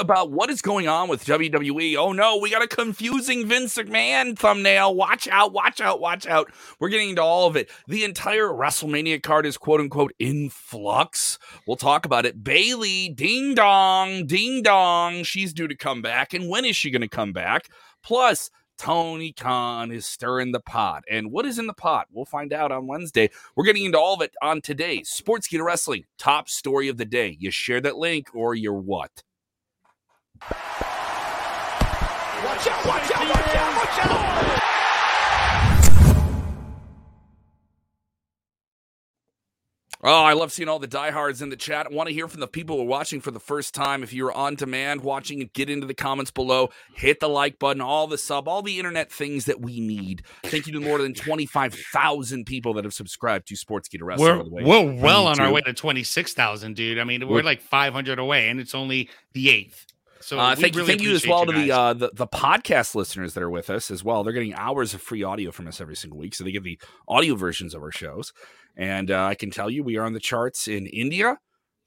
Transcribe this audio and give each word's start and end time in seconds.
about 0.00 0.30
what 0.30 0.50
is 0.50 0.62
going 0.62 0.88
on 0.88 1.08
with 1.08 1.24
WWE. 1.24 1.96
Oh 1.96 2.12
no, 2.12 2.36
we 2.36 2.50
got 2.50 2.62
a 2.62 2.66
confusing 2.66 3.46
Vince 3.46 3.76
McMahon 3.76 4.38
thumbnail. 4.38 4.94
Watch 4.94 5.28
out, 5.28 5.52
watch 5.52 5.80
out, 5.80 6.00
watch 6.00 6.26
out. 6.26 6.50
We're 6.78 6.88
getting 6.88 7.10
into 7.10 7.22
all 7.22 7.46
of 7.46 7.56
it. 7.56 7.70
The 7.86 8.04
entire 8.04 8.48
WrestleMania 8.48 9.22
card 9.22 9.46
is 9.46 9.56
quote 9.56 9.80
unquote 9.80 10.12
in 10.18 10.50
flux. 10.50 11.38
We'll 11.66 11.76
talk 11.76 12.06
about 12.06 12.26
it. 12.26 12.42
Bayley, 12.42 13.08
ding 13.08 13.54
dong, 13.54 14.26
ding 14.26 14.62
dong. 14.62 15.22
She's 15.24 15.52
due 15.52 15.68
to 15.68 15.76
come 15.76 16.02
back. 16.02 16.34
And 16.34 16.48
when 16.48 16.64
is 16.64 16.76
she 16.76 16.90
going 16.90 17.02
to 17.02 17.08
come 17.08 17.32
back? 17.32 17.68
Plus, 18.02 18.50
Tony 18.78 19.32
Khan 19.32 19.90
is 19.90 20.06
stirring 20.06 20.52
the 20.52 20.60
pot. 20.60 21.02
And 21.10 21.32
what 21.32 21.44
is 21.44 21.58
in 21.58 21.66
the 21.66 21.74
pot? 21.74 22.06
We'll 22.12 22.24
find 22.24 22.52
out 22.52 22.70
on 22.70 22.86
Wednesday. 22.86 23.28
We're 23.56 23.64
getting 23.64 23.84
into 23.84 23.98
all 23.98 24.14
of 24.14 24.22
it 24.22 24.34
on 24.40 24.60
today's 24.60 25.08
Sports 25.08 25.48
Sportskeeda 25.48 25.64
Wrestling 25.64 26.04
top 26.16 26.48
story 26.48 26.88
of 26.88 26.96
the 26.96 27.04
day. 27.04 27.36
You 27.40 27.50
share 27.50 27.80
that 27.80 27.96
link 27.96 28.28
or 28.34 28.54
you're 28.54 28.72
what? 28.72 29.24
Watch 32.44 32.66
out, 32.68 32.86
watch 32.86 33.10
out, 33.12 33.28
watch 33.28 33.56
out, 33.56 33.76
watch 33.76 33.98
out! 34.06 34.58
Oh, 40.00 40.22
I 40.22 40.32
love 40.32 40.52
seeing 40.52 40.68
all 40.68 40.78
the 40.78 40.86
diehards 40.86 41.42
in 41.42 41.48
the 41.50 41.56
chat. 41.56 41.86
I 41.90 41.92
want 41.92 42.08
to 42.08 42.14
hear 42.14 42.28
from 42.28 42.38
the 42.38 42.46
people 42.46 42.76
who 42.76 42.82
are 42.82 42.86
watching 42.86 43.20
for 43.20 43.32
the 43.32 43.40
first 43.40 43.74
time. 43.74 44.04
If 44.04 44.12
you're 44.12 44.32
on 44.32 44.54
demand 44.54 45.00
watching, 45.00 45.50
get 45.54 45.68
into 45.68 45.86
the 45.88 45.94
comments 45.94 46.30
below. 46.30 46.70
Hit 46.94 47.18
the 47.18 47.28
like 47.28 47.58
button, 47.58 47.82
all 47.82 48.06
the 48.06 48.16
sub, 48.16 48.46
all 48.46 48.62
the 48.62 48.78
internet 48.78 49.10
things 49.10 49.46
that 49.46 49.60
we 49.60 49.80
need. 49.80 50.22
Thank 50.44 50.68
you 50.68 50.72
to 50.74 50.80
more 50.80 50.98
than 50.98 51.14
25,000 51.14 52.46
people 52.46 52.74
that 52.74 52.84
have 52.84 52.94
subscribed 52.94 53.48
to 53.48 53.54
Sportskeeda 53.54 54.02
Wrestling. 54.02 54.50
We're, 54.50 54.62
we're 54.62 55.02
well 55.02 55.26
on 55.26 55.40
our 55.40 55.50
way 55.50 55.62
to 55.62 55.72
26,000, 55.72 56.76
dude. 56.76 57.00
I 57.00 57.04
mean, 57.04 57.26
we're, 57.26 57.34
we're 57.34 57.42
like 57.42 57.60
500 57.60 58.20
away, 58.20 58.48
and 58.48 58.60
it's 58.60 58.76
only 58.76 59.10
the 59.32 59.50
eighth. 59.50 59.84
So 60.20 60.38
uh, 60.38 60.54
thank, 60.54 60.74
really 60.74 60.88
thank 60.88 61.02
you 61.02 61.12
as 61.12 61.26
well 61.26 61.46
to 61.46 61.52
the, 61.52 61.70
uh, 61.70 61.92
the 61.94 62.10
the 62.12 62.26
podcast 62.26 62.94
listeners 62.94 63.34
that 63.34 63.42
are 63.42 63.50
with 63.50 63.70
us 63.70 63.90
as 63.90 64.02
well. 64.02 64.24
They're 64.24 64.32
getting 64.32 64.54
hours 64.54 64.94
of 64.94 65.00
free 65.00 65.22
audio 65.22 65.50
from 65.50 65.68
us 65.68 65.80
every 65.80 65.96
single 65.96 66.18
week, 66.18 66.34
so 66.34 66.44
they 66.44 66.52
get 66.52 66.64
the 66.64 66.78
audio 67.06 67.34
versions 67.34 67.74
of 67.74 67.82
our 67.82 67.92
shows. 67.92 68.32
And 68.76 69.10
uh, 69.10 69.24
I 69.24 69.34
can 69.34 69.50
tell 69.50 69.70
you, 69.70 69.82
we 69.82 69.96
are 69.96 70.04
on 70.04 70.12
the 70.12 70.20
charts 70.20 70.68
in 70.68 70.86
India, 70.86 71.38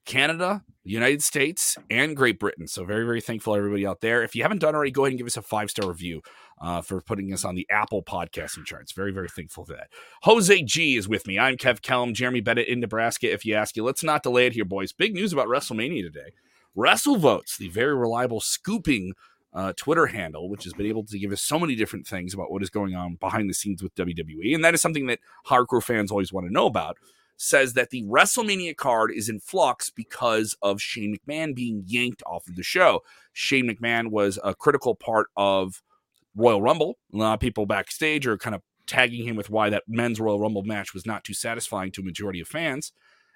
Canada, 0.05 0.63
the 0.83 0.91
United 0.91 1.21
States, 1.21 1.77
and 1.89 2.15
Great 2.15 2.39
Britain. 2.39 2.67
So 2.67 2.85
very, 2.85 3.05
very 3.05 3.21
thankful 3.21 3.55
everybody 3.55 3.85
out 3.85 4.01
there. 4.01 4.23
If 4.23 4.35
you 4.35 4.43
haven't 4.43 4.59
done 4.59 4.75
already, 4.75 4.91
go 4.91 5.05
ahead 5.05 5.11
and 5.11 5.17
give 5.17 5.27
us 5.27 5.37
a 5.37 5.41
five 5.41 5.69
star 5.69 5.87
review 5.87 6.21
uh, 6.61 6.81
for 6.81 7.01
putting 7.01 7.31
us 7.33 7.45
on 7.45 7.55
the 7.55 7.67
Apple 7.69 8.03
podcasting 8.03 8.65
charts. 8.65 8.91
Very, 8.91 9.11
very 9.11 9.29
thankful 9.29 9.65
for 9.65 9.73
that. 9.73 9.87
Jose 10.23 10.63
G 10.63 10.95
is 10.95 11.07
with 11.07 11.27
me. 11.27 11.37
I'm 11.39 11.55
Kev 11.55 11.81
Kellam, 11.81 12.13
Jeremy 12.13 12.41
Bennett 12.41 12.67
in 12.67 12.79
Nebraska. 12.79 13.31
If 13.31 13.45
you 13.45 13.55
ask 13.55 13.75
you, 13.75 13.83
let's 13.83 14.03
not 14.03 14.23
delay 14.23 14.47
it 14.47 14.53
here, 14.53 14.65
boys. 14.65 14.91
Big 14.91 15.13
news 15.13 15.33
about 15.33 15.47
WrestleMania 15.47 16.03
today. 16.03 16.33
WrestleVotes, 16.77 17.57
the 17.57 17.69
very 17.69 17.95
reliable 17.95 18.39
scooping 18.39 19.13
uh, 19.53 19.73
Twitter 19.75 20.07
handle, 20.07 20.49
which 20.49 20.63
has 20.63 20.73
been 20.73 20.85
able 20.85 21.03
to 21.05 21.19
give 21.19 21.31
us 21.31 21.41
so 21.41 21.59
many 21.59 21.75
different 21.75 22.07
things 22.07 22.33
about 22.33 22.51
what 22.51 22.63
is 22.63 22.69
going 22.69 22.95
on 22.95 23.15
behind 23.15 23.49
the 23.49 23.53
scenes 23.53 23.83
with 23.83 23.93
WWE. 23.95 24.55
And 24.55 24.63
that 24.63 24.73
is 24.73 24.81
something 24.81 25.07
that 25.07 25.19
hardcore 25.47 25.83
fans 25.83 26.11
always 26.11 26.31
want 26.31 26.47
to 26.47 26.53
know 26.53 26.65
about. 26.65 26.97
Says 27.35 27.73
that 27.73 27.89
the 27.89 28.03
WrestleMania 28.03 28.77
card 28.77 29.11
is 29.11 29.27
in 29.27 29.39
flux 29.39 29.89
because 29.89 30.55
of 30.61 30.79
Shane 30.79 31.17
McMahon 31.17 31.55
being 31.55 31.83
yanked 31.87 32.21
off 32.25 32.47
of 32.47 32.55
the 32.55 32.63
show. 32.63 33.01
Shane 33.33 33.67
McMahon 33.67 34.11
was 34.11 34.39
a 34.43 34.53
critical 34.53 34.95
part 34.95 35.27
of 35.35 35.81
Royal 36.35 36.61
Rumble. 36.61 36.97
A 37.13 37.17
lot 37.17 37.33
of 37.33 37.39
people 37.39 37.65
backstage 37.65 38.27
are 38.27 38.37
kind 38.37 38.55
of 38.55 38.61
tagging 38.85 39.27
him 39.27 39.35
with 39.35 39.49
why 39.49 39.69
that 39.69 39.83
men's 39.87 40.19
Royal 40.19 40.39
Rumble 40.39 40.63
match 40.63 40.93
was 40.93 41.05
not 41.05 41.23
too 41.23 41.33
satisfying 41.33 41.91
to 41.93 42.01
a 42.01 42.05
majority 42.05 42.39
of 42.41 42.47
fans. 42.47 42.93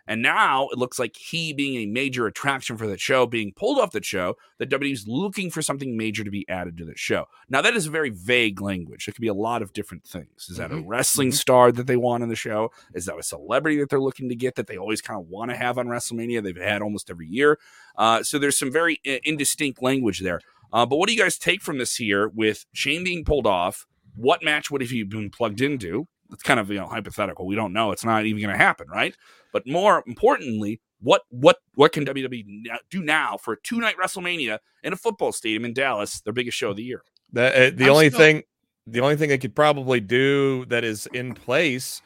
And 0.08 0.22
now 0.22 0.68
it 0.72 0.78
looks 0.78 1.00
like 1.00 1.16
he 1.16 1.54
being 1.54 1.76
a 1.76 1.86
major 1.86 2.28
attraction 2.28 2.78
for 2.78 2.88
that 2.88 3.00
show, 3.00 3.26
being 3.26 3.54
pulled 3.54 3.80
off 3.80 3.92
the 3.92 4.04
show, 4.04 4.36
that 4.60 4.70
WWE's 4.70 5.08
looking 5.08 5.50
for 5.50 5.62
something 5.62 5.98
major 5.98 6.24
to 6.24 6.32
be 6.32 6.48
added 6.48 6.78
to 6.78 6.86
the 6.86 6.96
show. 6.96 7.26
Now 7.50 7.62
that 7.62 7.76
is 7.76 7.88
a 7.88 7.92
very 7.92 8.10
vague 8.10 8.62
language. 8.62 9.08
It 9.08 9.14
could 9.14 9.22
be 9.22 9.28
a 9.28 9.34
lot 9.34 9.62
of 9.62 9.74
different 9.74 10.06
things. 10.06 10.48
Is 10.50 10.58
that 10.58 10.70
mm-hmm. 10.70 10.86
a 10.86 10.88
wrestling 10.88 11.30
mm-hmm. 11.30 11.36
star 11.36 11.72
that 11.72 11.88
they 11.88 11.98
want 11.98 12.24
on 12.24 12.30
the 12.30 12.36
show? 12.36 12.72
Is 12.94 13.06
that 13.06 13.18
a 13.18 13.24
celebrity 13.24 13.80
that 13.80 13.90
they're 13.90 14.00
looking 14.00 14.30
to 14.30 14.36
get 14.36 14.56
that 14.56 14.68
they 14.68 14.78
always 14.78 15.02
kind 15.02 15.20
of 15.20 15.28
want 15.28 15.52
to 15.52 15.58
have 15.58 15.78
on 15.78 15.88
WrestleMania? 15.88 16.44
They've 16.44 16.56
had 16.56 16.82
almost 16.82 17.10
every 17.10 17.28
year. 17.28 17.60
Uh, 17.98 18.24
so 18.24 18.38
there's 18.38 18.58
some 18.58 18.72
very 18.72 19.00
uh, 19.08 19.18
indistinct 19.24 19.82
language 19.82 20.20
there. 20.20 20.42
Uh, 20.72 20.86
but 20.86 20.98
what 20.98 21.08
do 21.08 21.14
you 21.14 21.22
guys 21.22 21.38
take 21.38 21.62
from 21.62 21.78
this 21.78 21.96
here 21.96 22.28
with 22.28 22.66
Shane 22.74 23.04
being 23.04 23.24
pulled 23.24 23.48
off? 23.48 23.86
What 24.16 24.44
match 24.44 24.70
would 24.72 24.82
have 24.82 24.92
you 24.92 25.06
been 25.06 25.30
plugged 25.30 25.62
into? 25.62 26.08
It's 26.32 26.44
kind 26.44 26.60
of 26.60 26.70
you 26.70 26.80
know 26.80 26.88
hypothetical. 26.88 27.46
We 27.46 27.56
don't 27.56 27.74
know. 27.74 27.92
It's 27.92 28.04
not 28.04 28.26
even 28.26 28.42
going 28.42 28.54
to 28.54 28.62
happen, 28.62 28.88
right? 28.88 29.16
But 29.56 29.66
more 29.66 30.04
importantly, 30.06 30.82
what 31.00 31.22
what 31.30 31.60
what 31.76 31.94
can 31.94 32.06
WWE 32.06 32.66
do 32.90 33.02
now 33.02 33.38
for 33.38 33.54
a 33.54 33.62
two 33.62 33.80
night 33.80 33.96
WrestleMania 33.96 34.60
in 34.84 34.92
a 34.92 34.98
football 34.98 35.32
stadium 35.32 35.64
in 35.64 35.74
Dallas, 35.74 36.20
their 36.20 36.34
biggest 36.34 36.58
show 36.58 36.72
of 36.72 36.76
the 36.76 36.84
year? 36.84 37.06
The 37.32 37.68
uh, 37.68 37.72
the 37.74 37.86
I'm 37.86 37.92
only 37.92 38.10
still- 38.10 38.20
thing 38.20 38.44
the 38.86 39.00
only 39.00 39.16
thing 39.16 39.30
they 39.30 39.38
could 39.38 39.56
probably 39.56 40.02
do 40.02 40.66
that 40.66 40.84
is 40.84 41.08
in 41.14 41.34
place 41.34 42.02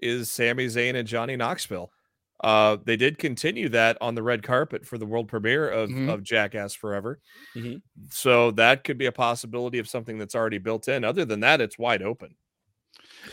is 0.00 0.30
Sami 0.30 0.64
Zayn 0.64 0.96
and 0.96 1.06
Johnny 1.06 1.36
Knoxville. 1.36 1.90
Uh, 2.42 2.78
they 2.82 2.96
did 2.96 3.18
continue 3.18 3.68
that 3.68 3.98
on 4.00 4.14
the 4.14 4.22
red 4.22 4.42
carpet 4.42 4.86
for 4.86 4.96
the 4.96 5.04
world 5.04 5.28
premiere 5.28 5.68
of, 5.68 5.90
mm-hmm. 5.90 6.08
of 6.08 6.22
Jackass 6.22 6.74
Forever. 6.74 7.20
Mm-hmm. 7.54 7.80
So 8.08 8.52
that 8.52 8.84
could 8.84 8.96
be 8.96 9.06
a 9.06 9.12
possibility 9.12 9.78
of 9.78 9.90
something 9.90 10.16
that's 10.16 10.34
already 10.34 10.58
built 10.58 10.88
in. 10.88 11.04
Other 11.04 11.26
than 11.26 11.40
that, 11.40 11.60
it's 11.60 11.78
wide 11.78 12.00
open. 12.00 12.36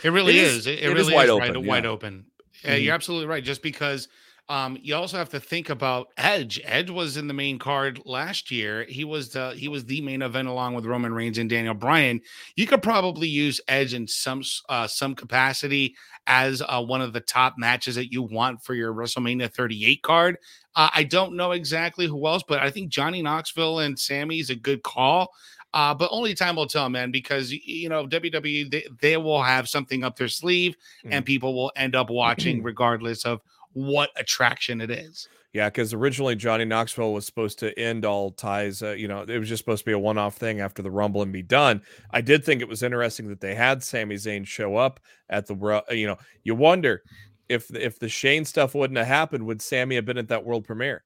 It 0.02 0.10
really 0.10 0.38
it 0.38 0.44
is, 0.44 0.56
is. 0.56 0.66
It, 0.66 0.80
it, 0.80 0.88
really 0.88 1.00
is 1.00 1.10
wide 1.12 1.24
is 1.24 1.30
open. 1.30 1.54
Right, 1.54 1.62
yeah. 1.62 1.68
Wide 1.68 1.86
open. 1.86 2.26
Mm-hmm. 2.62 2.82
you're 2.82 2.94
absolutely 2.94 3.26
right. 3.26 3.44
Just 3.44 3.62
because 3.62 4.08
um, 4.48 4.78
you 4.80 4.94
also 4.94 5.16
have 5.16 5.30
to 5.30 5.40
think 5.40 5.70
about 5.70 6.08
Edge. 6.16 6.60
Edge 6.64 6.88
was 6.88 7.16
in 7.16 7.26
the 7.26 7.34
main 7.34 7.58
card 7.58 8.00
last 8.04 8.50
year. 8.50 8.84
He 8.88 9.04
was 9.04 9.30
the 9.30 9.50
he 9.56 9.66
was 9.66 9.84
the 9.84 10.00
main 10.00 10.22
event 10.22 10.46
along 10.46 10.74
with 10.74 10.86
Roman 10.86 11.12
Reigns 11.12 11.38
and 11.38 11.50
Daniel 11.50 11.74
Bryan. 11.74 12.20
You 12.54 12.66
could 12.66 12.82
probably 12.82 13.26
use 13.26 13.60
Edge 13.66 13.92
in 13.92 14.06
some 14.06 14.42
uh, 14.68 14.86
some 14.86 15.16
capacity 15.16 15.96
as 16.28 16.62
uh, 16.62 16.82
one 16.82 17.00
of 17.00 17.12
the 17.12 17.20
top 17.20 17.54
matches 17.56 17.96
that 17.96 18.12
you 18.12 18.22
want 18.22 18.62
for 18.62 18.74
your 18.74 18.92
WrestleMania 18.92 19.52
38 19.52 20.02
card. 20.02 20.38
Uh, 20.76 20.90
I 20.94 21.04
don't 21.04 21.36
know 21.36 21.52
exactly 21.52 22.06
who 22.06 22.26
else, 22.26 22.42
but 22.46 22.60
I 22.60 22.70
think 22.70 22.90
Johnny 22.90 23.22
Knoxville 23.22 23.80
and 23.80 23.98
Sami 23.98 24.38
is 24.38 24.50
a 24.50 24.56
good 24.56 24.82
call. 24.82 25.32
Uh, 25.76 25.92
but 25.92 26.08
only 26.10 26.32
time 26.32 26.56
will 26.56 26.66
tell, 26.66 26.88
man, 26.88 27.10
because 27.10 27.52
you 27.52 27.90
know 27.90 28.06
WWE 28.06 28.70
they, 28.70 28.86
they 29.02 29.18
will 29.18 29.42
have 29.42 29.68
something 29.68 30.04
up 30.04 30.16
their 30.16 30.26
sleeve, 30.26 30.74
mm. 31.04 31.10
and 31.12 31.22
people 31.22 31.54
will 31.54 31.70
end 31.76 31.94
up 31.94 32.08
watching 32.08 32.62
regardless 32.62 33.26
of 33.26 33.42
what 33.74 34.08
attraction 34.16 34.80
it 34.80 34.90
is. 34.90 35.28
Yeah, 35.52 35.68
because 35.68 35.92
originally 35.92 36.34
Johnny 36.34 36.64
Knoxville 36.64 37.12
was 37.12 37.26
supposed 37.26 37.58
to 37.58 37.78
end 37.78 38.06
all 38.06 38.30
ties. 38.30 38.82
Uh, 38.82 38.92
you 38.92 39.06
know, 39.06 39.20
it 39.28 39.38
was 39.38 39.50
just 39.50 39.62
supposed 39.62 39.80
to 39.82 39.84
be 39.84 39.92
a 39.92 39.98
one-off 39.98 40.36
thing 40.36 40.60
after 40.60 40.80
the 40.80 40.90
Rumble 40.90 41.20
and 41.20 41.30
be 41.30 41.42
done. 41.42 41.82
I 42.10 42.22
did 42.22 42.42
think 42.42 42.62
it 42.62 42.68
was 42.68 42.82
interesting 42.82 43.28
that 43.28 43.42
they 43.42 43.54
had 43.54 43.84
Sami 43.84 44.14
Zayn 44.14 44.46
show 44.46 44.76
up 44.76 44.98
at 45.28 45.46
the. 45.46 45.84
You 45.90 46.06
know, 46.06 46.16
you 46.42 46.54
wonder 46.54 47.02
if 47.50 47.70
if 47.74 47.98
the 47.98 48.08
Shane 48.08 48.46
stuff 48.46 48.74
wouldn't 48.74 48.96
have 48.96 49.08
happened, 49.08 49.44
would 49.44 49.60
Sami 49.60 49.96
have 49.96 50.06
been 50.06 50.16
at 50.16 50.28
that 50.28 50.46
world 50.46 50.64
premiere? 50.64 51.04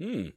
Hmm. 0.00 0.30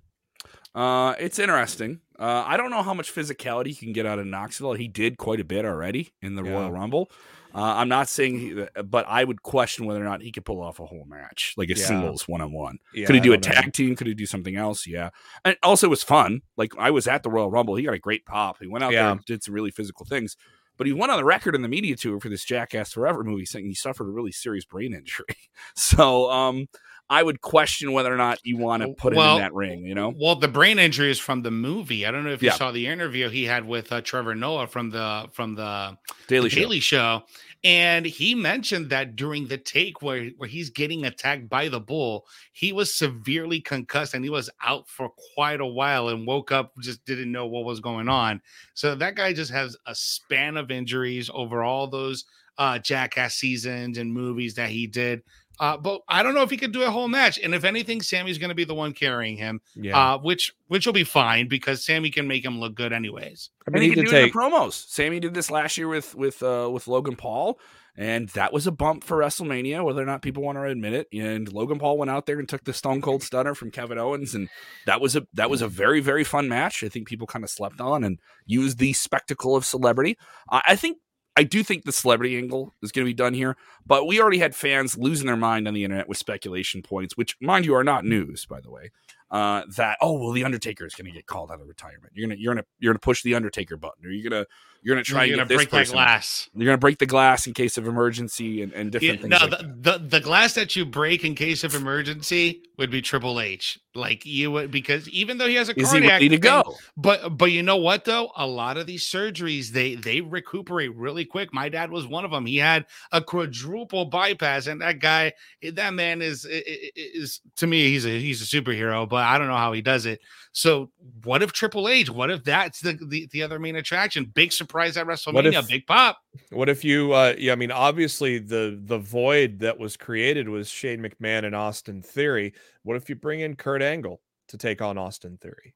Uh, 0.73 1.15
it's 1.19 1.39
interesting. 1.39 1.99
Uh, 2.17 2.43
I 2.45 2.55
don't 2.55 2.69
know 2.69 2.83
how 2.83 2.93
much 2.93 3.13
physicality 3.13 3.67
he 3.67 3.75
can 3.75 3.93
get 3.93 4.05
out 4.05 4.19
of 4.19 4.25
Knoxville. 4.25 4.73
He 4.73 4.87
did 4.87 5.17
quite 5.17 5.39
a 5.39 5.43
bit 5.43 5.65
already 5.65 6.13
in 6.21 6.35
the 6.35 6.43
yeah. 6.43 6.51
Royal 6.51 6.71
Rumble. 6.71 7.11
Uh, 7.53 7.75
I'm 7.75 7.89
not 7.89 8.07
saying, 8.07 8.39
he, 8.39 8.65
but 8.85 9.05
I 9.07 9.23
would 9.23 9.43
question 9.43 9.85
whether 9.85 9.99
or 9.99 10.05
not 10.05 10.21
he 10.21 10.31
could 10.31 10.45
pull 10.45 10.61
off 10.61 10.79
a 10.79 10.85
whole 10.85 11.03
match, 11.05 11.53
like 11.57 11.69
a 11.69 11.73
yeah. 11.75 11.85
singles 11.85 12.27
one 12.27 12.39
on 12.39 12.53
one. 12.53 12.77
Could 12.93 13.15
he 13.15 13.19
do 13.19 13.33
a 13.33 13.37
tag 13.37 13.65
know. 13.65 13.71
team? 13.71 13.95
Could 13.95 14.07
he 14.07 14.13
do 14.13 14.25
something 14.25 14.55
else? 14.55 14.87
Yeah. 14.87 15.09
And 15.43 15.57
also, 15.61 15.87
it 15.87 15.89
was 15.89 16.03
fun. 16.03 16.43
Like 16.55 16.71
I 16.77 16.91
was 16.91 17.07
at 17.07 17.23
the 17.23 17.29
Royal 17.29 17.51
Rumble. 17.51 17.75
He 17.75 17.83
got 17.83 17.93
a 17.93 17.99
great 17.99 18.25
pop. 18.25 18.57
He 18.61 18.67
went 18.67 18.85
out 18.85 18.93
yeah. 18.93 19.03
there 19.03 19.11
and 19.11 19.25
did 19.25 19.43
some 19.43 19.53
really 19.53 19.71
physical 19.71 20.05
things. 20.05 20.37
But 20.77 20.87
he 20.87 20.93
went 20.93 21.11
on 21.11 21.17
the 21.17 21.25
record 21.25 21.53
in 21.53 21.61
the 21.61 21.67
media 21.67 21.95
tour 21.95 22.19
for 22.19 22.29
this 22.29 22.45
Jackass 22.45 22.93
Forever 22.93 23.23
movie 23.23 23.45
saying 23.45 23.65
he 23.65 23.75
suffered 23.75 24.07
a 24.07 24.11
really 24.11 24.31
serious 24.31 24.65
brain 24.65 24.93
injury. 24.93 25.25
So, 25.75 26.29
um, 26.31 26.67
I 27.11 27.21
would 27.21 27.41
question 27.41 27.91
whether 27.91 28.11
or 28.11 28.15
not 28.15 28.39
you 28.41 28.55
want 28.55 28.83
to 28.83 28.93
put 28.93 29.13
well, 29.13 29.35
him 29.35 29.35
in 29.35 29.41
that 29.41 29.53
ring. 29.53 29.85
You 29.85 29.93
know, 29.93 30.13
well, 30.15 30.35
the 30.35 30.47
brain 30.47 30.79
injury 30.79 31.11
is 31.11 31.19
from 31.19 31.41
the 31.41 31.51
movie. 31.51 32.05
I 32.05 32.11
don't 32.11 32.23
know 32.23 32.31
if 32.31 32.41
you 32.41 32.47
yeah. 32.47 32.55
saw 32.55 32.71
the 32.71 32.87
interview 32.87 33.27
he 33.27 33.43
had 33.43 33.67
with 33.67 33.91
uh, 33.91 33.99
Trevor 33.99 34.33
Noah 34.33 34.65
from 34.65 34.91
the 34.91 35.27
from 35.33 35.55
the 35.55 35.97
Daily, 36.27 36.47
the 36.47 36.55
Show. 36.55 36.61
Daily 36.61 36.79
Show, 36.79 37.23
and 37.65 38.05
he 38.05 38.33
mentioned 38.33 38.91
that 38.91 39.17
during 39.17 39.49
the 39.49 39.57
take 39.57 40.01
where 40.01 40.29
where 40.37 40.47
he's 40.47 40.69
getting 40.69 41.03
attacked 41.03 41.49
by 41.49 41.67
the 41.67 41.81
bull, 41.81 42.25
he 42.53 42.71
was 42.71 42.95
severely 42.95 43.59
concussed 43.59 44.13
and 44.13 44.23
he 44.23 44.29
was 44.29 44.49
out 44.63 44.87
for 44.87 45.09
quite 45.35 45.59
a 45.59 45.67
while 45.67 46.07
and 46.07 46.25
woke 46.25 46.53
up 46.53 46.71
just 46.79 47.03
didn't 47.03 47.33
know 47.33 47.45
what 47.45 47.65
was 47.65 47.81
going 47.81 48.07
on. 48.07 48.41
So 48.73 48.95
that 48.95 49.15
guy 49.15 49.33
just 49.33 49.51
has 49.51 49.75
a 49.85 49.93
span 49.93 50.55
of 50.55 50.71
injuries 50.71 51.29
over 51.33 51.61
all 51.61 51.87
those 51.87 52.23
uh, 52.57 52.79
Jackass 52.79 53.35
seasons 53.35 53.97
and 53.97 54.13
movies 54.13 54.55
that 54.55 54.69
he 54.69 54.87
did. 54.87 55.23
Uh, 55.61 55.77
but 55.77 56.01
I 56.09 56.23
don't 56.23 56.33
know 56.33 56.41
if 56.41 56.49
he 56.49 56.57
could 56.57 56.71
do 56.73 56.81
a 56.81 56.89
whole 56.89 57.07
match. 57.07 57.37
And 57.37 57.53
if 57.53 57.63
anything, 57.63 58.01
Sami's 58.01 58.39
going 58.39 58.49
to 58.49 58.55
be 58.55 58.63
the 58.63 58.73
one 58.73 58.93
carrying 58.93 59.37
him, 59.37 59.61
yeah. 59.75 60.15
uh, 60.15 60.17
which 60.17 60.55
which 60.69 60.87
will 60.87 60.93
be 60.93 61.03
fine 61.03 61.47
because 61.47 61.85
Sami 61.85 62.09
can 62.09 62.27
make 62.27 62.43
him 62.43 62.59
look 62.59 62.73
good 62.73 62.91
anyways. 62.91 63.51
I 63.67 63.69
mean, 63.69 63.75
and 63.75 63.83
he, 63.83 63.89
he 63.89 63.95
can 63.95 64.05
do 64.05 64.09
take... 64.09 64.19
it 64.19 64.23
in 64.23 64.29
the 64.29 64.33
promos. 64.33 64.87
Sami 64.89 65.19
did 65.19 65.35
this 65.35 65.51
last 65.51 65.77
year 65.77 65.87
with 65.87 66.15
with 66.15 66.41
uh, 66.41 66.67
with 66.73 66.87
Logan 66.87 67.15
Paul, 67.15 67.59
And 67.97 68.29
that 68.29 68.53
was 68.53 68.67
a 68.67 68.71
bump 68.71 69.03
for 69.03 69.17
WrestleMania, 69.17 69.83
whether 69.83 70.01
or 70.01 70.05
not 70.05 70.21
people 70.21 70.43
want 70.43 70.57
to 70.57 70.63
admit 70.63 70.93
it. 70.93 71.07
And 71.11 71.51
Logan 71.51 71.77
Paul 71.77 71.97
went 71.97 72.09
out 72.09 72.25
there 72.25 72.39
and 72.39 72.47
took 72.47 72.63
the 72.63 72.73
Stone 72.73 73.01
Cold 73.01 73.21
Stunner 73.21 73.53
from 73.53 73.69
Kevin 73.69 73.97
Owens, 73.97 74.33
and 74.33 74.47
that 74.85 75.01
was 75.01 75.15
a 75.15 75.27
that 75.33 75.49
was 75.49 75.61
a 75.61 75.67
very 75.67 75.99
very 75.99 76.23
fun 76.23 76.47
match. 76.47 76.83
I 76.83 76.89
think 76.89 77.07
people 77.07 77.27
kind 77.27 77.43
of 77.43 77.49
slept 77.49 77.81
on 77.81 78.03
and 78.03 78.19
used 78.45 78.77
the 78.77 78.93
spectacle 78.93 79.55
of 79.55 79.65
celebrity. 79.65 80.17
I, 80.49 80.61
I 80.69 80.75
think 80.77 80.99
I 81.35 81.43
do 81.43 81.63
think 81.63 81.85
the 81.85 81.91
celebrity 81.91 82.37
angle 82.37 82.75
is 82.81 82.91
going 82.91 83.05
to 83.05 83.09
be 83.09 83.13
done 83.13 83.33
here, 83.33 83.55
but 83.85 84.05
we 84.05 84.19
already 84.19 84.39
had 84.39 84.55
fans 84.55 84.97
losing 84.97 85.27
their 85.27 85.37
mind 85.37 85.67
on 85.67 85.73
the 85.73 85.83
internet 85.83 86.09
with 86.09 86.17
speculation 86.17 86.81
points, 86.81 87.15
which, 87.15 87.37
mind 87.39 87.65
you, 87.65 87.73
are 87.73 87.83
not 87.83 88.05
news, 88.05 88.45
by 88.45 88.59
the 88.59 88.69
way. 88.69 88.91
Uh, 89.31 89.63
that 89.77 89.97
oh 90.01 90.19
well, 90.19 90.31
the 90.31 90.43
Undertaker 90.43 90.85
is 90.85 90.93
going 90.93 91.05
to 91.05 91.11
get 91.11 91.25
called 91.25 91.51
out 91.51 91.61
of 91.61 91.67
retirement. 91.67 92.11
You're 92.13 92.27
gonna 92.27 92.39
you're 92.39 92.53
gonna 92.53 92.65
you're 92.79 92.91
gonna 92.91 92.99
push 92.99 93.23
the 93.23 93.33
Undertaker 93.33 93.77
button, 93.77 94.05
or 94.05 94.09
you're 94.09 94.29
gonna 94.29 94.45
you're 94.83 94.95
gonna 94.95 95.03
try 95.03 95.25
you're 95.25 95.37
gonna 95.37 95.47
break 95.47 95.69
that 95.69 95.87
glass. 95.87 96.49
You're 96.55 96.65
gonna 96.65 96.77
break 96.77 96.97
the 96.97 97.05
glass 97.05 97.45
in 97.45 97.53
case 97.53 97.77
of 97.77 97.87
emergency 97.87 98.63
and, 98.63 98.73
and 98.73 98.91
different 98.91 99.21
yeah, 99.21 99.37
things. 99.37 99.41
No, 99.41 99.47
like 99.47 99.83
the, 99.83 99.91
the, 99.91 100.05
the 100.07 100.19
glass 100.19 100.53
that 100.55 100.75
you 100.75 100.85
break 100.85 101.23
in 101.23 101.35
case 101.35 101.63
of 101.63 101.75
emergency 101.75 102.63
would 102.77 102.89
be 102.89 103.01
Triple 103.01 103.39
H. 103.39 103.79
Like 103.93 104.25
you 104.25 104.51
would 104.51 104.71
because 104.71 105.07
even 105.09 105.37
though 105.37 105.47
he 105.47 105.55
has 105.55 105.69
a 105.69 105.79
is 105.79 105.89
cardiac 105.89 106.03
he 106.03 106.09
ready 106.09 106.29
to 106.29 106.35
thing, 106.35 106.41
go? 106.41 106.75
But 106.97 107.37
but 107.37 107.51
you 107.51 107.61
know 107.61 107.77
what 107.77 108.05
though? 108.05 108.31
A 108.35 108.47
lot 108.47 108.77
of 108.77 108.87
these 108.87 109.03
surgeries 109.03 109.67
they 109.67 109.95
they 109.95 110.21
recuperate 110.21 110.95
really 110.95 111.25
quick. 111.25 111.53
My 111.53 111.69
dad 111.69 111.91
was 111.91 112.07
one 112.07 112.25
of 112.25 112.31
them. 112.31 112.45
He 112.45 112.57
had 112.57 112.85
a 113.11 113.21
quadruple 113.21 114.05
bypass, 114.05 114.67
and 114.67 114.81
that 114.81 114.99
guy, 114.99 115.33
that 115.73 115.93
man 115.93 116.21
is 116.21 116.45
is, 116.45 116.91
is 116.95 117.41
to 117.57 117.67
me 117.67 117.89
he's 117.89 118.05
a 118.05 118.19
he's 118.19 118.41
a 118.41 118.45
superhero. 118.45 119.07
But 119.07 119.20
I 119.23 119.37
don't 119.37 119.47
know 119.47 119.57
how 119.57 119.71
he 119.73 119.81
does 119.81 120.05
it. 120.05 120.19
So 120.53 120.91
what 121.23 121.41
if 121.41 121.51
Triple 121.53 121.87
H? 121.87 122.09
What 122.09 122.29
if 122.29 122.43
that's 122.43 122.81
the 122.81 122.93
the, 123.07 123.27
the 123.31 123.43
other 123.43 123.57
main 123.59 123.75
attraction? 123.77 124.25
Big 124.33 124.51
surprise 124.51 124.97
at 124.97 125.07
WrestleMania, 125.07 125.59
if, 125.59 125.67
big 125.67 125.87
pop. 125.87 126.17
What 126.49 126.67
if 126.69 126.83
you? 126.83 127.13
uh 127.13 127.35
Yeah, 127.37 127.53
I 127.53 127.55
mean, 127.55 127.71
obviously 127.71 128.39
the 128.39 128.79
the 128.83 128.97
void 128.97 129.59
that 129.59 129.77
was 129.79 129.95
created 129.97 130.49
was 130.49 130.69
Shane 130.69 131.01
McMahon 131.01 131.45
and 131.45 131.55
Austin 131.55 132.01
Theory. 132.01 132.53
What 132.83 132.97
if 132.97 133.09
you 133.09 133.15
bring 133.15 133.39
in 133.39 133.55
Kurt 133.55 133.81
Angle 133.81 134.19
to 134.49 134.57
take 134.57 134.81
on 134.81 134.97
Austin 134.97 135.37
Theory? 135.37 135.73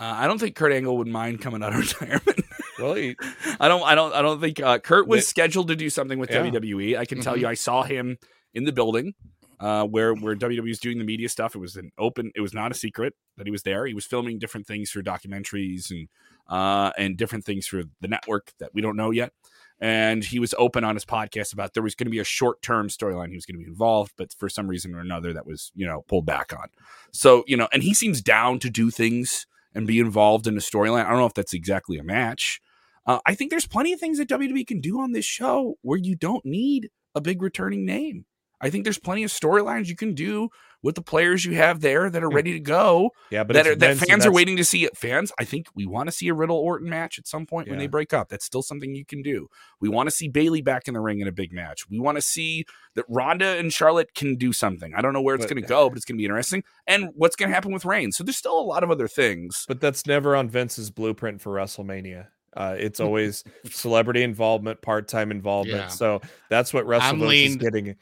Uh, 0.00 0.12
I 0.16 0.26
don't 0.26 0.38
think 0.38 0.56
Kurt 0.56 0.72
Angle 0.72 0.98
would 0.98 1.06
mind 1.06 1.40
coming 1.40 1.62
out 1.62 1.72
of 1.72 1.78
retirement. 2.00 2.40
well, 2.78 2.94
he, 2.94 3.16
I 3.60 3.68
don't. 3.68 3.82
I 3.84 3.94
don't. 3.94 4.12
I 4.12 4.22
don't 4.22 4.40
think 4.40 4.60
uh, 4.60 4.78
Kurt 4.78 5.06
was 5.06 5.26
scheduled 5.26 5.68
to 5.68 5.76
do 5.76 5.88
something 5.88 6.18
with 6.18 6.30
Yeah. 6.30 6.42
WWE. 6.44 6.98
I 6.98 7.04
can 7.04 7.20
tell 7.20 7.34
Mhm. 7.36 7.40
you, 7.40 7.46
I 7.46 7.54
saw 7.54 7.82
him 7.82 8.18
in 8.54 8.64
the 8.64 8.72
building 8.72 9.14
uh, 9.60 9.84
where 9.84 10.14
where 10.14 10.34
WWE 10.34 10.62
was 10.62 10.78
doing 10.78 10.98
the 10.98 11.04
media 11.04 11.28
stuff. 11.28 11.54
It 11.54 11.58
was 11.58 11.76
an 11.76 11.92
open. 11.98 12.32
It 12.34 12.40
was 12.40 12.54
not 12.54 12.70
a 12.70 12.74
secret 12.74 13.14
that 13.36 13.46
he 13.46 13.50
was 13.50 13.62
there. 13.62 13.86
He 13.86 13.94
was 13.94 14.06
filming 14.06 14.38
different 14.38 14.66
things 14.66 14.90
for 14.90 15.02
documentaries 15.02 15.90
and 15.90 16.08
uh, 16.48 16.92
and 16.98 17.16
different 17.16 17.44
things 17.44 17.66
for 17.66 17.82
the 18.00 18.08
network 18.08 18.52
that 18.58 18.74
we 18.74 18.80
don't 18.80 18.96
know 18.96 19.10
yet. 19.10 19.32
And 19.80 20.24
he 20.24 20.38
was 20.38 20.54
open 20.56 20.84
on 20.84 20.94
his 20.94 21.04
podcast 21.04 21.52
about 21.52 21.74
there 21.74 21.82
was 21.82 21.94
going 21.94 22.06
to 22.06 22.10
be 22.10 22.20
a 22.20 22.24
short 22.24 22.62
term 22.62 22.88
storyline 22.88 23.28
he 23.28 23.34
was 23.34 23.46
going 23.46 23.56
to 23.56 23.64
be 23.64 23.68
involved, 23.70 24.12
but 24.16 24.32
for 24.38 24.48
some 24.48 24.68
reason 24.68 24.94
or 24.94 25.00
another, 25.00 25.32
that 25.32 25.46
was 25.46 25.72
you 25.74 25.86
know 25.86 26.02
pulled 26.08 26.26
back 26.26 26.52
on. 26.52 26.68
So 27.12 27.44
you 27.46 27.56
know, 27.56 27.68
and 27.72 27.82
he 27.82 27.94
seems 27.94 28.22
down 28.22 28.58
to 28.60 28.70
do 28.70 28.90
things 28.90 29.46
and 29.74 29.86
be 29.86 29.98
involved 29.98 30.46
in 30.46 30.56
a 30.56 30.60
storyline. 30.60 31.04
I 31.04 31.10
don't 31.10 31.18
know 31.18 31.26
if 31.26 31.34
that's 31.34 31.54
exactly 31.54 31.98
a 31.98 32.04
match. 32.04 32.60
Uh, 33.06 33.18
I 33.26 33.34
think 33.34 33.50
there's 33.50 33.66
plenty 33.66 33.92
of 33.92 34.00
things 34.00 34.18
that 34.18 34.28
WWE 34.28 34.66
can 34.66 34.80
do 34.80 35.00
on 35.00 35.12
this 35.12 35.26
show 35.26 35.76
where 35.82 35.98
you 35.98 36.16
don't 36.16 36.44
need 36.44 36.90
a 37.14 37.20
big 37.20 37.42
returning 37.42 37.84
name. 37.84 38.24
I 38.64 38.70
think 38.70 38.84
there's 38.84 38.98
plenty 38.98 39.22
of 39.24 39.30
storylines 39.30 39.88
you 39.88 39.94
can 39.94 40.14
do 40.14 40.48
with 40.82 40.94
the 40.94 41.02
players 41.02 41.44
you 41.44 41.54
have 41.54 41.80
there 41.80 42.08
that 42.08 42.22
are 42.22 42.28
hmm. 42.28 42.34
ready 42.34 42.52
to 42.54 42.60
go. 42.60 43.10
yeah, 43.30 43.44
but 43.44 43.54
that 43.54 43.66
are, 43.66 43.74
that 43.74 43.98
fans 43.98 44.24
are 44.24 44.32
waiting 44.32 44.56
to 44.56 44.64
see 44.64 44.84
it. 44.84 44.96
Fans, 44.96 45.32
I 45.38 45.44
think 45.44 45.66
we 45.74 45.86
want 45.86 46.08
to 46.08 46.12
see 46.12 46.28
a 46.28 46.34
Riddle 46.34 46.56
Orton 46.56 46.88
match 46.88 47.18
at 47.18 47.26
some 47.26 47.44
point 47.44 47.68
when 47.68 47.78
they 47.78 47.86
break 47.86 48.14
up. 48.14 48.30
That's 48.30 48.44
still 48.44 48.62
something 48.62 48.94
you 48.94 49.04
can 49.04 49.22
do. 49.22 49.48
We 49.80 49.90
want 49.90 50.08
to 50.08 50.14
see 50.14 50.28
Bayley 50.28 50.62
back 50.62 50.88
in 50.88 50.94
the 50.94 51.00
ring 51.00 51.20
in 51.20 51.28
a 51.28 51.32
big 51.32 51.52
match. 51.52 51.88
We 51.90 51.98
want 51.98 52.16
to 52.16 52.22
see 52.22 52.64
that 52.94 53.04
Ronda 53.08 53.58
and 53.58 53.72
Charlotte 53.72 54.14
can 54.14 54.36
do 54.36 54.52
something. 54.52 54.94
I 54.94 55.02
don't 55.02 55.12
know 55.12 55.22
where 55.22 55.34
it's 55.34 55.46
going 55.46 55.60
to 55.60 55.68
go, 55.68 55.90
but 55.90 55.96
it's 55.96 56.06
going 56.06 56.16
to 56.16 56.20
be 56.20 56.24
interesting. 56.24 56.62
And 56.86 57.10
what's 57.14 57.36
going 57.36 57.50
to 57.50 57.54
happen 57.54 57.72
with 57.72 57.84
Reigns. 57.84 58.16
So 58.16 58.24
there's 58.24 58.38
still 58.38 58.58
a 58.58 58.62
lot 58.62 58.82
of 58.82 58.90
other 58.90 59.08
things. 59.08 59.64
But 59.68 59.80
that's 59.80 60.06
never 60.06 60.34
on 60.34 60.48
Vince's 60.48 60.90
blueprint 60.90 61.40
for 61.40 61.52
WrestleMania. 61.52 62.28
Uh, 62.56 62.76
it's 62.78 63.00
always 63.00 63.44
celebrity 63.70 64.22
involvement, 64.22 64.80
part-time 64.82 65.30
involvement. 65.30 65.78
Yeah. 65.78 65.88
So 65.88 66.20
that's 66.50 66.72
what 66.72 66.86
WrestleVotes 66.86 67.46
is 67.46 67.56
getting. 67.56 67.96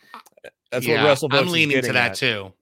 That's 0.71 0.87
Yeah, 0.87 1.05
what 1.05 1.19
WrestleVotes 1.19 1.39
I'm 1.39 1.49
leaning 1.49 1.83
to 1.83 1.93
that 1.93 2.11
at. 2.13 2.17
too. 2.17 2.53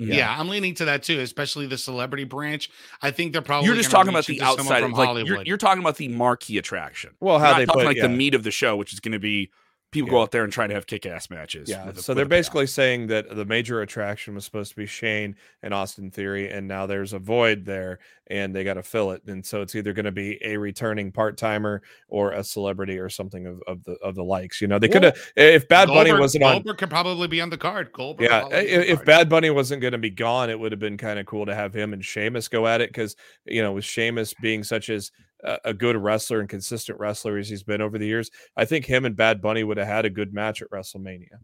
Yeah. 0.00 0.14
Yeah. 0.14 0.36
I'm 0.38 0.48
leaning 0.48 0.74
to 0.76 0.84
that 0.84 1.02
too, 1.02 1.18
especially 1.20 1.66
the 1.66 1.76
celebrity 1.78 2.24
branch. 2.24 2.70
I 3.02 3.10
think 3.10 3.32
they're 3.32 3.42
probably 3.42 3.66
You're 3.66 3.76
just 3.76 3.90
talking 3.90 4.10
about 4.10 4.26
the 4.26 4.40
outside. 4.42 4.80
from 4.82 4.92
Like 4.92 5.06
Hollywood. 5.06 5.28
you're, 5.28 5.42
you're 5.42 5.56
talking 5.56 5.82
about 5.82 5.96
the 5.96 6.08
marquee 6.08 6.56
attraction. 6.58 7.10
Well, 7.20 7.38
how 7.40 7.48
You're 7.50 7.58
they 7.58 7.66
talking 7.66 7.80
put 7.80 7.86
like 7.86 8.00
the 8.00 8.08
meat 8.08 8.34
of 8.34 8.44
the 8.44 8.50
show, 8.52 8.76
which 8.76 8.92
is 8.92 9.00
going 9.00 9.12
to 9.12 9.18
be 9.18 9.50
people 9.90 10.08
Yeah. 10.08 10.12
go 10.16 10.22
out 10.22 10.30
there 10.32 10.44
and 10.44 10.52
try 10.52 10.66
to 10.66 10.74
have 10.74 10.86
kick-ass 10.86 11.30
matches. 11.30 11.68
Yeah, 11.70 11.86
with 11.86 11.98
a- 11.98 12.02
so 12.02 12.12
they're 12.12 12.24
a 12.24 12.28
payoff. 12.28 12.38
basically 12.40 12.66
saying 12.66 13.06
that 13.06 13.34
the 13.34 13.44
major 13.46 13.80
attraction 13.80 14.34
was 14.34 14.44
supposed 14.44 14.70
to 14.70 14.76
be 14.76 14.84
Shane 14.86 15.34
and 15.62 15.72
Austin 15.72 16.10
Theory, 16.10 16.50
and 16.50 16.68
now 16.68 16.86
there's 16.86 17.14
a 17.14 17.18
void 17.18 17.64
there, 17.64 17.98
and 18.26 18.54
they 18.54 18.64
got 18.64 18.74
to 18.74 18.82
fill 18.82 19.12
it. 19.12 19.22
And 19.26 19.44
so 19.46 19.62
it's 19.62 19.74
either 19.74 19.94
going 19.94 20.04
to 20.04 20.12
be 20.12 20.38
a 20.44 20.58
returning 20.58 21.10
part 21.10 21.38
timer 21.38 21.80
or 22.08 22.32
a 22.32 22.44
celebrity 22.44 22.98
or 22.98 23.08
something 23.08 23.46
of, 23.46 23.62
of 23.66 23.82
the 23.84 23.92
of 24.02 24.14
the 24.14 24.22
likes. 24.24 24.60
You 24.60 24.68
know, 24.68 24.78
they 24.78 24.88
could 24.88 25.04
have 25.04 25.16
if 25.36 25.66
Bad 25.68 25.88
Bunny 25.88 26.12
wasn't 26.12 26.44
on. 26.44 26.52
Goldberg 26.56 26.76
could 26.78 26.90
probably 26.90 27.26
be 27.28 27.40
on 27.40 27.48
the 27.48 27.56
card. 27.56 27.90
Goldberg. 27.92 28.28
Yeah, 28.28 28.42
could 28.42 28.50
probably 28.50 28.66
be 28.66 28.74
on 28.74 28.80
i- 28.80 28.84
the 28.84 28.92
if. 28.92 29.04
Bad 29.06 29.28
Bunny 29.30 29.48
wasn't 29.50 29.80
going 29.80 29.92
to 29.92 29.98
be 29.98 30.10
gone, 30.10 30.50
it 30.50 30.60
would 30.60 30.72
have 30.72 30.78
been 30.80 30.98
kind 30.98 31.18
of 31.18 31.24
cool 31.24 31.46
to 31.46 31.54
have 31.54 31.72
him 31.72 31.94
and 31.94 32.04
Sheamus 32.04 32.48
go 32.48 32.66
at 32.66 32.82
it 32.82 32.90
because 32.90 33.16
you 33.46 33.62
know 33.62 33.72
with 33.72 33.86
Sheamus 33.86 34.34
being 34.42 34.62
such 34.62 34.90
as 34.90 35.10
a, 35.44 35.58
a 35.66 35.74
good 35.74 35.96
wrestler 35.96 36.40
and 36.40 36.48
consistent 36.48 36.98
wrestler 36.98 37.38
as 37.38 37.48
he's 37.48 37.62
been 37.62 37.80
over 37.80 37.98
the 37.98 38.06
years, 38.06 38.30
I 38.56 38.64
think 38.64 38.86
him 38.86 39.04
and 39.04 39.16
Bad 39.16 39.40
Bunny 39.40 39.64
would 39.64 39.76
have 39.76 39.86
had 39.86 40.04
a 40.04 40.10
good 40.10 40.32
match 40.34 40.62
at 40.62 40.70
WrestleMania. 40.70 41.38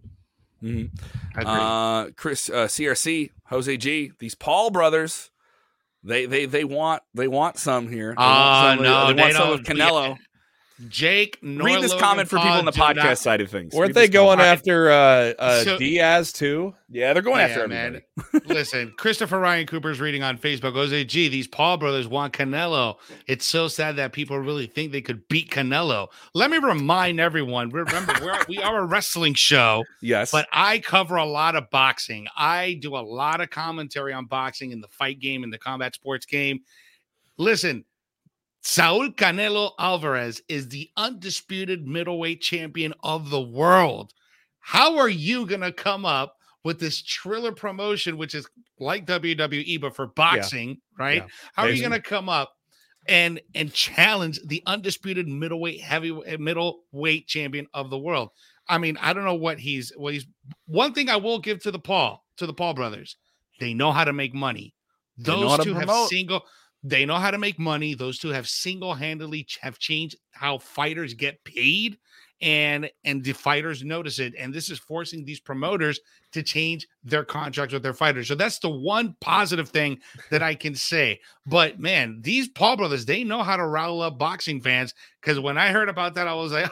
Mhm. 0.63 0.91
Agreed. 1.33 1.47
Uh, 1.47 2.11
Chris, 2.17 2.49
uh, 2.49 2.67
CRC, 2.67 3.31
Jose 3.47 3.77
G, 3.77 4.13
these 4.19 4.35
Paul 4.35 4.71
brothers, 4.71 5.31
they 6.03 6.27
they 6.27 6.47
they 6.47 6.65
want 6.65 7.03
they 7.15 7.29
want 7.29 7.59
some 7.59 7.89
here. 7.89 8.11
They 8.11 8.17
Ah, 8.19 8.67
want 8.71 8.83
no, 8.83 9.07
they 9.09 9.13
they 9.15 9.23
want 9.23 9.35
some 9.35 9.53
of 9.53 9.65
don't. 9.65 9.77
Canelo. 9.79 10.17
Jake, 10.89 11.39
nor 11.41 11.67
Read 11.69 11.85
this 11.85 11.95
comment 11.95 12.29
for 12.29 12.37
people 12.37 12.51
on 12.51 12.65
the 12.65 12.73
podcast 12.73 12.97
not- 13.05 13.19
side 13.19 13.41
of 13.41 13.49
things. 13.49 13.73
Weren't 13.73 13.91
Read 13.91 13.95
they 13.95 14.07
this 14.09 14.11
going 14.11 14.39
comment. 14.39 14.59
after 14.59 14.91
uh, 14.91 15.33
uh, 15.39 15.63
So- 15.65 15.79
Diaz 15.79 16.33
too? 16.33 16.75
Yeah, 16.89 17.13
they're 17.13 17.23
going 17.23 17.41
after 17.41 17.59
Yeah, 17.59 17.65
everybody. 17.77 18.05
man. 18.33 18.43
Listen, 18.47 18.93
Christopher 18.99 19.39
Ryan 19.39 19.67
Cooper's 19.69 20.01
reading 20.01 20.25
on 20.25 20.37
Facebook. 20.37 20.75
Goes, 20.75 20.91
hey, 20.91 21.05
gee, 21.05 21.29
these 21.29 21.47
Paul 21.47 21.77
brothers 21.77 22.09
want 22.09 22.33
Canelo. 22.33 22.97
It's 23.29 23.45
so 23.45 23.69
sad 23.69 23.97
that 23.97 24.13
people 24.13 24.37
really 24.39 24.67
think 24.67 24.91
they 24.91 25.01
could 25.01 25.27
beat 25.29 25.51
Canelo. 25.51 26.09
Let 26.35 26.51
me 26.51 26.59
remind 26.59 27.21
everyone. 27.21 27.71
Remember, 27.71 28.13
we're, 28.21 28.39
we 28.49 28.59
are 28.59 28.81
a 28.81 28.85
wrestling 28.85 29.35
show, 29.35 29.85
Yes, 30.03 30.33
but 30.33 30.49
I 30.53 30.81
cover 30.81 31.17
a 31.17 31.25
lot 31.25 31.55
of 31.55 31.71
boxing. 31.71 32.27
I 32.37 32.79
do 32.83 32.97
a 32.97 32.99
lot 32.99 33.41
of 33.41 33.51
commentary 33.51 34.13
on 34.13 34.27
boxing 34.27 34.73
in 34.73 34.81
the 34.81 34.89
fight 34.89 35.21
game 35.21 35.45
and 35.45 35.53
the 35.53 35.59
combat 35.59 35.95
sports 35.95 36.27
game. 36.27 36.61
Listen, 37.37 37.85
Saul 38.65 39.11
Canelo 39.11 39.73
Alvarez 39.79 40.41
is 40.49 40.71
the 40.71 40.91
undisputed 40.97 41.87
middleweight 41.87 42.41
champion 42.41 42.95
of 43.05 43.29
the 43.29 43.41
world. 43.41 44.15
How 44.59 44.97
are 44.97 45.09
you 45.09 45.47
going 45.47 45.61
to 45.61 45.71
come 45.71 46.07
up 46.07 46.37
with 46.65 46.81
this 46.81 47.03
Triller 47.03 47.53
promotion, 47.53 48.17
which 48.17 48.35
is 48.35 48.49
like 48.81 49.07
WWE, 49.07 49.83
but 49.83 49.95
for 49.95 50.07
boxing, 50.07 50.81
right? 50.99 51.17
Yeah. 51.17 51.27
How 51.53 51.65
are 51.65 51.71
you 51.71 51.81
going 51.81 51.93
to 51.93 52.01
come 52.01 52.31
up 52.31 52.53
and 53.07 53.39
and 53.55 53.71
challenge 53.71 54.41
the 54.47 54.63
undisputed 54.65 55.29
middleweight 55.29 55.83
heavy 55.83 56.19
eh, 56.25 56.39
middleweight 56.41 57.29
champion 57.29 57.67
of 57.75 57.91
the 57.91 57.99
world? 57.99 58.31
I 58.67 58.79
mean, 58.79 58.97
I 58.99 59.13
don't 59.13 59.25
know 59.25 59.35
what 59.35 59.59
he's 59.59 59.93
what 59.95 60.15
he's. 60.15 60.27
One 60.67 60.95
thing 60.95 61.11
I 61.11 61.17
will 61.17 61.39
give 61.39 61.63
to 61.65 61.71
the 61.71 61.79
Paul 61.79 62.25
to 62.39 62.47
the 62.47 62.55
Paul 62.55 62.73
brothers, 62.73 63.19
they 63.61 63.75
know 63.75 63.93
how 63.93 64.05
to 64.05 64.15
make 64.15 64.33
money. 64.33 64.75
Those 65.19 65.63
two 65.63 65.75
have 65.75 66.09
single. 66.09 66.45
They 66.87 67.07
know 67.07 67.17
how 67.17 67.31
to 67.31 67.39
make 67.39 67.59
money. 67.59 67.95
Those 67.95 68.19
two 68.19 68.29
have 68.29 68.47
single-handedly 68.47 69.45
ch- 69.45 69.59
have 69.63 69.79
changed 69.79 70.17
how 70.33 70.59
fighters 70.59 71.15
get 71.15 71.43
paid, 71.45 71.97
and 72.43 72.91
and 73.05 73.25
the 73.25 73.33
fighters 73.33 73.83
notice 73.83 74.19
it. 74.19 74.35
And 74.39 74.53
this 74.53 74.71
is 74.71 74.79
forcing 74.79 75.25
these 75.25 75.41
promoters 75.41 75.99
to 76.33 76.43
change 76.43 76.87
their 77.03 77.25
contracts 77.25 77.73
with 77.73 77.83
their 77.83 77.95
fighters. 77.95 78.29
So 78.29 78.35
that's 78.35 78.59
the 78.59 78.69
one 78.69 79.17
positive 79.21 79.71
thing 79.71 79.99
that 80.31 80.43
I 80.43 80.55
can 80.55 80.75
say. 80.75 81.21
But 81.47 81.81
man, 81.81 82.19
these 82.21 82.49
Paul 82.49 82.77
brothers, 82.77 83.07
they 83.07 83.25
know 83.25 83.43
how 83.43 83.57
to 83.57 83.67
rile 83.67 84.03
up 84.03 84.19
boxing 84.19 84.61
fans. 84.61 84.93
Because 85.23 85.41
when 85.41 85.57
I 85.57 85.69
heard 85.69 85.89
about 85.89 86.15
that, 86.17 86.29
I 86.29 86.35
was 86.35 86.53
like, 86.53 86.71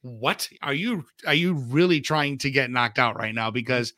"What 0.00 0.48
are 0.60 0.74
you? 0.74 1.04
Are 1.24 1.34
you 1.34 1.54
really 1.54 2.00
trying 2.00 2.38
to 2.38 2.50
get 2.50 2.70
knocked 2.72 2.98
out 2.98 3.16
right 3.16 3.34
now?" 3.34 3.50
Mm. 3.50 3.54
Because 3.54 3.92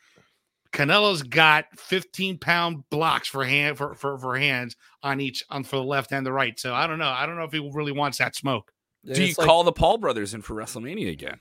Canelo's 0.75 1.23
got 1.23 1.65
15 1.77 2.37
pound 2.37 2.83
blocks 2.89 3.27
for 3.29 3.45
hand 3.45 3.77
for, 3.77 3.93
for 3.95 4.17
for 4.17 4.37
hands 4.37 4.75
on 5.01 5.21
each 5.21 5.43
on 5.49 5.63
for 5.63 5.77
the 5.77 5.83
left 5.83 6.11
and 6.11 6.25
the 6.25 6.33
right. 6.33 6.59
So 6.59 6.73
I 6.73 6.85
don't 6.85 6.99
know. 6.99 7.07
I 7.09 7.25
don't 7.25 7.37
know 7.37 7.45
if 7.45 7.51
he 7.53 7.71
really 7.73 7.93
wants 7.93 8.17
that 8.17 8.35
smoke. 8.35 8.71
do 9.05 9.23
you 9.23 9.33
like- 9.37 9.47
call 9.47 9.63
the 9.63 9.71
Paul 9.71 9.97
brothers 9.97 10.33
in 10.33 10.41
for 10.41 10.53
WrestleMania 10.53 11.11
again? 11.11 11.39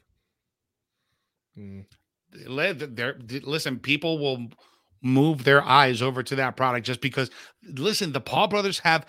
Mm. 1.59 1.85
They're- 2.33 3.19
listen, 3.43 3.79
people 3.79 4.19
will 4.19 4.49
move 5.03 5.45
their 5.45 5.63
eyes 5.63 6.01
over 6.01 6.23
to 6.23 6.37
that 6.37 6.57
product 6.57 6.87
just 6.87 7.01
because. 7.01 7.31
Listen, 7.63 8.13
the 8.13 8.21
Paul 8.21 8.49
brothers 8.49 8.79
have 8.81 9.07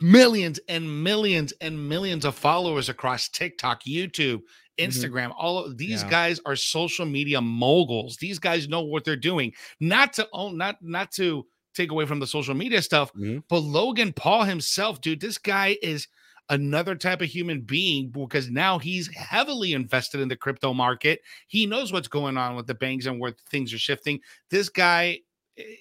millions 0.00 0.60
and 0.68 1.02
millions 1.02 1.52
and 1.60 1.88
millions 1.88 2.24
of 2.24 2.34
followers 2.34 2.88
across 2.88 3.28
TikTok, 3.28 3.84
YouTube, 3.84 4.42
Instagram. 4.78 5.28
Mm-hmm. 5.30 5.38
All 5.38 5.64
of 5.64 5.78
these 5.78 6.02
yeah. 6.02 6.10
guys 6.10 6.40
are 6.46 6.56
social 6.56 7.06
media 7.06 7.40
moguls. 7.40 8.16
These 8.16 8.38
guys 8.38 8.68
know 8.68 8.82
what 8.82 9.04
they're 9.04 9.16
doing. 9.16 9.52
Not 9.80 10.12
to 10.14 10.28
own, 10.32 10.56
not 10.56 10.76
not 10.82 11.10
to 11.12 11.46
take 11.74 11.90
away 11.90 12.06
from 12.06 12.20
the 12.20 12.26
social 12.26 12.54
media 12.54 12.82
stuff, 12.82 13.12
mm-hmm. 13.12 13.38
but 13.48 13.60
Logan 13.60 14.12
Paul 14.12 14.44
himself, 14.44 15.00
dude, 15.00 15.20
this 15.20 15.38
guy 15.38 15.76
is 15.82 16.08
another 16.48 16.94
type 16.94 17.20
of 17.20 17.28
human 17.28 17.60
being 17.60 18.08
because 18.08 18.50
now 18.50 18.78
he's 18.78 19.12
heavily 19.14 19.72
invested 19.72 20.20
in 20.20 20.28
the 20.28 20.36
crypto 20.36 20.72
market. 20.72 21.20
He 21.48 21.66
knows 21.66 21.92
what's 21.92 22.08
going 22.08 22.36
on 22.36 22.54
with 22.54 22.66
the 22.66 22.74
banks 22.74 23.06
and 23.06 23.20
where 23.20 23.34
things 23.50 23.74
are 23.74 23.78
shifting. 23.78 24.20
This 24.50 24.68
guy 24.68 25.20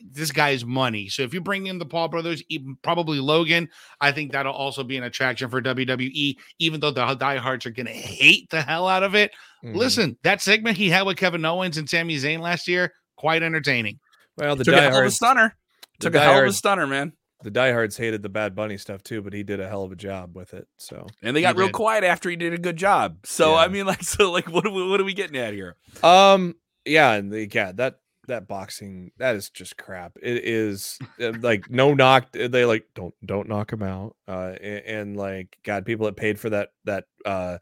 this 0.10 0.32
guy's 0.32 0.66
money. 0.66 1.10
So 1.10 1.24
if 1.24 1.34
you 1.34 1.42
bring 1.42 1.68
in 1.68 1.80
the 1.80 1.86
Paul 1.86 2.08
brothers, 2.08 2.44
even 2.50 2.78
probably 2.82 3.20
Logan, 3.20 3.70
I 4.02 4.12
think 4.12 4.32
that'll 4.32 4.54
also 4.54 4.84
be 4.84 4.98
an 4.98 5.04
attraction 5.04 5.50
for 5.50 5.62
WWE, 5.62 6.36
even 6.60 6.80
though 6.80 6.92
the 6.92 7.16
diehards 7.16 7.66
are 7.66 7.72
going 7.72 7.88
to 7.88 7.92
hate 7.92 8.50
the 8.50 8.62
hell 8.62 8.88
out 8.88 9.04
of 9.04 9.16
it. 9.16 9.32
Mm-hmm. 9.64 9.78
Listen, 9.78 10.18
that 10.24 10.42
segment 10.42 10.78
he 10.78 10.90
had 10.90 11.06
with 11.06 11.18
Kevin 11.18 11.46
Owens 11.46 11.78
and 11.78 11.90
Sami 11.90 12.18
Zayn 12.18 12.40
last 12.40 12.68
year, 12.68 12.94
quite 13.18 13.44
entertaining. 13.44 14.00
Well, 14.38 14.56
the 14.56 14.64
took 14.64 14.76
diehards, 14.76 14.88
a 14.88 14.92
hell 14.92 15.02
of 15.02 15.08
a 15.08 15.12
stunner. 15.12 15.58
Took 16.00 16.16
a 16.16 16.20
hell 16.20 16.40
of 16.40 16.48
a 16.48 16.54
stunner, 16.54 16.88
man 16.88 17.14
the 17.46 17.52
diehards 17.52 17.96
hated 17.96 18.24
the 18.24 18.30
Bad 18.30 18.56
Bunny 18.56 18.76
stuff 18.76 19.04
too, 19.04 19.22
but 19.22 19.32
he 19.32 19.44
did 19.44 19.60
a 19.60 19.68
hell 19.68 19.84
of 19.84 19.92
a 19.92 19.96
job 19.96 20.36
with 20.36 20.56
it. 20.56 20.68
So 20.78 21.06
and 21.22 21.36
they 21.36 21.42
got 21.42 21.56
real 21.56 21.70
quiet 21.70 22.04
after 22.04 22.28
he 22.28 22.36
did 22.36 22.54
a 22.54 22.58
good 22.58 22.76
job. 22.76 23.18
So 23.24 23.52
yeah. 23.52 23.58
I 23.58 23.68
mean, 23.68 23.86
like, 23.86 24.04
so 24.04 24.32
like, 24.32 24.50
what 24.50 24.66
are 24.66 24.72
we, 24.72 24.90
what 24.90 25.00
are 25.00 25.04
we 25.04 25.14
getting 25.14 25.38
at 25.38 25.54
here? 25.54 25.76
Um, 26.02 26.56
yeah, 26.86 27.14
and 27.14 27.32
the, 27.32 27.48
yeah, 27.48 27.72
that 27.74 28.00
that 28.28 28.48
boxing 28.48 29.12
that 29.18 29.36
is 29.36 29.50
just 29.50 29.78
crap. 29.78 30.18
It 30.22 30.46
is 30.46 31.00
uh, 31.22 31.34
like 31.42 31.70
no 31.70 31.94
knock. 31.94 32.32
They 32.32 32.66
like 32.66 32.86
don't 32.96 33.14
don't 33.26 33.48
knock 33.48 33.72
him 33.72 33.84
out. 33.84 34.16
Uh, 34.28 34.54
and, 34.62 34.86
and 34.86 35.18
like 35.18 35.58
God, 35.64 35.86
people 35.86 36.06
that 36.06 36.16
paid 36.16 36.40
for 36.40 36.50
that 36.50 36.70
that 36.86 37.06
uh 37.26 37.58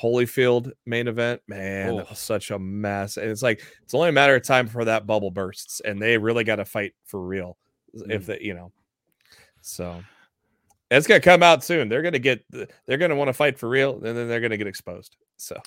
Holyfield 0.00 0.72
main 0.86 1.06
event, 1.06 1.40
man, 1.46 2.00
oh. 2.00 2.14
such 2.14 2.50
a 2.50 2.58
mess. 2.58 3.16
And 3.16 3.30
it's 3.30 3.42
like 3.42 3.62
it's 3.82 3.94
only 3.94 4.08
a 4.08 4.12
matter 4.12 4.34
of 4.34 4.42
time 4.42 4.66
before 4.66 4.86
that 4.86 5.06
bubble 5.06 5.30
bursts, 5.30 5.80
and 5.80 6.00
they 6.00 6.18
really 6.18 6.44
got 6.44 6.56
to 6.56 6.64
fight 6.64 6.94
for 7.04 7.24
real. 7.24 7.56
Mm. 7.96 8.10
If 8.10 8.26
they, 8.26 8.40
you 8.40 8.54
know, 8.54 8.72
so 9.60 10.02
it's 10.90 11.06
gonna 11.06 11.20
come 11.20 11.42
out 11.42 11.62
soon. 11.62 11.88
They're 11.88 12.02
gonna 12.02 12.18
get 12.18 12.44
they're 12.50 12.98
gonna 12.98 13.16
want 13.16 13.28
to 13.28 13.34
fight 13.34 13.58
for 13.58 13.68
real, 13.68 13.94
and 13.94 14.16
then 14.16 14.28
they're 14.28 14.40
gonna 14.40 14.56
get 14.56 14.66
exposed. 14.66 15.16
So 15.36 15.60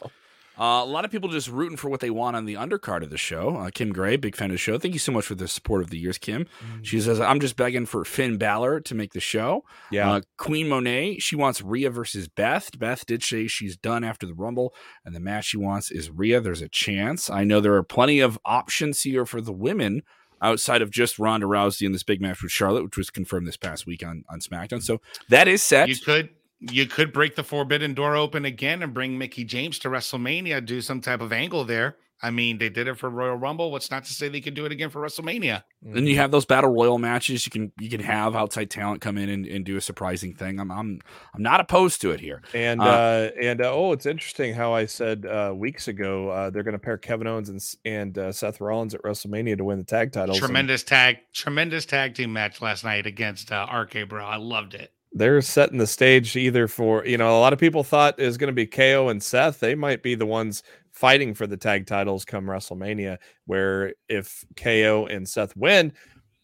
uh, 0.59 0.81
a 0.83 0.85
lot 0.85 1.05
of 1.05 1.11
people 1.11 1.29
just 1.29 1.47
rooting 1.49 1.77
for 1.77 1.89
what 1.89 1.99
they 1.99 2.09
want 2.09 2.35
on 2.35 2.45
the 2.45 2.55
undercard 2.55 3.03
of 3.03 3.09
the 3.09 3.17
show. 3.17 3.57
Uh, 3.57 3.69
Kim 3.73 3.91
Gray, 3.91 4.15
big 4.15 4.35
fan 4.35 4.49
of 4.49 4.53
the 4.53 4.57
show. 4.57 4.77
Thank 4.77 4.93
you 4.93 4.99
so 4.99 5.11
much 5.11 5.25
for 5.25 5.35
the 5.35 5.47
support 5.47 5.81
of 5.81 5.89
the 5.89 5.97
years, 5.97 6.17
Kim. 6.17 6.45
Mm-hmm. 6.45 6.83
She 6.83 6.99
says, 6.99 7.19
I'm 7.19 7.39
just 7.39 7.55
begging 7.55 7.85
for 7.85 8.03
Finn 8.03 8.37
Balor 8.37 8.81
to 8.81 8.95
make 8.95 9.13
the 9.13 9.19
show. 9.19 9.63
Yeah. 9.91 10.11
Uh, 10.11 10.21
Queen 10.37 10.67
Monet, 10.67 11.19
she 11.19 11.35
wants 11.35 11.61
Rhea 11.61 11.89
versus 11.89 12.27
Beth. 12.27 12.77
Beth 12.77 13.05
did 13.05 13.23
say 13.23 13.47
she's 13.47 13.77
done 13.77 14.03
after 14.03 14.25
the 14.25 14.33
Rumble, 14.33 14.73
and 15.05 15.15
the 15.15 15.19
match 15.19 15.45
she 15.45 15.57
wants 15.57 15.91
is 15.91 16.09
Rhea. 16.09 16.41
There's 16.41 16.61
a 16.61 16.69
chance. 16.69 17.29
I 17.29 17.43
know 17.43 17.61
there 17.61 17.75
are 17.75 17.83
plenty 17.83 18.19
of 18.19 18.39
options 18.45 19.01
here 19.01 19.25
for 19.25 19.41
the 19.41 19.53
women 19.53 20.03
outside 20.41 20.81
of 20.81 20.91
just 20.91 21.19
Ronda 21.19 21.47
Rousey 21.47 21.85
in 21.85 21.91
this 21.91 22.03
big 22.03 22.21
match 22.21 22.41
with 22.41 22.51
Charlotte, 22.51 22.83
which 22.83 22.97
was 22.97 23.09
confirmed 23.09 23.47
this 23.47 23.57
past 23.57 23.85
week 23.85 24.05
on, 24.05 24.23
on 24.29 24.39
SmackDown. 24.39 24.81
So 24.81 25.01
that 25.29 25.47
is 25.47 25.63
set. 25.63 25.89
You 25.89 25.95
could 25.95 26.29
you 26.59 26.85
could 26.87 27.13
break 27.13 27.35
the 27.35 27.43
forbidden 27.43 27.93
door 27.93 28.15
open 28.15 28.45
again 28.45 28.81
and 28.81 28.93
bring 28.93 29.17
Mickie 29.17 29.43
James 29.43 29.79
to 29.79 29.89
WrestleMania, 29.89 30.65
do 30.65 30.81
some 30.81 31.01
type 31.01 31.21
of 31.21 31.31
angle 31.31 31.63
there. 31.63 31.97
I 32.19 32.31
mean, 32.31 32.57
they 32.57 32.69
did 32.69 32.87
it 32.87 32.97
for 32.97 33.11
Royal 33.11 33.35
Rumble. 33.35 33.71
What's 33.71 33.91
not 33.91 34.03
to 34.05 34.13
say 34.13 34.27
they 34.27 34.41
could 34.41 34.55
do 34.55 34.65
it 34.65 34.71
again 34.71 34.89
for 34.89 34.99
WrestleMania? 34.99 35.63
And 35.85 36.07
you 36.07 36.15
have 36.15 36.31
those 36.31 36.45
battle 36.45 36.71
royal 36.71 36.97
matches. 36.97 37.45
You 37.45 37.51
can 37.51 37.71
you 37.79 37.89
can 37.89 37.99
have 37.99 38.35
outside 38.35 38.71
talent 38.71 39.01
come 39.01 39.19
in 39.19 39.29
and, 39.29 39.45
and 39.45 39.63
do 39.63 39.77
a 39.77 39.81
surprising 39.81 40.33
thing. 40.33 40.59
I'm 40.59 40.71
I'm 40.71 40.99
I'm 41.35 41.43
not 41.43 41.59
opposed 41.59 42.01
to 42.01 42.11
it 42.11 42.19
here. 42.19 42.41
And 42.55 42.81
uh, 42.81 42.85
uh 42.85 43.29
and 43.39 43.61
uh, 43.61 43.71
oh, 43.71 43.91
it's 43.91 44.07
interesting 44.07 44.55
how 44.55 44.73
I 44.73 44.87
said 44.87 45.27
uh, 45.27 45.53
weeks 45.55 45.87
ago 45.87 46.29
uh, 46.29 46.49
they're 46.49 46.63
going 46.63 46.73
to 46.73 46.79
pair 46.79 46.97
Kevin 46.97 47.27
Owens 47.27 47.49
and 47.49 47.61
and 47.85 48.17
uh, 48.17 48.31
Seth 48.31 48.59
Rollins 48.59 48.95
at 48.95 49.03
WrestleMania 49.03 49.55
to 49.57 49.63
win 49.63 49.77
the 49.77 49.83
tag 49.83 50.11
titles. 50.11 50.39
Tremendous 50.39 50.81
and, 50.81 50.87
tag, 50.89 51.17
tremendous 51.33 51.85
tag 51.85 52.15
team 52.15 52.33
match 52.33 52.63
last 52.63 52.83
night 52.83 53.05
against 53.05 53.51
uh, 53.51 53.67
RK 53.71 54.09
Bro. 54.09 54.25
I 54.25 54.37
loved 54.37 54.73
it 54.73 54.91
they're 55.17 55.41
setting 55.41 55.77
the 55.77 55.87
stage 55.87 56.35
either 56.35 56.67
for 56.67 57.05
you 57.05 57.17
know 57.17 57.37
a 57.37 57.39
lot 57.39 57.53
of 57.53 57.59
people 57.59 57.83
thought 57.83 58.19
is 58.19 58.37
going 58.37 58.49
to 58.49 58.53
be 58.53 58.67
KO 58.67 59.09
and 59.09 59.21
Seth. 59.21 59.59
They 59.59 59.75
might 59.75 60.03
be 60.03 60.15
the 60.15 60.25
ones 60.25 60.63
fighting 60.91 61.33
for 61.33 61.47
the 61.47 61.57
tag 61.57 61.85
titles 61.87 62.25
come 62.25 62.45
WrestleMania. 62.45 63.17
Where 63.45 63.93
if 64.07 64.45
KO 64.55 65.07
and 65.09 65.27
Seth 65.27 65.55
win, 65.55 65.93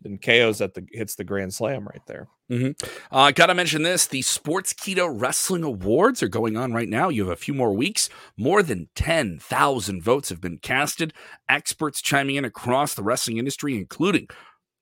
then 0.01 0.17
KO's 0.17 0.61
at 0.61 0.73
the 0.73 0.85
hits 0.91 1.15
the 1.15 1.23
Grand 1.23 1.53
Slam 1.53 1.85
right 1.85 2.05
there. 2.07 2.27
Mm-hmm. 2.51 3.15
Uh, 3.15 3.31
gotta 3.31 3.55
mention 3.55 3.83
this: 3.83 4.05
the 4.07 4.21
Sportskeeda 4.21 5.09
Wrestling 5.09 5.63
Awards 5.63 6.21
are 6.21 6.27
going 6.27 6.57
on 6.57 6.73
right 6.73 6.89
now. 6.89 7.09
You 7.09 7.23
have 7.23 7.33
a 7.33 7.41
few 7.41 7.53
more 7.53 7.73
weeks. 7.73 8.09
More 8.37 8.61
than 8.61 8.89
ten 8.95 9.39
thousand 9.39 10.03
votes 10.03 10.29
have 10.29 10.41
been 10.41 10.57
casted. 10.57 11.13
Experts 11.49 12.01
chiming 12.01 12.35
in 12.35 12.45
across 12.45 12.93
the 12.93 13.03
wrestling 13.03 13.37
industry, 13.37 13.75
including 13.75 14.27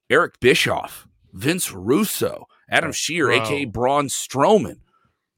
Eric 0.09 0.39
Bischoff, 0.39 1.07
Vince 1.33 1.71
Russo. 1.71 2.47
Adam 2.71 2.91
Scherr, 2.91 3.35
aka 3.37 3.65
Braun 3.65 4.07
Strowman, 4.07 4.77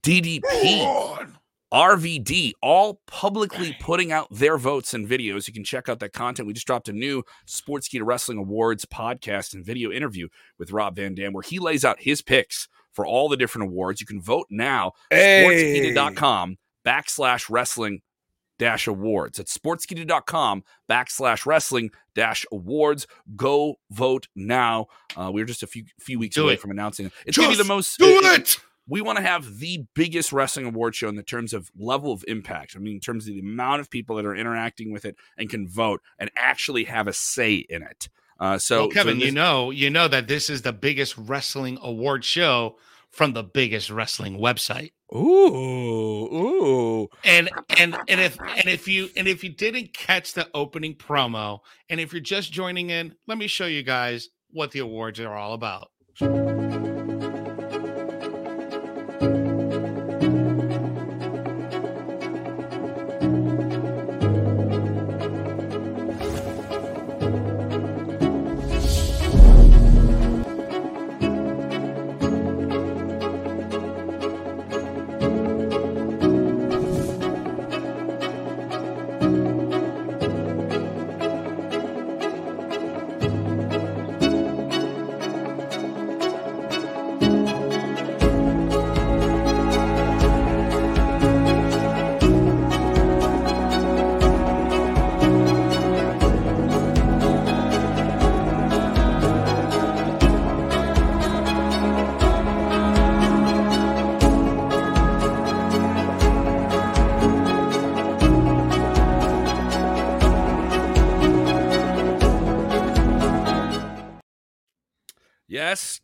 DDP, 0.04 1.28
RVD, 1.74 2.52
all 2.62 3.02
publicly 3.08 3.76
putting 3.80 4.12
out 4.12 4.28
their 4.30 4.60
votes 4.60 4.94
and 4.94 5.08
videos. 5.08 5.48
You 5.48 5.54
can 5.54 5.64
check 5.64 5.90
out 5.90 6.00
that 6.00 6.14
content. 6.14 6.48
We 6.48 6.54
just 6.54 6.68
dropped 6.68 6.88
a 6.88 6.94
new 6.94 7.24
sports 7.48 7.90
Sportskeeda 7.90 8.06
Wrestling 8.06 8.38
Awards 8.38 8.86
podcast 8.86 9.56
and 9.56 9.66
video 9.66 9.92
interview 9.92 10.28
with 10.60 10.72
Rob 10.72 10.96
Van 10.96 11.16
Dam, 11.16 11.34
where 11.34 11.42
he 11.42 11.58
lays 11.58 11.84
out 11.84 12.00
his 12.00 12.22
picks 12.22 12.68
for 12.92 13.08
all 13.08 13.28
the 13.28 13.38
different 13.38 13.70
awards. 13.70 14.00
You 14.00 14.06
can 14.06 14.22
vote 14.22 14.46
now. 14.52 14.92
Hey. 15.10 15.94
Sportskeeda.com 15.96 16.58
backslash 16.86 17.50
wrestling 17.50 18.02
dash 18.60 18.88
awards. 18.88 19.40
At 19.40 19.48
sportskeeda.com 19.48 20.64
backslash 20.90 21.46
wrestling 21.46 21.92
dash 22.16 22.46
awards. 22.52 23.08
Go 23.36 23.76
vote 23.92 24.28
now. 24.36 24.88
Uh, 25.16 25.32
we're 25.34 25.46
just 25.46 25.64
a 25.64 25.68
few 25.68 25.86
few 26.00 26.20
weeks 26.20 26.36
do 26.36 26.44
away 26.44 26.54
it. 26.54 26.60
from 26.60 26.72
announcing 26.72 27.08
it. 27.08 27.14
It's 27.26 27.38
going 27.38 27.50
to 27.50 27.58
be 27.58 27.62
the 27.62 27.68
most. 27.68 27.98
Do 27.98 28.06
it. 28.06 28.40
it 28.40 28.60
we 28.88 29.02
want 29.02 29.18
to 29.18 29.24
have 29.24 29.60
the 29.60 29.86
biggest 29.94 30.34
wrestling 30.34 30.66
award 30.66 30.96
show 30.96 31.08
in 31.08 31.16
the 31.16 31.24
terms 31.24 31.54
of 31.54 31.72
level 31.78 32.12
of 32.12 32.24
impact. 32.28 32.76
I 32.76 32.80
mean, 32.80 32.96
in 32.96 33.00
terms 33.00 33.28
of 33.28 33.34
the 33.34 33.40
amount 33.40 33.82
of 33.82 33.90
people 33.90 34.18
that 34.18 34.26
are 34.26 34.36
interacting 34.36 34.92
with 34.92 35.06
it 35.06 35.16
and 35.38 35.50
can 35.50 35.68
vote 35.68 36.02
and 36.20 36.30
actually 36.36 36.84
have 36.86 37.08
a 37.08 37.14
say 37.14 37.56
in 37.56 37.82
it. 37.82 38.10
Uh, 38.40 38.58
so, 38.58 38.82
well, 38.82 38.90
Kevin, 38.90 39.16
so 39.16 39.20
this- 39.20 39.26
you 39.28 39.32
know, 39.32 39.72
you 39.72 39.90
know 39.90 40.08
that 40.08 40.28
this 40.28 40.50
is 40.50 40.64
the 40.64 40.74
biggest 40.74 41.18
wrestling 41.18 41.78
award 41.82 42.26
show 42.26 42.76
from 43.14 43.32
the 43.34 43.44
biggest 43.44 43.90
wrestling 43.90 44.40
website. 44.40 44.92
Ooh, 45.16 46.28
ooh. 46.34 47.08
And 47.24 47.50
and 47.78 47.96
and 48.08 48.20
if 48.20 48.38
and 48.42 48.68
if 48.68 48.88
you 48.88 49.10
and 49.16 49.28
if 49.28 49.44
you 49.44 49.52
didn't 49.52 49.94
catch 49.94 50.34
the 50.34 50.50
opening 50.54 50.96
promo, 50.96 51.60
and 51.90 52.00
if 52.00 52.12
you're 52.12 52.22
just 52.22 52.52
joining 52.52 52.90
in, 52.90 53.16
let 53.28 53.38
me 53.38 53.48
show 53.48 53.68
you 53.68 53.84
guys 53.84 54.30
what 54.50 54.72
the 54.72 54.80
awards 54.80 55.20
are 55.20 55.36
all 55.36 55.54
about. 55.54 55.90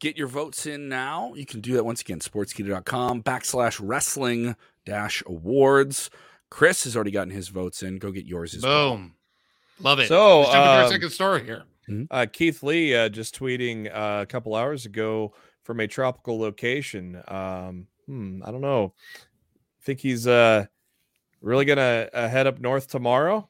Get 0.09 0.17
your 0.17 0.27
votes 0.27 0.65
in 0.65 0.89
now. 0.89 1.35
You 1.35 1.45
can 1.45 1.61
do 1.61 1.73
that 1.73 1.83
once 1.83 2.01
again, 2.01 2.19
sportskeeda.com 2.19 3.21
backslash 3.21 3.79
wrestling 3.79 4.55
dash 4.83 5.21
awards. 5.27 6.09
Chris 6.49 6.85
has 6.85 6.95
already 6.95 7.11
gotten 7.11 7.29
his 7.29 7.49
votes 7.49 7.83
in. 7.83 7.99
Go 7.99 8.11
get 8.11 8.25
yours 8.25 8.55
as 8.55 8.63
Boom. 8.63 9.13
Well. 9.79 9.91
Love 9.91 9.99
it. 9.99 10.07
So, 10.07 10.39
Let's 10.39 10.51
jump 10.51 10.57
um, 10.57 10.63
into 10.63 10.77
our 10.77 10.85
um, 10.85 10.91
second 10.91 11.09
story 11.11 11.43
here. 11.43 11.63
Mm-hmm. 11.87 12.03
Uh, 12.09 12.25
Keith 12.33 12.63
Lee 12.63 12.95
uh, 12.95 13.09
just 13.09 13.37
tweeting 13.37 13.95
uh, 13.95 14.23
a 14.23 14.25
couple 14.25 14.55
hours 14.55 14.87
ago 14.87 15.35
from 15.61 15.79
a 15.79 15.85
tropical 15.85 16.39
location. 16.39 17.21
Um, 17.27 17.85
hmm, 18.07 18.41
I 18.43 18.49
don't 18.49 18.61
know. 18.61 18.95
I 19.15 19.83
think 19.83 19.99
he's 19.99 20.25
uh, 20.25 20.65
really 21.39 21.65
gonna 21.65 22.09
uh, 22.11 22.27
head 22.27 22.47
up 22.47 22.59
north 22.59 22.87
tomorrow? 22.87 23.47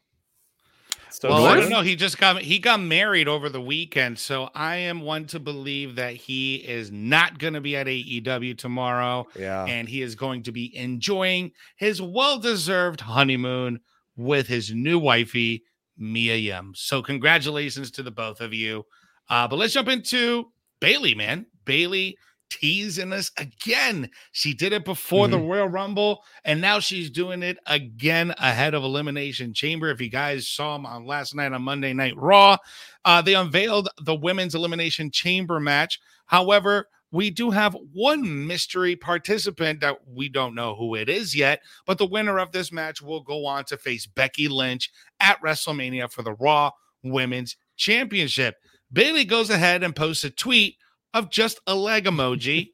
So 1.11 1.29
well, 1.29 1.39
north? 1.39 1.51
I 1.51 1.59
don't 1.59 1.69
know. 1.69 1.81
He 1.81 1.95
just 1.95 2.17
got 2.17 2.41
he 2.41 2.59
got 2.59 2.79
married 2.79 3.27
over 3.27 3.49
the 3.49 3.61
weekend, 3.61 4.19
so 4.19 4.49
I 4.53 4.77
am 4.77 5.01
one 5.01 5.25
to 5.27 5.39
believe 5.39 5.95
that 5.95 6.15
he 6.15 6.55
is 6.55 6.91
not 6.91 7.39
going 7.39 7.53
to 7.53 7.61
be 7.61 7.75
at 7.75 7.87
AEW 7.87 8.57
tomorrow. 8.57 9.27
Yeah, 9.37 9.65
and 9.65 9.87
he 9.87 10.01
is 10.01 10.15
going 10.15 10.43
to 10.43 10.51
be 10.51 10.75
enjoying 10.75 11.51
his 11.77 12.01
well-deserved 12.01 13.01
honeymoon 13.01 13.79
with 14.15 14.47
his 14.47 14.71
new 14.73 14.99
wifey 14.99 15.63
Mia 15.97 16.35
Yim. 16.35 16.73
So 16.75 17.01
congratulations 17.01 17.91
to 17.91 18.03
the 18.03 18.11
both 18.11 18.41
of 18.41 18.53
you. 18.53 18.85
Uh, 19.29 19.47
but 19.47 19.57
let's 19.57 19.73
jump 19.73 19.89
into 19.89 20.51
Bayley, 20.79 21.13
man. 21.13 21.45
Bayley 21.65 22.17
teasing 22.49 23.13
us 23.13 23.31
again. 23.37 24.09
She 24.31 24.53
did 24.53 24.73
it 24.73 24.85
before 24.85 25.27
mm-hmm. 25.27 25.31
the 25.31 25.47
Royal 25.47 25.67
Rumble, 25.67 26.23
and 26.43 26.61
now 26.61 26.79
she's 26.79 27.09
doing 27.09 27.43
it 27.43 27.57
again 27.65 28.33
ahead 28.37 28.73
of 28.73 28.83
Elimination 28.83 29.53
Chamber. 29.53 29.89
If 29.89 30.01
you 30.01 30.09
guys 30.09 30.47
saw 30.47 30.73
them 30.73 30.85
on 30.85 31.05
last 31.05 31.35
night 31.35 31.53
on 31.53 31.61
Monday 31.61 31.93
Night 31.93 32.15
Raw, 32.17 32.57
uh, 33.05 33.21
they 33.21 33.35
unveiled 33.35 33.89
the 34.01 34.15
Women's 34.15 34.55
Elimination 34.55 35.11
Chamber 35.11 35.59
match. 35.59 35.99
However, 36.25 36.87
we 37.11 37.31
do 37.31 37.49
have 37.49 37.75
one 37.91 38.45
mystery 38.45 38.95
participant 38.95 39.81
that 39.81 39.97
we 40.07 40.29
don't 40.29 40.53
know 40.53 40.75
who 40.75 40.95
it 40.95 41.09
is 41.09 41.35
yet, 41.35 41.61
but 41.85 41.97
the 41.97 42.05
winner 42.05 42.37
of 42.37 42.51
this 42.51 42.71
match 42.71 43.01
will 43.01 43.21
go 43.21 43.45
on 43.45 43.65
to 43.65 43.77
face 43.77 44.05
Becky 44.05 44.47
Lynch 44.47 44.91
at 45.19 45.41
WrestleMania 45.41 46.11
for 46.11 46.21
the 46.21 46.33
Raw 46.33 46.71
Women's 47.03 47.55
Championship. 47.77 48.55
Bayley 48.91 49.25
goes 49.25 49.49
ahead 49.49 49.83
and 49.83 49.95
posts 49.95 50.23
a 50.23 50.29
tweet 50.29 50.75
of 51.13 51.29
just 51.29 51.59
a 51.67 51.75
leg 51.75 52.05
emoji 52.05 52.69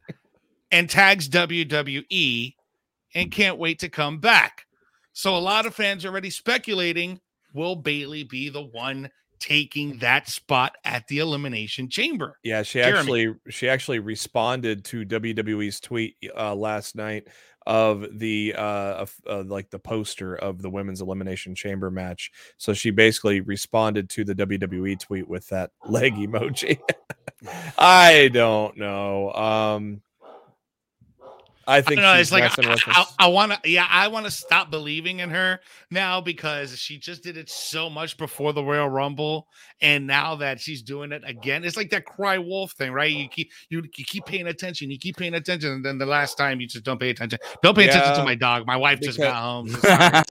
and 0.70 0.88
tags 0.88 1.28
WWE 1.28 2.54
and 3.14 3.30
can't 3.30 3.58
wait 3.58 3.78
to 3.80 3.88
come 3.88 4.18
back. 4.18 4.66
So 5.12 5.36
a 5.36 5.38
lot 5.38 5.66
of 5.66 5.74
fans 5.74 6.04
are 6.04 6.08
already 6.08 6.30
speculating 6.30 7.20
will 7.54 7.76
Bayley 7.76 8.24
be 8.24 8.48
the 8.50 8.62
one 8.62 9.10
taking 9.38 9.98
that 9.98 10.28
spot 10.28 10.76
at 10.84 11.06
the 11.08 11.18
elimination 11.18 11.88
chamber. 11.88 12.38
Yeah, 12.42 12.62
she 12.62 12.80
Jeremy. 12.80 12.98
actually 12.98 13.34
she 13.50 13.68
actually 13.68 13.98
responded 13.98 14.84
to 14.86 15.04
WWE's 15.04 15.80
tweet 15.80 16.16
uh, 16.36 16.54
last 16.54 16.96
night 16.96 17.28
of 17.66 18.06
the 18.18 18.54
uh, 18.56 18.60
of, 18.94 19.14
uh, 19.28 19.42
like 19.44 19.70
the 19.70 19.78
poster 19.78 20.36
of 20.36 20.62
the 20.62 20.70
women's 20.70 21.00
elimination 21.00 21.54
chamber 21.54 21.90
match. 21.90 22.30
So 22.58 22.72
she 22.72 22.90
basically 22.90 23.40
responded 23.40 24.08
to 24.10 24.24
the 24.24 24.34
WWE 24.34 25.00
tweet 25.00 25.28
with 25.28 25.48
that 25.48 25.70
leg 25.84 26.14
emoji. 26.14 26.78
I 27.78 28.30
don't 28.32 28.76
know. 28.76 29.32
Um 29.32 30.02
I 31.68 31.80
think 31.80 31.98
I 31.98 32.02
know, 32.02 32.20
it's 32.20 32.30
like 32.30 32.44
I, 32.58 32.76
I, 32.86 33.04
I 33.18 33.26
want 33.26 33.52
to, 33.52 33.68
yeah, 33.68 33.88
I 33.90 34.06
want 34.06 34.24
to 34.26 34.30
stop 34.30 34.70
believing 34.70 35.18
in 35.18 35.30
her 35.30 35.58
now 35.90 36.20
because 36.20 36.78
she 36.78 36.96
just 36.96 37.24
did 37.24 37.36
it 37.36 37.50
so 37.50 37.90
much 37.90 38.16
before 38.16 38.52
the 38.52 38.62
Royal 38.62 38.88
Rumble, 38.88 39.48
and 39.80 40.06
now 40.06 40.36
that 40.36 40.60
she's 40.60 40.82
doing 40.82 41.10
it 41.10 41.22
again, 41.26 41.64
it's 41.64 41.76
like 41.76 41.90
that 41.90 42.04
cry 42.04 42.38
wolf 42.38 42.70
thing, 42.72 42.92
right? 42.92 43.10
You 43.10 43.28
keep 43.28 43.50
you, 43.68 43.82
you 43.96 44.04
keep 44.04 44.26
paying 44.26 44.46
attention, 44.46 44.92
you 44.92 44.98
keep 44.98 45.16
paying 45.16 45.34
attention, 45.34 45.72
and 45.72 45.84
then 45.84 45.98
the 45.98 46.06
last 46.06 46.36
time 46.36 46.60
you 46.60 46.68
just 46.68 46.84
don't 46.84 47.00
pay 47.00 47.10
attention. 47.10 47.40
Don't 47.64 47.74
pay 47.76 47.86
yeah, 47.86 47.98
attention 47.98 48.14
to 48.18 48.24
my 48.24 48.36
dog. 48.36 48.64
My 48.64 48.76
wife 48.76 49.00
because, 49.00 49.16
just 49.16 49.26
got 49.26 49.34
home. 49.34 49.76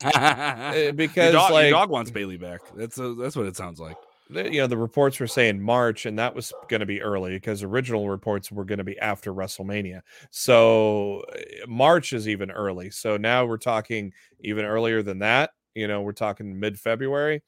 Eh, 0.76 0.92
because 0.92 1.34
your 1.34 1.42
dog, 1.42 1.52
like, 1.52 1.64
your 1.64 1.72
dog 1.72 1.90
wants 1.90 2.12
Bayley 2.12 2.38
back. 2.38 2.62
That's 2.76 2.98
a, 2.98 3.14
that's 3.14 3.36
what 3.36 3.46
it 3.46 3.58
sounds 3.58 3.80
like 3.80 3.98
you 4.30 4.62
know 4.62 4.68
the 4.68 4.78
reports 4.78 5.20
were 5.20 5.28
saying 5.28 5.62
March, 5.62 6.06
and 6.06 6.18
that 6.18 6.34
was 6.34 6.52
going 6.68 6.80
to 6.80 6.86
be 6.86 7.02
early 7.02 7.34
because 7.36 7.64
original 7.64 8.10
reports 8.10 8.52
were 8.52 8.66
going 8.66 8.80
to 8.80 8.84
be 8.84 8.98
after 9.00 9.34
WrestleMania. 9.34 10.02
So 10.32 11.24
eh, 11.36 11.66
March 11.68 12.14
is 12.14 12.28
even 12.28 12.52
early. 12.52 12.90
So 12.90 13.18
now 13.18 13.46
we're 13.46 13.58
talking 13.58 14.14
even 14.40 14.66
earlier 14.66 15.04
than 15.04 15.20
that. 15.20 15.52
You 15.76 15.88
know, 15.88 16.02
we're 16.02 16.14
talking 16.14 16.60
mid 16.60 16.80
February. 16.80 17.44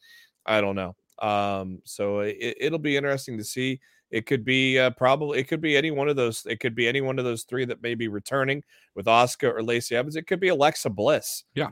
I 0.46 0.62
don't 0.62 0.76
know. 0.76 0.96
Um, 1.20 1.82
so 1.84 2.20
it, 2.20 2.72
will 2.72 2.80
be 2.80 2.98
interesting 2.98 3.38
to 3.38 3.44
see. 3.44 3.80
It 4.12 4.26
could 4.26 4.46
be 4.46 4.80
uh, 4.80 4.92
probably 4.92 5.40
it 5.40 5.48
could 5.48 5.62
be 5.62 5.76
any 5.76 5.92
one 5.92 6.08
of 6.08 6.16
those. 6.16 6.46
It 6.46 6.60
could 6.60 6.76
be 6.76 6.88
any 6.88 7.02
one 7.02 7.20
of 7.20 7.26
those 7.26 7.44
three 7.44 7.66
that 7.66 7.82
may 7.82 7.96
be 7.96 8.08
returning 8.08 8.64
with 8.96 9.08
Asuka 9.08 9.54
or 9.54 9.64
Lacey 9.64 9.96
Evans. 9.96 10.16
It 10.16 10.28
could 10.28 10.40
be 10.40 10.48
Alexa 10.48 10.90
Bliss. 10.90 11.44
Yeah, 11.56 11.72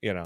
you 0.00 0.14
know. 0.14 0.24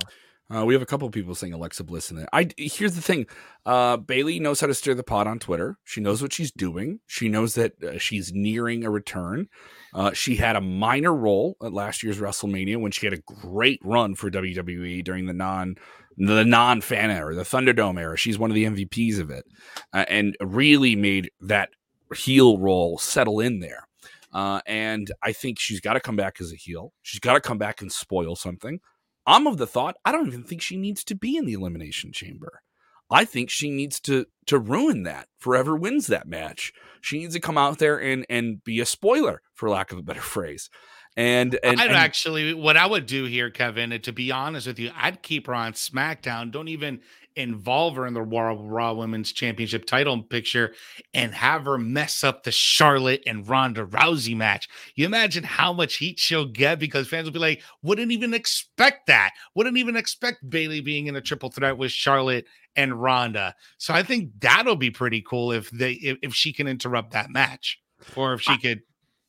Uh, 0.55 0.65
we 0.67 0.75
have 0.75 0.83
a 0.83 0.87
couple 0.87 1.07
of 1.07 1.15
people 1.15 1.35
saying 1.35 1.53
Alexa 1.53 1.83
Bliss 1.85 2.11
in 2.11 2.17
there. 2.17 2.29
I 2.33 2.49
here's 2.57 2.95
the 2.95 3.01
thing: 3.01 3.27
uh, 3.65 3.97
Bayley 3.97 4.39
knows 4.39 4.61
how 4.61 4.67
to 4.67 4.75
stir 4.75 4.95
the 4.95 5.03
pot 5.03 5.27
on 5.27 5.39
Twitter. 5.39 5.79
She 5.85 6.01
knows 6.01 6.21
what 6.21 6.33
she's 6.33 6.53
doing. 6.53 7.01
She 7.07 7.29
knows 7.29 7.55
that 7.55 7.83
uh, 7.83 7.99
she's 7.99 8.33
nearing 8.35 8.85
a 8.85 8.91
return. 8.91 9.49
Uh, 9.95 10.13
she 10.13 10.37
had 10.37 10.57
a 10.57 10.61
minor 10.61 11.15
role 11.15 11.57
at 11.63 11.73
last 11.73 12.03
year's 12.03 12.19
WrestleMania 12.19 12.81
when 12.81 12.93
she 12.93 13.07
had 13.07 13.15
a 13.15 13.23
great 13.43 13.81
run 13.83 14.15
for 14.15 14.31
WWE 14.31 15.03
during 15.05 15.27
the 15.27 15.33
non 15.33 15.77
the 16.19 16.45
non 16.45 16.81
fan 16.83 17.11
era, 17.11 17.35
the 17.35 17.43
Thunderdome 17.43 17.99
era. 17.99 18.17
She's 18.17 18.39
one 18.39 18.51
of 18.51 18.55
the 18.55 18.65
MVPs 18.65 19.21
of 19.21 19.31
it, 19.31 19.45
uh, 19.95 20.05
and 20.09 20.37
really 20.41 20.97
made 20.97 21.31
that 21.41 21.71
heel 22.15 22.59
role 22.59 22.99
settle 22.99 23.41
in 23.41 23.61
there. 23.61 23.89
Uh, 24.33 24.61
and 24.67 25.13
I 25.23 25.33
think 25.33 25.59
she's 25.59 25.81
got 25.81 25.93
to 25.93 26.01
come 26.01 26.17
back 26.17 26.41
as 26.41 26.53
a 26.53 26.57
heel. 26.57 26.93
She's 27.03 27.21
got 27.21 27.35
to 27.35 27.41
come 27.41 27.59
back 27.59 27.83
and 27.83 27.93
spoil 27.93 28.35
something. 28.35 28.81
I'm 29.27 29.47
of 29.47 29.57
the 29.57 29.67
thought 29.67 29.97
I 30.05 30.13
don't 30.13 30.27
even 30.27 30.45
think 30.45 30.63
she 30.63 30.77
needs 30.77 31.05
to 31.05 31.15
be 31.15 31.37
in 31.37 31.47
the 31.47 31.53
elimination 31.53 32.13
chamber. 32.13 32.61
I 33.11 33.25
think 33.25 33.51
she 33.51 33.71
needs 33.71 34.01
to 34.01 34.27
to 34.47 34.59
ruin 34.59 35.03
that. 35.03 35.29
Forever 35.39 35.77
wins 35.77 36.07
that 36.07 36.27
match. 36.27 36.73
She 37.01 37.19
needs 37.19 37.35
to 37.35 37.41
come 37.41 37.59
out 37.59 37.79
there 37.79 38.01
and 38.01 38.25
and 38.29 38.65
be 38.65 38.81
a 38.81 38.87
spoiler, 38.87 39.43
for 39.55 39.69
lack 39.69 39.93
of 39.93 39.99
a 39.99 40.03
better 40.03 40.21
phrase. 40.35 40.71
And, 41.15 41.59
and 41.63 41.79
I'd 41.79 41.89
and, 41.89 41.97
actually 41.97 42.55
what 42.55 42.79
I 42.79 42.87
would 42.87 43.05
do 43.05 43.27
here, 43.27 43.51
Kevin, 43.51 43.91
to 44.01 44.13
be 44.13 44.33
honest 44.33 44.67
with 44.67 44.79
you, 44.79 44.91
I'd 44.97 45.23
keep 45.23 45.47
her 45.47 45.55
on 45.55 45.75
SmackDown. 45.75 46.51
Don't 46.51 46.69
even 46.69 47.01
involve 47.37 47.97
her 47.97 48.07
in 48.07 48.15
the 48.15 48.23
Raw, 48.23 48.57
Raw 48.59 48.95
Women's 48.95 49.33
Championship 49.33 49.85
title 49.85 50.23
picture 50.23 50.75
and 51.15 51.35
have 51.35 51.65
her 51.65 51.79
mess 51.79 52.25
up 52.25 52.43
the 52.43 52.53
Charlotte 52.53 53.23
and 53.27 53.49
Ronda 53.49 53.85
Rousey 53.85 54.37
match. 54.37 54.69
You 54.95 55.07
imagine 55.07 55.45
how 55.45 55.73
much 55.73 55.97
heat 55.97 56.19
she'll 56.19 56.47
get 56.47 56.79
because 56.79 57.09
fans 57.09 57.25
will 57.25 57.33
be 57.33 57.39
like, 57.39 57.63
wouldn't 57.83 58.13
even 58.13 58.35
expect 58.35 59.07
that. 59.07 59.33
Wouldn't 59.55 59.77
even 59.77 59.97
expect 59.97 60.49
Bayley 60.49 60.81
being 60.81 61.07
in 61.07 61.17
a 61.17 61.21
triple 61.21 61.51
threat 61.51 61.79
with 61.79 61.93
Charlotte 61.93 62.47
and 62.77 63.01
Ronda. 63.01 63.55
So 63.79 63.95
I 63.95 64.03
think 64.03 64.31
that'll 64.41 64.77
be 64.77 64.91
pretty 64.91 65.23
cool 65.23 65.53
if 65.53 65.71
they 65.71 65.93
if, 65.93 66.19
if 66.23 66.35
she 66.35 66.53
can 66.53 66.67
interrupt 66.67 67.13
that 67.13 67.31
match 67.31 67.79
or 68.17 68.35
if 68.35 68.43
she 68.43 68.59
could 68.59 68.83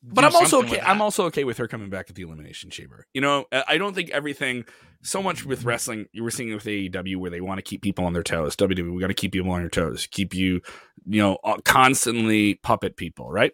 but 0.06 0.24
I'm 0.24 0.34
also 0.34 0.62
okay. 0.62 0.80
I'm 0.80 1.00
also 1.00 1.24
okay 1.26 1.44
with 1.44 1.56
her 1.58 1.66
coming 1.66 1.88
back 1.88 2.10
at 2.10 2.14
the 2.14 2.22
Elimination 2.22 2.70
Chamber. 2.70 3.06
You 3.14 3.20
know, 3.22 3.46
I 3.52 3.78
don't 3.78 3.94
think 3.94 4.10
everything 4.10 4.64
so 5.02 5.22
much 5.22 5.44
with 5.44 5.64
wrestling. 5.64 6.06
You 6.12 6.22
were 6.22 6.30
seeing 6.30 6.52
with 6.52 6.64
AEW 6.64 7.16
where 7.16 7.30
they 7.30 7.40
want 7.40 7.58
to 7.58 7.62
keep 7.62 7.82
people 7.82 8.04
on 8.04 8.12
their 8.12 8.22
toes. 8.22 8.54
WWE, 8.56 8.94
we 8.94 9.00
got 9.00 9.08
to 9.08 9.14
keep 9.14 9.32
people 9.32 9.50
on 9.50 9.60
your 9.60 9.70
toes, 9.70 10.06
keep 10.10 10.34
you, 10.34 10.60
you 11.06 11.22
know, 11.22 11.38
uh, 11.44 11.56
constantly 11.64 12.54
puppet 12.56 12.96
people, 12.96 13.30
right? 13.30 13.52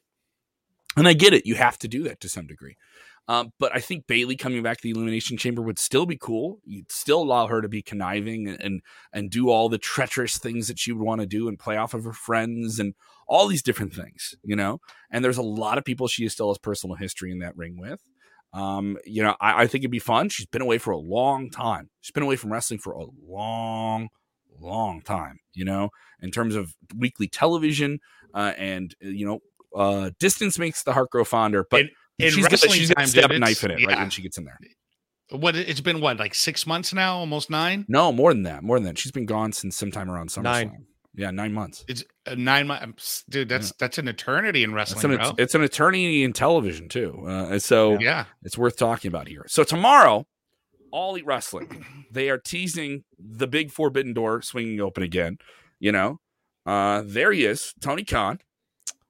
And 0.97 1.07
I 1.07 1.13
get 1.13 1.33
it. 1.35 1.47
You 1.47 1.55
have 1.55 1.79
to 1.79 1.89
do 1.89 2.03
that 2.05 2.21
to 2.21 2.29
some 2.29 2.47
degree. 2.47 2.77
Um, 3.29 3.53
but 3.61 3.71
I 3.73 3.79
think 3.79 4.09
Bayley 4.09 4.35
coming 4.35 4.61
back 4.63 4.79
to 4.79 4.83
the 4.83 4.91
Elimination 4.91 5.37
Chamber 5.37 5.63
would 5.63 5.79
still 5.79 6.05
be 6.05 6.17
cool. 6.17 6.59
You'd 6.65 6.91
still 6.91 7.23
allow 7.23 7.47
her 7.47 7.63
to 7.63 7.69
be 7.69 7.81
conniving 7.81 8.49
and 8.49 8.61
and, 8.61 8.83
and 9.13 9.31
do 9.31 9.51
all 9.51 9.69
the 9.69 9.79
treacherous 9.79 10.37
things 10.39 10.67
that 10.67 10.81
she 10.81 10.91
would 10.91 11.07
want 11.07 11.21
to 11.21 11.29
do 11.29 11.47
and 11.47 11.57
play 11.57 11.77
off 11.77 11.95
of 11.95 12.03
her 12.03 12.13
friends 12.13 12.81
and 12.81 12.95
all 13.31 13.47
these 13.47 13.63
different 13.63 13.95
things, 13.95 14.35
you 14.43 14.57
know. 14.57 14.81
And 15.11 15.25
there's 15.25 15.39
a 15.39 15.43
lot 15.43 15.79
of 15.79 15.85
people 15.85 16.09
she 16.09 16.29
still 16.29 16.49
has 16.49 16.59
personal 16.59 16.97
history 16.97 17.31
in 17.31 17.39
that 17.39 17.57
ring 17.57 17.79
with. 17.79 18.03
Um, 18.53 18.99
you 19.07 19.23
know, 19.23 19.37
I, 19.41 19.63
I 19.63 19.67
think 19.69 19.83
it'd 19.83 19.93
be 19.93 20.01
fun. 20.01 20.29
She's 20.29 20.47
been 20.47 20.61
away 20.61 20.79
for 20.79 20.91
a 20.91 20.99
long 20.99 21.49
time. 21.49 21.89
She's 22.01 22.11
been 22.11 22.25
away 22.25 22.35
from 22.35 22.53
wrestling 22.53 22.81
for 22.81 22.93
a 22.93 23.05
long, 23.25 24.09
long 24.61 25.01
time. 25.03 25.39
You 25.55 25.65
know, 25.65 25.91
in 26.21 26.33
terms 26.33 26.57
of 26.57 26.75
weekly 26.97 27.29
television, 27.29 28.01
uh, 28.35 28.53
and 28.59 28.95
you 29.01 29.25
know, 29.25 29.39
uh, 29.75 30.11
distance 30.19 30.59
makes 30.59 30.83
the 30.83 30.93
heart 30.93 31.11
grow 31.11 31.25
fonder. 31.25 31.65
But 31.71 31.83
in, 31.83 31.91
in 32.19 32.31
she's 32.33 32.49
gonna, 32.49 32.75
she's 32.75 32.93
gonna 32.93 33.07
stab 33.07 33.31
a 33.31 33.39
knife 33.39 33.63
in 33.63 33.71
it 33.71 33.81
yeah. 33.81 33.87
right 33.87 33.99
when 33.99 34.11
she 34.11 34.23
gets 34.23 34.37
in 34.37 34.45
there. 34.45 34.59
What 35.31 35.55
it's 35.55 35.81
been 35.81 36.01
what 36.01 36.19
like 36.19 36.35
six 36.35 36.67
months 36.67 36.93
now, 36.93 37.19
almost 37.19 37.49
nine? 37.49 37.87
No, 37.89 38.11
more 38.11 38.35
than 38.35 38.43
that. 38.43 38.65
More 38.65 38.77
than 38.77 38.87
that. 38.87 38.99
She's 38.99 39.13
been 39.13 39.27
gone 39.27 39.53
since 39.53 39.77
sometime 39.77 40.11
around 40.11 40.33
summer. 40.33 40.43
Nine. 40.43 40.87
Yeah, 41.21 41.31
nine 41.31 41.53
months. 41.53 41.85
It's 41.87 42.03
uh, 42.27 42.35
nine 42.35 42.67
months, 42.67 43.25
dude. 43.29 43.51
That's 43.51 43.69
yeah. 43.69 43.77
that's 43.79 43.99
an 43.99 44.09
eternity 44.09 44.65
in 44.65 44.73
wrestling. 44.73 45.13
It's 45.13 45.29
an, 45.29 45.35
it's 45.37 45.55
an 45.55 45.63
eternity 45.63 46.23
in 46.23 46.33
television 46.33 46.89
too. 46.89 47.27
Uh, 47.27 47.59
so 47.59 47.99
yeah, 47.99 48.25
it's 48.43 48.57
worth 48.57 48.79
talking 48.79 49.11
about 49.11 49.29
here. 49.29 49.45
So 49.47 49.63
tomorrow, 49.63 50.27
All 50.91 51.11
Elite 51.11 51.27
Wrestling, 51.27 51.85
they 52.11 52.31
are 52.31 52.39
teasing 52.39 53.05
the 53.19 53.47
big 53.47 53.71
forbidden 53.71 54.15
door 54.15 54.41
swinging 54.41 54.81
open 54.81 55.03
again. 55.03 55.37
You 55.79 55.93
know, 55.93 56.21
uh, 56.65 57.03
there 57.05 57.33
he 57.33 57.45
is, 57.45 57.75
Tony 57.83 58.03
Khan, 58.03 58.39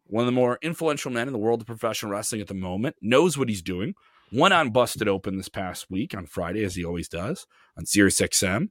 one 0.07 0.23
of 0.23 0.27
the 0.27 0.33
more 0.33 0.59
influential 0.63 1.13
men 1.13 1.29
in 1.29 1.33
the 1.33 1.39
world 1.39 1.61
of 1.61 1.69
professional 1.69 2.11
wrestling 2.11 2.41
at 2.41 2.49
the 2.49 2.55
moment, 2.55 2.97
knows 3.01 3.39
what 3.39 3.49
he's 3.49 3.63
doing. 3.63 3.95
Went 4.33 4.55
on 4.55 4.71
busted 4.71 5.07
open 5.07 5.37
this 5.37 5.49
past 5.49 5.87
week 5.89 6.13
on 6.13 6.27
Friday, 6.27 6.65
as 6.65 6.75
he 6.75 6.85
always 6.85 7.09
does 7.09 7.47
on 7.77 7.87
Sirius 7.87 8.21
XM 8.21 8.69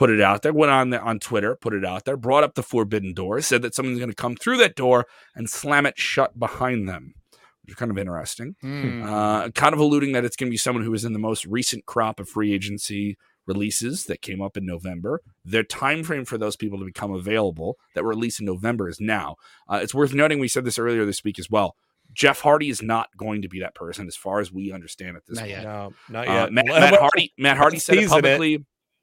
put 0.00 0.08
it 0.08 0.18
out 0.22 0.40
there, 0.40 0.50
went 0.54 0.72
on 0.72 0.88
there 0.88 1.02
on 1.04 1.18
Twitter, 1.18 1.54
put 1.54 1.74
it 1.74 1.84
out 1.84 2.06
there, 2.06 2.16
brought 2.16 2.42
up 2.42 2.54
the 2.54 2.62
forbidden 2.62 3.12
door, 3.12 3.38
said 3.42 3.60
that 3.60 3.74
someone's 3.74 3.98
going 3.98 4.08
to 4.08 4.14
come 4.16 4.34
through 4.34 4.56
that 4.56 4.74
door 4.74 5.06
and 5.34 5.50
slam 5.50 5.84
it 5.84 5.98
shut 5.98 6.38
behind 6.38 6.88
them, 6.88 7.12
which 7.60 7.72
is 7.72 7.76
kind 7.76 7.90
of 7.90 7.98
interesting. 7.98 8.54
Hmm. 8.62 9.02
Uh, 9.02 9.50
kind 9.50 9.74
of 9.74 9.78
alluding 9.78 10.12
that 10.12 10.24
it's 10.24 10.36
going 10.36 10.46
to 10.48 10.50
be 10.50 10.56
someone 10.56 10.84
who 10.84 10.94
is 10.94 11.04
in 11.04 11.12
the 11.12 11.18
most 11.18 11.44
recent 11.44 11.84
crop 11.84 12.18
of 12.18 12.30
free 12.30 12.54
agency 12.54 13.18
releases 13.46 14.06
that 14.06 14.22
came 14.22 14.40
up 14.40 14.56
in 14.56 14.64
November. 14.64 15.20
The 15.44 15.64
time 15.64 16.02
frame 16.02 16.24
for 16.24 16.38
those 16.38 16.56
people 16.56 16.78
to 16.78 16.86
become 16.86 17.12
available 17.12 17.76
that 17.94 18.02
were 18.02 18.08
released 18.08 18.40
in 18.40 18.46
November 18.46 18.88
is 18.88 19.00
now. 19.02 19.36
Uh, 19.68 19.80
it's 19.82 19.94
worth 19.94 20.14
noting 20.14 20.38
we 20.38 20.48
said 20.48 20.64
this 20.64 20.78
earlier 20.78 21.04
this 21.04 21.22
week 21.24 21.38
as 21.38 21.50
well. 21.50 21.76
Jeff 22.14 22.40
Hardy 22.40 22.70
is 22.70 22.80
not 22.80 23.10
going 23.18 23.42
to 23.42 23.48
be 23.50 23.60
that 23.60 23.74
person, 23.74 24.06
as 24.06 24.16
far 24.16 24.40
as 24.40 24.50
we 24.50 24.72
understand 24.72 25.18
at 25.18 25.26
this 25.26 25.36
Not 25.36 25.42
point. 25.42 25.50
yet. 25.50 25.62
No, 25.64 25.92
not 26.08 26.26
Uh, 26.28 26.32
yet. 26.32 26.52
Matt, 26.52 26.64
Matt 26.68 26.94
Hardy. 26.98 27.32
Matt 27.36 27.56
Hardy 27.58 27.78
said 27.80 27.96
it 27.96 28.00
teasing 28.00 28.18
it. 28.18 28.22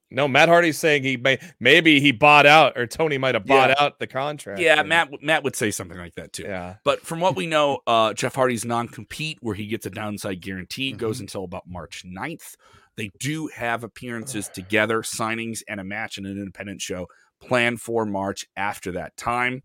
No, 0.09 0.27
Matt 0.27 0.47
Hardy's 0.47 0.77
saying 0.77 1.03
he 1.03 1.17
may 1.17 1.37
maybe 1.59 1.99
he 1.99 2.11
bought 2.13 2.45
out 2.45 2.77
or 2.77 2.87
Tony 2.87 3.17
might 3.17 3.35
have 3.35 3.45
bought 3.45 3.69
Yeah. 3.69 3.75
out 3.79 3.99
the 3.99 4.07
contract. 4.07 4.59
Yeah, 4.61 4.79
and- 4.79 4.87
Matt. 4.89 5.09
Matt 5.21 5.43
would 5.43 5.55
say 5.55 5.69
something 5.71 5.97
like 5.97 6.15
that 6.15 6.31
too. 6.33 6.43
Yeah. 6.43 6.75
But 6.85 7.01
from 7.01 7.19
what 7.19 7.35
we 7.35 7.45
know, 7.55 7.79
uh, 7.85 8.13
Jeff 8.13 8.35
Hardy's 8.35 8.63
non 8.65 8.87
compete, 8.87 9.37
where 9.41 9.55
he 9.55 9.67
gets 9.67 9.85
a 9.85 9.89
downside 9.89 10.41
guarantee, 10.41 10.91
Mm-hmm. 10.91 10.97
goes 10.99 11.19
until 11.19 11.43
about 11.43 11.63
March 11.67 12.03
9th. 12.05 12.55
They 12.95 13.11
do 13.19 13.47
have 13.47 13.83
appearances 13.83 14.47
together, 14.49 15.01
signings, 15.03 15.61
and 15.67 15.79
a 15.79 15.83
match 15.83 16.17
in 16.17 16.25
an 16.25 16.37
independent 16.37 16.81
show 16.81 17.07
planned 17.39 17.79
for 17.81 18.05
March 18.05 18.45
after 18.55 18.91
that 18.93 19.15
time. 19.17 19.61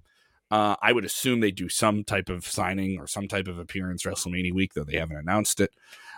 Uh, 0.51 0.77
I 0.83 0.93
would 0.93 1.07
assume 1.07 1.41
they 1.41 1.51
do 1.51 1.71
some 1.71 2.05
type 2.05 2.29
of 2.29 2.47
signing 2.47 2.99
or 2.99 3.07
some 3.07 3.29
type 3.29 3.49
of 3.49 3.59
appearance 3.59 4.03
WrestleMania 4.03 4.53
week, 4.53 4.75
though 4.75 4.85
they 4.85 4.99
haven't 4.99 5.17
announced 5.17 5.61
it. 5.61 5.71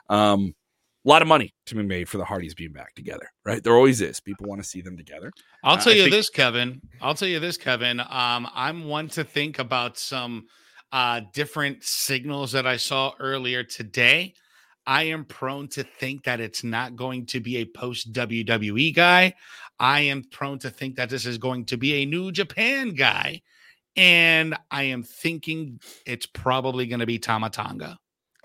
Um, 0.08 0.56
a 1.04 1.08
lot 1.08 1.22
of 1.22 1.28
money 1.28 1.52
to 1.66 1.74
be 1.74 1.82
made 1.82 2.08
for 2.08 2.16
the 2.18 2.24
Hardys 2.24 2.54
being 2.54 2.72
back 2.72 2.94
together, 2.94 3.28
right? 3.44 3.62
There 3.62 3.74
always 3.74 4.00
is. 4.00 4.20
People 4.20 4.46
want 4.48 4.62
to 4.62 4.68
see 4.68 4.80
them 4.80 4.96
together. 4.96 5.30
I'll 5.62 5.74
Uh, 5.76 5.80
tell 5.80 5.92
I 5.92 5.96
you 5.96 6.02
think- 6.04 6.14
this, 6.14 6.30
Kevin. 6.30 6.80
I'll 7.00 7.14
tell 7.14 7.28
you 7.28 7.40
this, 7.40 7.56
Kevin. 7.58 8.00
Um, 8.00 8.48
I'm 8.54 8.84
one 8.84 9.08
to 9.10 9.24
think 9.24 9.58
about 9.58 9.98
some 9.98 10.46
uh, 10.92 11.20
different 11.32 11.82
signals 11.82 12.52
that 12.52 12.66
I 12.66 12.76
saw 12.76 13.12
earlier 13.18 13.64
today. 13.64 14.32
I 14.86 15.04
am 15.04 15.24
prone 15.24 15.66
to 15.68 15.82
think 15.82 16.24
that 16.24 16.40
it's 16.40 16.62
not 16.62 16.94
going 16.94 17.26
to 17.26 17.40
be 17.40 17.56
a 17.56 17.64
post 17.64 18.12
WWE 18.12 18.94
guy. 18.94 19.34
I 19.80 20.00
am 20.02 20.22
prone 20.30 20.58
to 20.60 20.70
think 20.70 20.96
that 20.96 21.10
this 21.10 21.26
is 21.26 21.36
going 21.38 21.64
to 21.66 21.76
be 21.76 21.94
a 22.02 22.06
New 22.06 22.30
Japan 22.30 22.90
guy. 22.90 23.42
And 23.96 24.56
I 24.70 24.84
am 24.84 25.02
thinking 25.02 25.80
it's 26.06 26.26
probably 26.26 26.86
going 26.86 27.00
to 27.00 27.06
be 27.06 27.18
Tama 27.18 27.50
Tonga. 27.50 27.98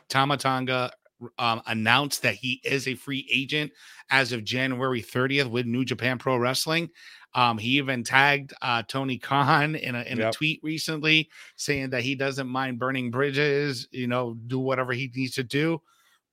Tamatanga 0.09 0.89
um, 1.37 1.61
announced 1.67 2.21
that 2.21 2.35
he 2.35 2.61
is 2.63 2.87
a 2.87 2.95
free 2.95 3.27
agent 3.31 3.71
as 4.09 4.31
of 4.31 4.43
January 4.43 5.01
30th 5.01 5.49
with 5.49 5.65
New 5.65 5.85
Japan 5.85 6.17
Pro 6.17 6.37
Wrestling. 6.37 6.89
Um, 7.35 7.57
he 7.57 7.77
even 7.77 8.03
tagged 8.03 8.53
uh, 8.61 8.83
Tony 8.87 9.17
Khan 9.17 9.75
in 9.75 9.95
a 9.95 10.01
in 10.01 10.19
a 10.19 10.31
tweet 10.31 10.59
recently 10.63 11.29
saying 11.57 11.91
that 11.91 12.01
he 12.01 12.15
doesn't 12.15 12.47
mind 12.47 12.79
burning 12.79 13.11
bridges, 13.11 13.87
you 13.91 14.07
know, 14.07 14.35
do 14.47 14.59
whatever 14.59 14.93
he 14.93 15.11
needs 15.15 15.35
to 15.35 15.43
do. 15.43 15.81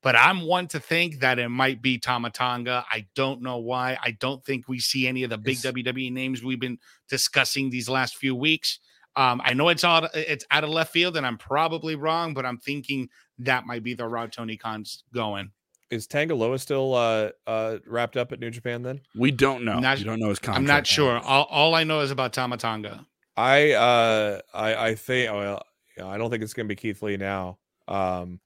But 0.01 0.15
I'm 0.15 0.41
one 0.41 0.67
to 0.69 0.79
think 0.79 1.19
that 1.19 1.39
it 1.39 1.49
might 1.49 1.81
be 1.81 1.97
Tama 1.97 2.29
Tonga. 2.29 2.85
I 2.89 3.07
don't 3.15 3.41
know 3.41 3.57
why. 3.57 3.97
I 4.01 4.11
don't 4.11 4.43
think 4.45 4.67
we 4.67 4.79
see 4.79 5.07
any 5.07 5.23
of 5.23 5.29
the 5.29 5.37
big 5.37 5.57
Is- 5.57 5.65
WWE 5.65 6.11
names 6.11 6.43
we've 6.43 6.59
been 6.59 6.79
discussing 7.09 7.69
these 7.69 7.89
last 7.89 8.15
few 8.15 8.35
weeks. 8.35 8.79
Um, 9.17 9.41
I 9.43 9.53
know 9.53 9.69
it's 9.69 9.83
out 9.83 10.09
it's 10.13 10.45
out 10.51 10.63
of 10.63 10.69
left 10.69 10.93
field, 10.93 11.17
and 11.17 11.25
I'm 11.25 11.37
probably 11.37 11.95
wrong, 11.95 12.33
but 12.33 12.45
I'm 12.45 12.57
thinking 12.59 13.09
that 13.39 13.65
might 13.65 13.83
be 13.83 13.93
the 13.95 14.07
route 14.07 14.31
Tony 14.31 14.55
Khan's 14.55 15.03
going. 15.13 15.51
Is 15.89 16.05
Tanga 16.05 16.35
Loa 16.35 16.59
still 16.59 16.93
uh 16.93 17.31
uh 17.47 17.77
wrapped 17.87 18.15
up 18.15 18.31
at 18.31 18.39
New 18.39 18.51
Japan 18.51 18.83
then? 18.83 19.01
We 19.15 19.31
don't 19.31 19.63
know. 19.65 19.79
Not- 19.79 19.97
we 19.97 20.03
don't 20.03 20.19
know 20.19 20.29
his 20.29 20.39
contract. 20.39 20.59
I'm 20.59 20.65
not 20.65 20.85
sure. 20.85 21.17
All, 21.19 21.45
all 21.45 21.75
I 21.75 21.83
know 21.83 22.01
is 22.01 22.11
about 22.11 22.31
Tama 22.33 22.57
Tonga. 22.57 23.05
I 23.35 23.71
uh 23.71 24.41
I 24.53 24.75
I 24.89 24.95
think 24.95 25.31
well 25.31 25.63
I 26.03 26.17
don't 26.17 26.29
think 26.29 26.43
it's 26.43 26.53
gonna 26.53 26.67
be 26.67 26.75
Keith 26.75 27.01
Lee 27.01 27.17
now. 27.17 27.57
Um 27.87 28.39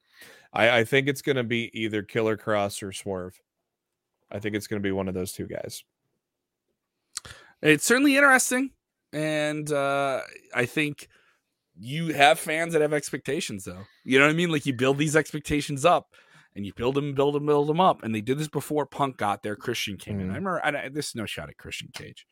I 0.53 0.79
I 0.79 0.83
think 0.83 1.07
it's 1.07 1.21
gonna 1.21 1.43
be 1.43 1.69
either 1.73 2.03
Killer 2.03 2.37
Kross 2.37 2.81
or 2.83 2.93
Swerve. 2.93 3.41
I 4.31 4.39
think 4.39 4.55
it's 4.55 4.67
gonna 4.67 4.79
be 4.79 4.91
one 4.91 5.07
of 5.07 5.13
those 5.13 5.33
two 5.33 5.47
guys. 5.47 5.83
It's 7.61 7.85
certainly 7.85 8.15
interesting, 8.15 8.71
and 9.13 9.71
uh, 9.71 10.21
I 10.53 10.65
think 10.65 11.07
you 11.79 12.13
have 12.13 12.39
fans 12.39 12.73
that 12.73 12.81
have 12.81 12.93
expectations, 12.93 13.65
though. 13.65 13.83
You 14.03 14.19
know 14.19 14.25
what 14.25 14.31
I 14.31 14.35
mean? 14.35 14.51
Like 14.51 14.65
you 14.65 14.73
build 14.73 14.97
these 14.97 15.15
expectations 15.15 15.85
up, 15.85 16.13
and 16.55 16.65
you 16.65 16.73
build 16.73 16.95
them, 16.95 17.13
build 17.13 17.35
them, 17.35 17.45
build 17.45 17.67
them 17.67 17.79
up. 17.79 18.03
And 18.03 18.13
they 18.13 18.21
did 18.21 18.37
this 18.37 18.47
before 18.47 18.85
Punk 18.85 19.17
got 19.17 19.41
there. 19.43 19.55
Christian 19.55 19.97
came 19.97 20.19
in. 20.19 20.27
Mhm. 20.27 20.31
I 20.31 20.35
remember. 20.35 20.61
I, 20.63 20.83
I- 20.85 20.89
this 20.89 21.09
is 21.09 21.15
no 21.15 21.25
shot 21.25 21.49
at 21.49 21.57
Christian 21.57 21.89
Cage. 21.93 22.25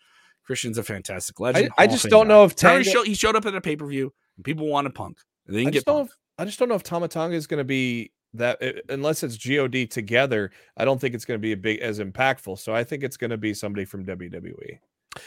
Christian's 0.46 0.78
a 0.78 0.84
fantastic 0.84 1.40
legend. 1.40 1.70
I 1.78 1.86
of 1.86 1.92
just 1.92 2.10
don't 2.10 2.28
guy. 2.28 2.34
know 2.34 2.44
if 2.44 2.60
he, 2.60 2.84
showed, 2.84 3.06
he 3.08 3.14
showed 3.14 3.36
up 3.36 3.46
at 3.46 3.54
a 3.56 3.62
pay 3.62 3.76
per 3.76 3.86
view, 3.86 4.12
and 4.36 4.44
people 4.44 4.68
wanted 4.68 4.96
Punk. 4.96 5.20
And 5.48 5.56
they 5.56 5.62
didn't 5.62 5.74
just 5.76 5.86
get 5.86 5.92
don't 5.92 6.00
Punk. 6.02 6.10
if, 6.12 6.18
I 6.40 6.46
just 6.46 6.58
don't 6.60 6.70
know 6.70 6.76
if 6.76 6.84
Tama 6.84 7.08
Tonga 7.08 7.36
is 7.36 7.46
gonna 7.48 7.64
be 7.64 8.12
that 8.34 8.62
uh, 8.62 8.72
unless 8.90 9.22
it's 9.24 9.36
God 9.38 9.86
together, 9.88 10.52
I 10.78 10.86
don't 10.86 11.00
think 11.00 11.14
it's 11.16 11.26
gonna 11.26 11.38
be 11.40 11.52
a 11.52 11.58
big 11.58 11.80
as 11.80 12.00
impactful. 12.00 12.58
So 12.60 12.74
I 12.74 12.84
think 12.84 13.04
it's 13.04 13.16
gonna 13.18 13.38
be 13.38 13.54
somebody 13.54 13.86
from. 13.86 14.06
WWE. 14.06 14.80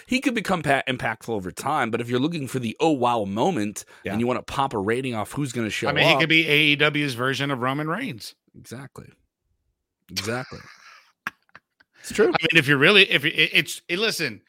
He 0.07 0.21
could 0.21 0.35
become 0.35 0.62
pa- 0.62 0.83
impactful 0.88 1.29
over 1.31 1.51
time, 1.51 1.90
but 1.90 2.01
if 2.01 2.09
you're 2.09 2.21
looking 2.21 2.47
for 2.47 2.59
the 2.61 2.77
oh 2.81 2.90
wow 2.92 3.25
moment 3.25 3.85
Yeah. 4.05 4.12
and 4.12 4.21
you 4.21 4.27
want 4.27 4.38
to 4.38 4.53
pop 4.53 4.75
a 4.75 4.79
rating 4.79 5.14
off 5.14 5.33
who's 5.33 5.53
going 5.53 5.66
to 5.66 5.71
show 5.71 5.88
up. 5.88 5.95
I 5.95 5.97
mean, 5.97 6.07
up, 6.07 6.12
he 6.14 6.21
could 6.21 6.29
be 6.29 6.77
AEW's 6.77 7.14
version 7.14 7.51
of 7.51 7.61
Roman 7.61 7.88
Reigns. 7.88 8.35
exactly, 8.59 9.09
exactly. 10.11 10.61
it's 12.01 12.12
true. 12.12 12.29
I 12.29 12.37
mean, 12.42 12.59
if 12.59 12.68
you're 12.68 12.79
really, 12.79 13.11
if 13.11 13.25
it, 13.25 13.35
it's, 13.35 13.83
it, 13.88 13.99
listen, 13.99 14.42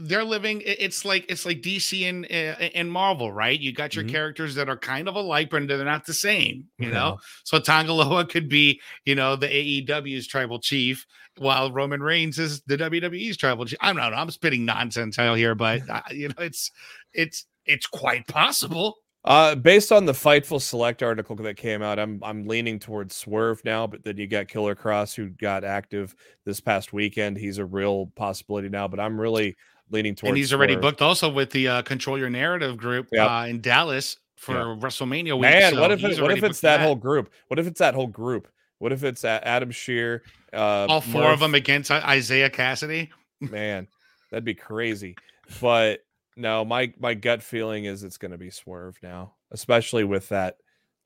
they're 0.00 0.24
living. 0.24 0.62
It's 0.64 1.04
like 1.04 1.24
it's 1.28 1.44
like 1.46 1.62
DC 1.62 2.08
and 2.08 2.24
uh, 2.26 2.68
and 2.74 2.90
Marvel, 2.90 3.32
right? 3.32 3.58
You 3.58 3.72
got 3.72 3.94
your 3.94 4.04
Mhm. 4.04 4.10
characters 4.10 4.54
that 4.56 4.68
are 4.68 4.76
kind 4.76 5.08
of 5.08 5.16
alike, 5.16 5.50
but 5.50 5.66
they're 5.68 5.84
not 5.84 6.06
the 6.06 6.12
same. 6.14 6.64
You 6.78 6.88
Yeah. 6.88 6.94
know, 6.94 7.18
so 7.44 7.58
Tanga 7.58 7.92
Loa 7.92 8.24
could 8.26 8.48
be, 8.48 8.80
you 9.04 9.14
know, 9.14 9.36
the 9.36 9.48
AEW's 9.48 10.26
tribal 10.26 10.58
chief, 10.60 11.06
while 11.38 11.70
Roman 11.72 12.02
Reigns 12.02 12.38
is 12.38 12.62
the 12.62 12.76
WWE's 12.76 13.36
tribal 13.36 13.64
chief. 13.64 13.78
i'm 13.80 13.96
not. 13.96 14.12
I'm 14.14 14.30
spitting 14.30 14.64
nonsense 14.64 15.18
out 15.18 15.36
here, 15.36 15.54
but 15.54 15.80
uh, 15.90 16.02
you 16.10 16.28
know, 16.28 16.34
it's 16.38 16.70
it's 17.12 17.46
it's 17.64 17.86
quite 17.86 18.26
possible. 18.26 18.96
Uh, 19.24 19.56
based 19.56 19.90
on 19.90 20.04
the 20.04 20.12
Fightful 20.12 20.62
Select 20.62 21.02
article 21.02 21.34
that 21.34 21.56
came 21.56 21.82
out, 21.82 21.98
I'm 21.98 22.20
I'm 22.22 22.46
leaning 22.46 22.78
towards 22.78 23.16
Swerve 23.16 23.60
now, 23.64 23.84
but 23.84 24.04
then 24.04 24.16
you 24.18 24.28
got 24.28 24.46
Killer 24.46 24.76
Kross 24.76 25.16
who 25.16 25.30
got 25.30 25.64
active 25.64 26.14
this 26.44 26.60
past 26.60 26.92
weekend. 26.92 27.36
He's 27.36 27.58
a 27.58 27.64
real 27.64 28.06
possibility 28.14 28.68
now, 28.68 28.86
but 28.86 29.00
I'm 29.00 29.20
really 29.20 29.56
leaning 29.90 30.14
towards. 30.14 30.30
and 30.30 30.36
he's 30.36 30.52
already 30.52 30.74
Swerve. 30.74 30.82
booked 30.82 31.02
also 31.02 31.28
with 31.30 31.50
the 31.50 31.68
uh, 31.68 31.82
Control 31.82 32.18
Your 32.18 32.30
Narrative 32.30 32.76
group 32.76 33.08
Yep. 33.12 33.30
uh, 33.30 33.46
in 33.48 33.60
Dallas 33.60 34.18
for 34.36 34.52
Yep. 34.74 34.80
WrestleMania 34.80 35.32
week. 35.34 35.42
Man, 35.42 35.72
so 35.74 35.80
what 35.80 35.92
if 35.92 36.00
he's 36.00 36.18
it, 36.18 36.22
what 36.22 36.30
if 36.32 36.38
it's 36.38 36.60
booked 36.60 36.62
that, 36.62 36.80
whole 36.80 36.94
group? 36.96 37.32
What 37.48 37.58
if 37.58 37.66
it's 37.66 37.78
that 37.78 37.94
whole 37.94 38.06
group? 38.06 38.48
What 38.78 38.92
if 38.92 39.04
it's 39.04 39.24
uh, 39.24 39.40
Adam 39.42 39.70
Scherr, 39.70 40.20
uh, 40.52 40.86
all 40.88 41.00
four 41.00 41.22
Murph? 41.22 41.34
of 41.34 41.40
them 41.40 41.54
against 41.54 41.90
Isaiah 41.90 42.50
Kassidy? 42.50 43.08
Man, 43.40 43.88
that'd 44.30 44.44
be 44.44 44.54
crazy. 44.54 45.14
But 45.60 46.00
no, 46.36 46.64
my 46.64 46.92
my 46.98 47.14
gut 47.14 47.42
feeling 47.42 47.86
is 47.86 48.02
it's 48.02 48.18
going 48.18 48.32
to 48.32 48.38
be 48.38 48.50
Swerve 48.50 48.98
now, 49.02 49.34
especially 49.50 50.04
with 50.04 50.28
that 50.28 50.56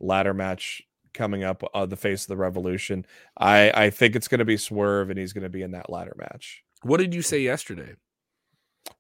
ladder 0.00 0.34
match 0.34 0.82
coming 1.14 1.44
up, 1.44 1.62
uh, 1.74 1.86
the 1.86 1.96
face 1.96 2.22
of 2.22 2.28
the 2.28 2.36
Revolution. 2.36 3.04
I 3.36 3.70
I 3.84 3.90
think 3.90 4.16
it's 4.16 4.26
going 4.26 4.38
to 4.40 4.44
be 4.44 4.56
Swerve, 4.56 5.10
and 5.10 5.18
he's 5.18 5.32
going 5.32 5.44
to 5.44 5.48
be 5.50 5.62
in 5.62 5.70
that 5.72 5.88
ladder 5.90 6.14
match. 6.18 6.64
What 6.82 6.96
did 6.98 7.14
you 7.14 7.22
say 7.22 7.38
yesterday? 7.40 7.94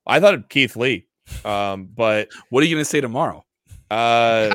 I 0.06 0.20
thought 0.20 0.34
of 0.34 0.48
Keith 0.48 0.76
Lee, 0.76 1.06
um, 1.44 1.88
but 1.94 2.28
What 2.50 2.62
are 2.62 2.66
you 2.66 2.74
going 2.74 2.84
to 2.84 2.90
say 2.90 3.00
tomorrow? 3.00 3.44
uh, 3.90 4.54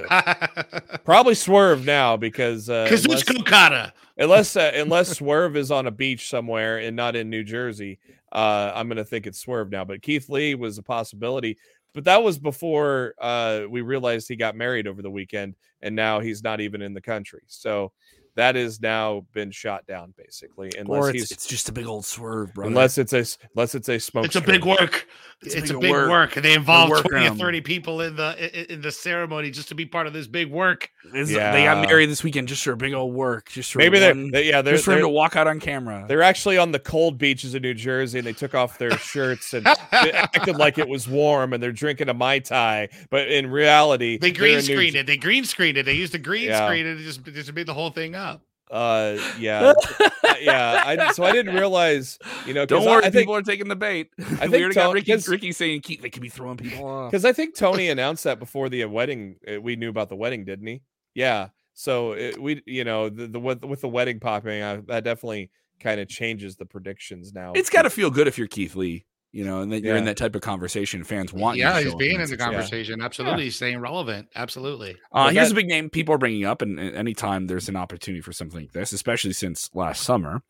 probably 1.04 1.36
Swerve 1.36 1.86
now 1.86 2.16
because 2.18 2.70
uh, 2.70 2.88
unless, 2.90 3.30
Okada. 3.30 3.94
unless 4.18 4.56
uh, 4.56 4.72
unless 4.76 5.18
Swerve 5.18 5.58
is 5.58 5.72
on 5.72 5.88
a 5.88 5.92
beach 5.92 6.30
somewhere 6.30 6.78
and 6.80 6.96
not 6.96 7.16
in 7.18 7.30
New 7.30 7.44
Jersey, 7.44 8.00
uh, 8.32 8.72
I'm 8.74 8.88
gonna 8.88 9.04
think 9.04 9.28
it's 9.28 9.40
Swerve 9.40 9.70
now. 9.70 9.84
But 9.84 10.02
Keith 10.02 10.30
Lee 10.30 10.56
was 10.56 10.78
a 10.78 10.84
possibility, 10.84 11.58
but 11.94 12.06
that 12.06 12.24
was 12.24 12.40
before 12.40 13.14
uh, 13.20 13.64
we 13.70 13.82
realized 13.82 14.28
he 14.30 14.38
got 14.38 14.56
married 14.56 14.88
over 14.88 15.02
the 15.02 15.12
weekend, 15.12 15.56
and 15.82 15.96
now 15.96 16.22
he's 16.22 16.42
not 16.42 16.62
even 16.62 16.82
in 16.82 16.94
the 16.94 17.02
country. 17.02 17.42
So 17.48 17.92
that 18.36 18.56
has 18.56 18.82
now 18.82 19.26
been 19.34 19.52
shot 19.52 19.86
down 19.88 20.14
basically, 20.18 20.72
unless 20.78 21.04
Or 21.04 21.10
it's, 21.10 21.20
he's 21.20 21.32
it's 21.32 21.46
just 21.48 21.70
a 21.70 21.72
big 21.72 21.86
old 21.86 22.06
swerve, 22.06 22.54
bro. 22.54 22.68
unless 22.68 22.98
it's 22.98 23.14
a 23.14 23.20
s- 23.20 23.38
unless 23.56 23.76
it's 23.76 23.88
a 23.90 24.00
smoke. 24.00 24.26
It's 24.26 24.36
a 24.36 24.42
big 24.42 24.66
work. 24.66 25.08
It's 25.42 25.54
It's, 25.56 25.70
a 25.70 25.76
a 25.76 25.80
big 25.80 25.82
big 25.84 25.92
work. 25.92 26.10
work. 26.10 26.34
They 26.36 26.54
involved 26.54 26.92
work 26.92 27.04
20 27.10 27.28
or 27.28 27.36
30 27.36 27.62
people 27.62 28.02
in 28.02 28.16
the 28.16 28.60
in, 28.72 28.76
in 28.78 28.82
the 28.82 28.92
ceremony 28.92 29.52
just 29.52 29.68
to 29.70 29.76
be 29.76 29.86
part 29.86 30.08
of 30.08 30.14
this 30.14 30.28
big 30.28 30.50
work. 30.52 30.90
Yeah. 31.14 31.24
They 31.52 31.64
Yeah. 31.64 31.76
got 31.76 31.88
married 31.88 32.10
this 32.10 32.24
weekend 32.24 32.48
just 32.48 32.64
for 32.64 32.72
a 32.72 32.78
big 32.78 32.94
old 32.94 33.14
work. 33.14 33.50
Just 33.50 33.72
for 33.74 33.80
Maybe 33.80 34.00
they're, 34.00 34.14
one- 34.16 34.32
they, 34.32 34.46
yeah 34.50 34.62
they're 34.62 34.74
just 34.76 34.86
for 34.86 34.92
him 34.92 34.96
they're, 34.98 35.04
to 35.04 35.10
walk 35.10 35.36
out 35.36 35.48
on 35.48 35.60
camera. 35.60 36.06
they're 36.08 36.24
actually 36.24 36.58
on 36.58 36.72
the 36.72 36.80
cold 36.80 37.18
beaches 37.18 37.54
of 37.54 37.62
New 37.62 37.74
Jersey 37.74 38.20
and 38.20 38.28
they 38.28 38.34
took 38.34 38.56
off 38.56 38.78
their 38.78 38.92
shirts 38.98 39.54
and 39.54 39.68
acted 39.92 40.58
like 40.58 40.78
it 40.78 40.88
was 40.88 41.08
warm 41.08 41.54
and 41.54 41.62
they're 41.62 41.72
drinking 41.72 42.10
a 42.10 42.14
mai 42.14 42.40
tai, 42.40 42.90
but 43.10 43.30
in 43.30 43.48
reality 43.50 44.18
They 44.18 44.32
green 44.32 44.58
in 44.60 44.66
New 44.66 44.74
screened 44.74 44.96
it. 44.96 45.06
They 45.06 45.18
green 45.18 45.44
screened 45.46 45.78
it. 45.78 45.86
They 45.86 45.94
used 45.94 46.16
a 46.16 46.20
green 46.20 46.46
Yeah. 46.46 46.66
screen 46.66 46.86
and 46.86 47.00
just 47.00 47.24
just 47.26 47.54
made 47.54 47.68
the 47.68 47.74
whole 47.74 47.92
thing 47.92 48.16
up. 48.16 48.25
Uh, 48.72 49.18
yeah, 49.40 49.74
yeah. 50.42 50.84
I, 50.86 51.12
so 51.14 51.24
I 51.24 51.32
didn't 51.32 51.56
realize, 51.56 52.18
you 52.48 52.54
know, 52.54 52.66
Don't 52.66 52.84
worry, 52.86 53.04
I, 53.04 53.08
I 53.08 53.10
think 53.12 53.14
people 53.24 53.36
are 53.36 53.42
taking 53.42 53.68
the 53.68 53.76
bait. 53.76 54.10
I 54.20 54.24
think 54.24 54.52
we 54.52 54.60
already 54.64 54.76
got 54.76 54.84
Tony- 54.88 54.94
Ricky, 54.96 55.12
'cause- 55.12 55.28
Ricky 55.30 55.52
saying 55.52 55.82
Keith, 55.82 56.02
they 56.02 56.10
could 56.10 56.22
be 56.22 56.30
throwing 56.30 56.58
people 56.58 56.86
off. 56.88 57.12
because 57.12 57.26
I 57.26 57.32
think 57.34 57.56
Tony 57.58 57.90
announced 57.90 58.24
that 58.24 58.40
before 58.40 58.70
the 58.70 58.84
uh, 58.84 58.88
wedding. 58.88 59.36
uh, 59.48 59.62
We 59.62 59.76
knew 59.76 59.90
about 59.90 60.10
the 60.10 60.16
wedding, 60.16 60.46
didn't 60.46 60.68
he? 60.68 60.82
Yeah. 61.14 61.50
So 61.74 62.14
it, 62.14 62.42
we, 62.42 62.62
you 62.66 62.84
know, 62.84 63.10
the, 63.10 63.28
the 63.28 63.40
with, 63.40 63.64
with 63.64 63.82
the 63.82 63.90
wedding 63.90 64.20
popping, 64.20 64.62
uh, 64.62 64.82
that 64.88 65.04
definitely 65.04 65.52
kind 65.80 66.00
of 66.00 66.08
changes 66.08 66.56
the 66.56 66.66
predictions 66.66 67.34
now. 67.34 67.52
It's 67.54 67.70
got 67.70 67.82
to 67.84 67.90
feel 67.90 68.10
good 68.10 68.28
if 68.28 68.38
you're 68.38 68.48
Keith 68.48 68.76
Lee 68.76 69.06
you 69.36 69.44
know, 69.44 69.60
and 69.60 69.70
then 69.70 69.84
you're 69.84 69.98
in 69.98 70.06
that 70.06 70.16
type 70.16 70.34
of 70.34 70.42
conversation. 70.42 71.04
Fans 71.04 71.34
want 71.34 71.58
yeah, 71.58 71.82
he's 71.82 71.94
being 71.96 72.22
in 72.22 72.30
the 72.30 72.38
conversation. 72.38 73.00
Yeah. 73.00 73.06
Absolutely, 73.06 73.44
he's 73.44 73.58
staying 73.58 73.80
relevant. 73.82 74.30
Absolutely. 74.34 74.96
Uh, 75.12 75.30
here's 75.30 75.50
that, 75.50 75.52
a 75.52 75.56
big 75.56 75.68
name 75.68 75.90
people 75.90 76.16
are 76.16 76.18
bringing 76.18 76.46
up, 76.46 76.62
and, 76.62 76.80
and, 76.80 76.96
anytime 76.96 77.48
there's 77.48 77.68
an 77.68 77.76
opportunity 77.76 78.22
for 78.22 78.32
something 78.32 78.62
like 78.62 78.72
this, 78.72 78.94
especially 78.94 79.34
since 79.34 79.70
last 79.74 80.04
summer, 80.04 80.42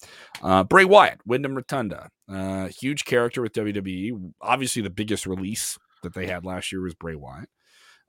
uh, 0.44 0.64
Bray 0.64 0.86
Wyatt, 0.86 1.20
Wyndham 1.26 1.56
Rotunda, 1.56 2.10
uh, 2.30 2.68
huge 2.68 3.06
character 3.06 3.42
with 3.42 3.54
WWE. 3.54 4.34
Obviously, 4.40 4.84
the 4.84 4.92
biggest 4.92 5.26
release 5.26 5.80
that 6.04 6.14
they 6.14 6.28
had 6.28 6.46
last 6.46 6.72
year 6.72 6.84
was 6.84 6.94
Bray 6.94 7.16
Wyatt, 7.16 7.50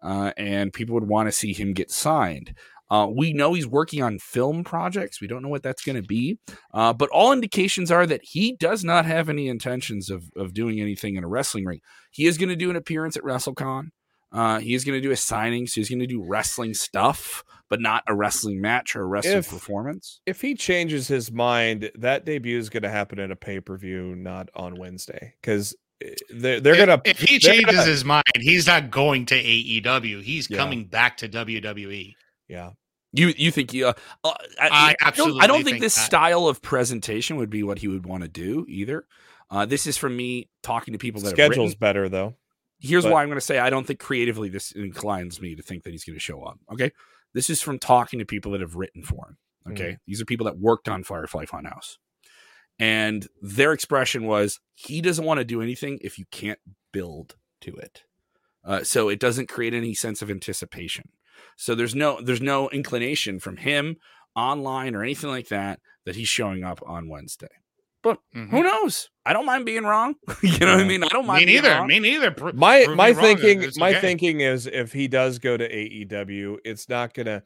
uh, 0.03 0.33
and 0.37 0.75
people 0.75 0.93
would 0.93 1.09
want 1.09 1.27
to 1.27 1.33
see 1.33 1.55
him 1.55 1.73
get 1.73 1.91
signed. 1.91 2.55
Uh, 2.91 3.09
we 3.13 3.33
know 3.33 3.53
he's 3.53 3.67
working 3.67 4.03
on 4.03 4.19
film 4.19 4.63
projects. 4.63 5.21
We 5.21 5.27
don't 5.27 5.43
know 5.43 5.49
what 5.49 5.63
that's 5.63 5.85
going 5.85 5.97
to 5.97 6.07
be, 6.07 6.39
uh, 6.73 6.93
but 6.93 7.09
all 7.11 7.33
indications 7.33 7.91
are 7.91 8.07
that 8.07 8.21
he 8.23 8.53
does 8.53 8.85
not 8.85 9.07
have 9.07 9.29
any 9.29 9.49
intentions 9.49 10.11
of, 10.11 10.31
of 10.37 10.55
doing 10.55 10.81
anything 10.81 11.17
in 11.17 11.25
a 11.25 11.29
wrestling 11.29 11.65
ring. 11.65 11.81
He 12.11 12.27
is 12.27 12.39
going 12.39 12.49
to 12.49 12.57
do 12.57 12.71
an 12.71 12.77
appearance 12.77 13.17
at 13.17 13.23
WrestleCon. 13.23 13.89
Uh, 14.33 14.59
he 14.59 14.75
is 14.75 14.85
going 14.85 15.01
to 15.01 15.07
do 15.07 15.13
a 15.13 15.17
signing, 15.17 15.67
so 15.67 15.81
he's 15.81 15.89
going 15.89 16.01
to 16.01 16.07
do 16.07 16.23
wrestling 16.23 16.75
stuff, 16.75 17.45
but 17.71 17.81
not 17.81 18.03
a 18.07 18.15
wrestling 18.15 18.61
match 18.61 18.95
or 18.95 19.03
a 19.03 19.07
wrestling 19.07 19.39
if, 19.39 19.49
performance. 19.49 20.21
If 20.27 20.41
he 20.41 20.55
changes 20.55 21.09
his 21.09 21.31
mind, 21.31 21.91
that 21.95 22.25
debut 22.25 22.59
is 22.59 22.69
going 22.69 22.83
to 22.83 22.91
happen 22.91 23.19
at 23.19 23.31
a 23.31 23.37
pay 23.37 23.61
per 23.61 23.77
view, 23.77 24.15
not 24.17 24.49
on 24.55 24.75
Wednesday, 24.75 25.35
because 25.41 25.75
eh, 26.03 26.15
they're, 26.35 26.61
they're 26.61 26.77
gonna. 26.77 27.01
If 27.05 27.21
he 27.21 27.39
changes 27.39 27.77
gonna, 27.77 27.85
his 27.85 28.05
mind, 28.05 28.25
he's 28.37 28.67
not 28.67 28.91
going 28.91 29.27
to 29.27 29.43
AEW. 29.43 30.23
He's 30.23 30.51
yeah. 30.51 30.59
coming 30.59 30.87
back 30.87 31.17
to 31.19 31.29
WWE. 31.29 32.15
Yeah. 32.49 32.71
You 33.13 33.33
you 33.37 33.51
think 33.51 33.75
uh, 33.75 33.95
uh 34.25 34.35
I, 34.61 34.69
I, 34.71 34.97
absolutely 35.01 35.41
I 35.41 35.43
don't, 35.43 35.45
I 35.45 35.47
don't 35.47 35.57
think, 35.65 35.75
think, 35.75 35.81
this 35.83 35.95
that. 35.95 36.07
style 36.07 36.49
of 36.49 36.61
presentation 36.61 37.37
would 37.37 37.51
be 37.51 37.63
what 37.63 37.79
he 37.79 37.89
would 37.89 38.05
want 38.05 38.25
to 38.25 38.29
do 38.29 38.67
either. 38.69 39.07
Uh, 39.51 39.65
this 39.65 39.87
is 39.87 39.97
from 39.97 40.17
me 40.17 40.51
talking 40.63 40.93
to 40.93 40.99
people 40.99 41.21
that 41.23 41.31
schedule's 41.31 41.75
better 41.75 42.09
though. 42.09 42.35
Here's 42.79 43.05
but... 43.05 43.13
why 43.13 43.23
I'm 43.23 43.29
going 43.29 43.39
to 43.39 43.45
say 43.45 43.59
I 43.59 43.71
don't 43.71 43.87
think 43.87 44.01
creatively 44.01 44.49
this 44.49 44.73
inclines 44.73 45.41
me 45.41 45.55
to 45.55 45.63
think 45.63 45.85
that 45.85 45.91
he's 45.91 46.05
going 46.05 46.17
to 46.17 46.21
show 46.21 46.43
up. 46.43 46.59
Okay, 46.73 46.91
this 47.33 47.49
is 47.49 47.63
from 47.63 47.79
talking 47.79 48.19
to 48.19 48.27
people 48.27 48.53
that 48.53 48.61
have 48.61 48.75
written 48.75 49.03
for 49.03 49.29
him. 49.29 49.73
Okay, 49.73 49.93
mm. 49.93 49.99
these 50.07 50.21
are 50.21 50.27
people 50.27 50.45
that 50.45 50.59
worked 50.59 50.89
on 50.89 51.03
Firefly 51.03 51.47
Funhouse, 51.47 51.97
and 52.79 53.27
their 53.41 53.73
expression 53.73 54.27
was 54.27 54.61
he 54.75 55.01
doesn't 55.01 55.25
want 55.25 55.39
to 55.39 55.45
do 55.45 55.63
anything 55.63 55.99
if 56.03 56.19
you 56.19 56.27
can't 56.31 56.61
build 56.93 57.37
to 57.63 57.75
it. 57.77 58.03
Uh, 58.65 58.83
so 58.83 59.09
it 59.09 59.21
doesn't 59.21 59.49
create 59.49 59.73
any 59.73 59.95
sense 59.95 60.23
of 60.23 60.31
anticipation. 60.31 61.11
So 61.57 61.75
there's 61.75 61.95
no 61.95 62.21
there's 62.21 62.41
no 62.41 62.69
inclination 62.71 63.41
from 63.41 63.57
him 63.57 63.97
online 64.35 64.95
or 64.95 65.03
anything 65.03 65.31
like 65.31 65.49
that 65.49 65.81
that 66.05 66.17
he's 66.17 66.29
showing 66.29 66.65
up 66.65 66.81
on 66.87 67.09
Wednesday. 67.09 67.49
But 68.03 68.19
mm-hmm. 68.37 68.55
who 68.55 68.63
knows? 68.63 69.11
I 69.25 69.33
don't 69.33 69.47
mind 69.47 69.67
being 69.67 69.83
wrong. 69.83 70.15
you 70.43 70.59
know 70.61 70.77
what 70.77 70.85
I 70.85 70.85
mean? 70.85 71.03
I 71.03 71.09
don't 71.09 71.27
mind. 71.27 71.45
Me 71.45 71.55
neither. 71.55 71.71
Wrong. 71.71 71.87
Me 71.89 71.99
neither. 71.99 72.53
my 72.55 72.87
my 72.95 73.13
thinking 73.13 73.65
my 73.77 73.91
okay. 73.91 74.01
thinking 74.01 74.41
is 74.41 74.67
if 74.67 74.93
he 74.93 75.09
does 75.09 75.39
go 75.39 75.57
to 75.57 75.69
AEW, 75.69 76.59
it's 76.65 76.89
not 76.89 77.15
gonna 77.15 77.43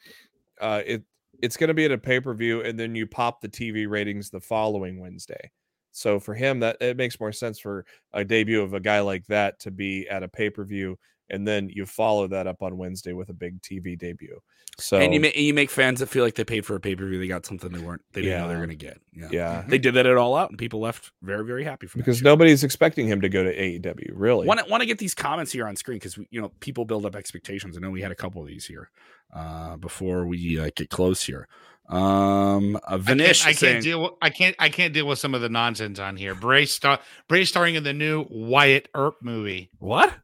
uh 0.61 0.83
it 0.85 1.03
it's 1.41 1.57
gonna 1.57 1.73
be 1.73 1.87
at 1.87 1.93
a 1.93 1.99
pay 1.99 2.21
per 2.21 2.35
view, 2.35 2.61
and 2.61 2.79
then 2.79 2.95
you 2.95 3.07
pop 3.07 3.41
the 3.41 3.49
TV 3.49 3.89
ratings 3.89 4.29
the 4.29 4.41
following 4.41 5.01
Wednesday. 5.01 5.51
So 5.93 6.21
for 6.21 6.35
him, 6.35 6.61
that 6.61 6.77
it 6.81 6.97
makes 6.97 7.19
more 7.19 7.33
sense 7.33 7.59
for 7.59 7.85
a 8.13 8.25
debut 8.25 8.61
of 8.61 8.75
a 8.75 8.81
guy 8.81 9.01
like 9.01 9.27
that 9.27 9.59
to 9.61 9.71
be 9.71 10.07
at 10.09 10.23
a 10.23 10.29
pay 10.29 10.51
per 10.51 10.65
view 10.65 10.99
and 11.31 11.47
then 11.47 11.69
you 11.69 11.87
follow 11.87 12.27
that 12.29 12.47
up 12.47 12.63
on 12.63 12.77
Wednesday 12.77 13.13
with 13.13 13.29
a 13.29 13.33
big 13.33 13.61
TV 13.63 13.99
debut. 13.99 14.41
So 14.79 14.97
and 14.97 15.13
you 15.13 15.21
make 15.21 15.37
you 15.37 15.53
make 15.53 15.71
fans 15.71 16.01
that 16.01 16.07
feel 16.07 16.25
like 16.25 16.35
they 16.35 16.45
paid 16.45 16.65
for 16.65 16.75
a 16.75 16.81
pay 16.81 16.97
per 16.97 17.07
view, 17.07 17.19
they 17.19 17.27
got 17.27 17.45
something 17.45 17.71
they 17.71 17.81
weren't 17.81 18.03
they 18.13 18.23
didn't 18.23 18.33
yeah. 18.33 18.43
know 18.43 18.49
they 18.49 18.55
were 18.55 18.67
going 18.67 18.79
to 18.79 18.85
get. 18.85 19.01
Yeah, 19.13 19.29
yeah, 19.31 19.65
they 19.67 19.79
did 19.79 19.95
that 19.95 20.07
at 20.07 20.17
all 20.17 20.37
out, 20.37 20.51
and 20.51 20.59
people 20.59 20.81
left 20.81 21.13
very 21.23 21.45
very 21.45 21.65
happy 21.65 21.87
from 21.87 22.01
because 22.01 22.23
nobody's 22.23 22.65
expecting 22.65 23.07
him 23.07 23.21
to 23.21 23.29
go 23.29 23.45
to 23.45 23.55
AEW. 23.55 24.11
Really, 24.15 24.47
want 24.47 24.61
to 24.61 24.71
want 24.71 24.81
to 24.81 24.87
get 24.87 24.99
these 24.99 25.15
comments 25.15 25.53
here 25.53 25.67
on 25.67 25.77
screen 25.77 25.97
because 25.97 26.17
you 26.31 26.41
know 26.41 26.51
people 26.61 26.85
build 26.85 27.05
up 27.05 27.15
expectations. 27.15 27.77
I 27.77 27.81
know 27.81 27.91
we 27.91 28.01
had 28.01 28.13
a 28.13 28.17
couple 28.17 28.41
of 28.41 28.49
these 28.49 28.65
here 28.65 28.91
uh, 29.35 29.77
before 29.77 30.27
we 30.27 30.59
uh, 30.59 30.71
get 30.75 30.89
close 30.89 31.23
here. 31.23 31.47
Um, 31.89 32.79
uh, 32.85 32.99
Vanish, 32.99 33.43
I, 33.43 33.53
can't, 33.53 33.63
I 33.63 33.67
can't, 33.67 33.85
deal. 33.85 34.03
With, 34.03 34.13
I 34.23 34.31
can't. 34.31 34.57
I 34.59 34.69
can't 34.69 34.95
deal 34.95 35.07
with 35.07 35.19
some 35.19 35.35
of 35.35 35.41
the 35.41 35.49
nonsense 35.49 35.99
on 35.99 36.17
here. 36.17 36.35
Bray 36.35 36.65
star, 36.65 37.01
Bray 37.29 37.45
starring 37.45 37.75
in 37.75 37.83
the 37.83 37.93
new 37.93 38.27
Wyatt 38.31 38.89
Earp 38.95 39.17
movie. 39.21 39.71
What? 39.79 40.15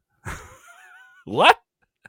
What? 1.27 1.59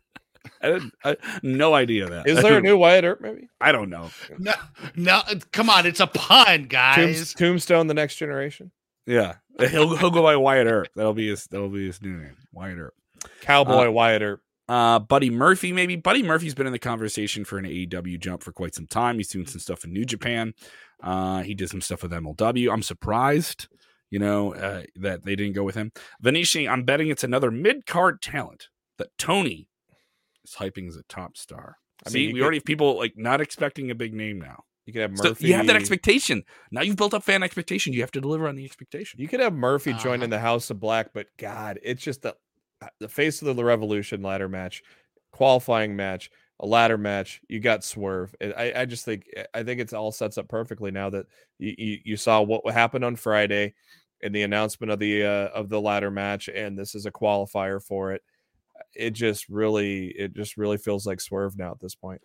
I 0.62 0.68
didn't. 0.70 0.94
I, 1.04 1.18
no 1.44 1.74
idea 1.74 2.08
that. 2.08 2.28
Is 2.28 2.42
there 2.42 2.58
a 2.58 2.62
new 2.62 2.78
Wyatt 2.78 3.04
Earp 3.04 3.22
movie? 3.22 3.50
I 3.60 3.72
don't 3.72 3.90
know. 3.90 4.10
No, 4.38 4.54
no. 4.96 5.22
Come 5.52 5.70
on, 5.70 5.86
it's 5.86 6.00
a 6.00 6.08
pun, 6.08 6.64
guys. 6.64 7.34
Tombstone: 7.34 7.88
The 7.88 7.94
Next 7.94 8.16
Generation. 8.16 8.72
Yeah, 9.06 9.36
he'll 9.60 9.96
he'll 9.98 10.12
go 10.12 10.24
by 10.24 10.36
Wyatt 10.36 10.68
Earp. 10.68 10.88
That'll 10.96 11.14
be 11.14 11.28
his. 11.30 11.46
That'll 11.48 11.70
be 11.70 11.88
his 11.88 12.02
new 12.02 12.18
name, 12.18 12.38
Wyatt 12.54 12.78
Earp. 12.78 12.94
Cowboy 13.42 13.88
uh, 13.88 13.92
Wyatt 13.92 14.22
Earp. 14.22 14.42
Uh, 14.70 15.00
Buddy 15.00 15.30
Murphy, 15.30 15.72
maybe. 15.72 15.96
Buddy 15.96 16.24
Murphy's 16.24 16.54
been 16.54 16.68
in 16.68 16.74
the 16.74 16.80
conversation 16.80 17.46
for 17.46 17.58
an 17.58 17.66
AEW 17.66 18.20
jump 18.20 18.44
for 18.44 18.52
quite 18.52 18.76
some 18.76 18.88
time. 18.88 19.18
He's 19.18 19.30
doing 19.30 19.48
some 19.48 19.60
stuff 19.60 19.84
in 19.86 19.94
New 19.94 20.06
Japan. 20.06 20.54
Uh, 21.02 21.42
he 21.42 21.54
did 21.54 21.70
some 21.70 21.82
stuff 21.82 22.04
with 22.04 22.12
MLW. 22.12 22.72
I'm 22.72 22.82
surprised, 22.82 23.68
you 24.10 24.20
know, 24.20 24.54
uh, 24.54 24.84
that 24.98 25.24
they 25.24 25.36
didn't 25.38 25.54
go 25.54 25.64
with 25.64 25.76
him. 25.76 25.94
Vanishi, 26.24 26.70
I'm 26.70 26.84
betting 26.84 27.08
it's 27.08 27.24
another 27.24 27.50
mid 27.50 27.86
card 27.86 28.22
talent 28.22 28.68
that 28.98 29.18
Tony 29.18 29.70
is 30.46 30.56
hyping 30.56 30.88
as 30.88 30.96
a 30.96 31.04
top 31.04 31.38
star. 31.38 31.78
I 32.06 32.10
See, 32.10 32.20
mean, 32.20 32.28
we 32.28 32.40
could, 32.40 32.44
already 32.44 32.58
have 32.58 32.66
people 32.66 32.98
like 32.98 33.14
not 33.16 33.42
expecting 33.42 33.92
a 33.92 33.96
big 33.96 34.14
name 34.14 34.40
now. 34.40 34.64
You 34.86 34.94
could 34.94 35.02
have 35.02 35.12
Murphy. 35.12 35.46
So 35.46 35.48
you 35.48 35.54
have 35.56 35.68
that 35.68 35.76
expectation. 35.76 36.44
Now 36.72 36.82
you've 36.82 36.96
built 36.96 37.14
up 37.14 37.24
fan 37.24 37.44
expectation. 37.44 37.94
You 37.94 38.02
have 38.02 38.12
to 38.12 38.22
deliver 38.22 38.48
on 38.48 38.56
the 38.56 38.64
expectation. 38.64 39.20
You 39.20 39.28
could 39.28 39.42
have 39.42 39.54
Murphy 39.54 39.92
uh-huh. 39.92 40.02
join 40.02 40.24
in 40.24 40.30
the 40.30 40.40
House 40.40 40.70
of 40.70 40.80
Black, 40.80 41.10
but 41.14 41.28
God, 41.38 41.78
it's 41.84 42.02
just 42.02 42.22
the 42.22 42.36
the 43.00 43.10
face 43.10 43.42
of 43.42 43.56
the 43.56 43.64
Revolution 43.64 44.22
ladder 44.22 44.48
match, 44.48 44.84
qualifying 45.32 45.96
match, 45.96 46.30
a 46.62 46.66
ladder 46.66 46.98
match. 46.98 47.42
You 47.50 47.60
got 47.60 47.84
Swerve. 47.84 48.34
I, 48.42 48.72
I 48.78 48.86
just 48.86 49.04
think 49.04 49.26
I 49.54 49.64
think 49.64 49.82
it's 49.82 49.94
all 49.94 50.14
sets 50.14 50.38
up 50.38 50.48
perfectly 50.48 50.92
now 50.92 51.10
that 51.10 51.26
you, 51.60 51.76
you, 51.78 51.98
you 52.06 52.18
saw 52.18 52.42
what 52.42 52.74
happened 52.74 53.04
on 53.04 53.18
Friday 53.18 53.74
in 54.22 54.32
the 54.32 54.44
announcement 54.44 54.92
of 54.92 55.00
the 55.00 55.26
uh, 55.26 55.50
of 55.50 55.68
the 55.68 55.82
ladder 55.82 56.12
match, 56.12 56.48
and 56.48 56.80
this 56.80 56.96
is 56.96 57.06
a 57.06 57.12
qualifier 57.12 57.84
for 57.84 58.14
it 58.14 58.22
it 58.94 59.12
just 59.12 59.48
really 59.50 60.08
it 60.08 60.34
just 60.34 60.58
really 60.58 60.78
feels 60.78 61.06
like 61.06 61.22
swerve 61.22 61.58
now 61.58 61.72
at 61.72 61.80
this 61.80 61.96
point. 61.96 62.22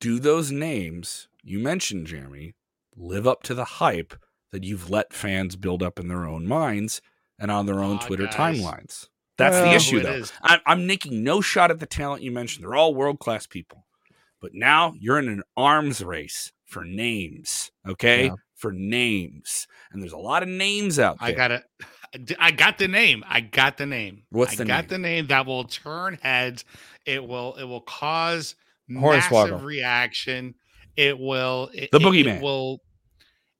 Do 0.00 0.18
those 0.18 0.50
names 0.50 1.28
you 1.42 1.58
mentioned 1.58 2.06
jeremy 2.06 2.54
live 2.96 3.26
up 3.26 3.42
to 3.44 3.54
the 3.54 3.64
hype 3.64 4.14
that 4.52 4.64
you've 4.64 4.90
let 4.90 5.12
fans 5.12 5.56
build 5.56 5.82
up 5.82 5.98
in 5.98 6.08
their 6.08 6.24
own 6.24 6.46
minds 6.46 7.00
and 7.38 7.50
on 7.50 7.66
their 7.66 7.80
own 7.80 7.98
oh, 8.02 8.06
twitter 8.06 8.26
guys. 8.26 8.36
timelines? 8.60 9.08
That's 9.38 9.54
well, 9.54 9.66
the 9.66 9.76
issue 9.76 10.00
though. 10.00 10.22
I'm, 10.42 10.60
I'm 10.66 10.86
making 10.86 11.22
no 11.22 11.40
shot 11.40 11.70
at 11.70 11.78
the 11.78 11.86
talent 11.86 12.22
you 12.22 12.32
mentioned. 12.32 12.64
They're 12.64 12.74
all 12.74 12.94
world-class 12.94 13.46
people. 13.46 13.86
But 14.40 14.54
now 14.54 14.94
you're 14.98 15.18
in 15.18 15.28
an 15.28 15.42
arms 15.56 16.02
race 16.02 16.52
for 16.64 16.84
names 16.84 17.70
okay? 17.86 18.26
Yeah. 18.26 18.34
for 18.54 18.72
names. 18.72 19.66
And 19.92 20.02
there's 20.02 20.12
a 20.12 20.18
lot 20.18 20.42
of 20.42 20.48
names 20.48 20.98
out 20.98 21.18
there 21.20 21.28
i 21.28 21.32
got 21.32 21.50
it 21.50 21.64
I 22.38 22.50
got 22.50 22.78
the 22.78 22.88
name. 22.88 23.24
I 23.28 23.40
got 23.40 23.76
the 23.76 23.86
name. 23.86 24.22
What's 24.30 24.56
the 24.56 24.64
I 24.64 24.66
got 24.66 24.80
name? 24.82 24.88
the 24.88 24.98
name 24.98 25.26
that 25.28 25.46
will 25.46 25.64
turn 25.64 26.18
heads. 26.22 26.64
It 27.04 27.26
will 27.26 27.54
it 27.54 27.64
will 27.64 27.80
cause 27.80 28.54
massive 28.88 29.64
reaction. 29.64 30.54
It 30.96 31.18
will 31.18 31.70
it, 31.74 31.90
the 31.92 31.98
boogeyman 31.98 32.36
it 32.36 32.42
will 32.42 32.80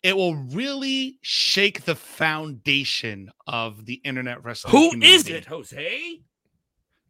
it 0.02 0.16
will 0.16 0.36
really 0.36 1.18
shake 1.22 1.84
the 1.84 1.96
foundation 1.96 3.30
of 3.46 3.86
the 3.86 3.94
internet 4.04 4.44
wrestling. 4.44 4.72
Who 4.72 4.90
community. 4.90 5.14
is 5.14 5.28
it, 5.28 5.44
Jose? 5.46 6.20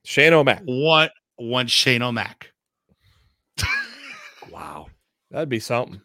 Shane 0.05 0.33
O'Mac. 0.33 0.63
What 0.65 1.13
one 1.37 1.67
Shane 1.67 2.03
O'Mac. 2.03 2.53
wow. 4.51 4.87
That'd 5.31 5.49
be 5.49 5.61
something. 5.61 6.01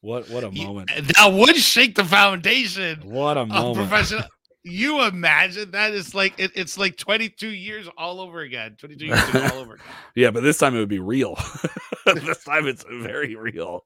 What 0.00 0.30
what 0.30 0.44
a 0.44 0.50
moment. 0.50 0.90
That 1.16 1.32
would 1.32 1.56
shake 1.56 1.94
the 1.94 2.04
foundation. 2.04 3.00
What 3.04 3.36
a 3.36 3.44
moment. 3.44 3.88
Professional 3.88 4.22
you 4.62 5.02
imagine 5.02 5.70
that? 5.72 5.94
It's 5.94 6.14
like 6.14 6.34
it, 6.38 6.52
it's 6.54 6.76
like 6.78 6.96
22 6.96 7.48
years 7.48 7.88
all 7.96 8.20
over 8.20 8.40
again. 8.40 8.76
22 8.78 9.06
years 9.06 9.20
all 9.34 9.58
over 9.58 9.74
again. 9.74 9.86
Yeah, 10.14 10.30
but 10.30 10.42
this 10.42 10.58
time 10.58 10.74
it 10.74 10.80
would 10.80 10.88
be 10.88 10.98
real. 10.98 11.38
this 12.06 12.44
time 12.44 12.66
it's 12.66 12.84
very 12.90 13.36
real. 13.36 13.84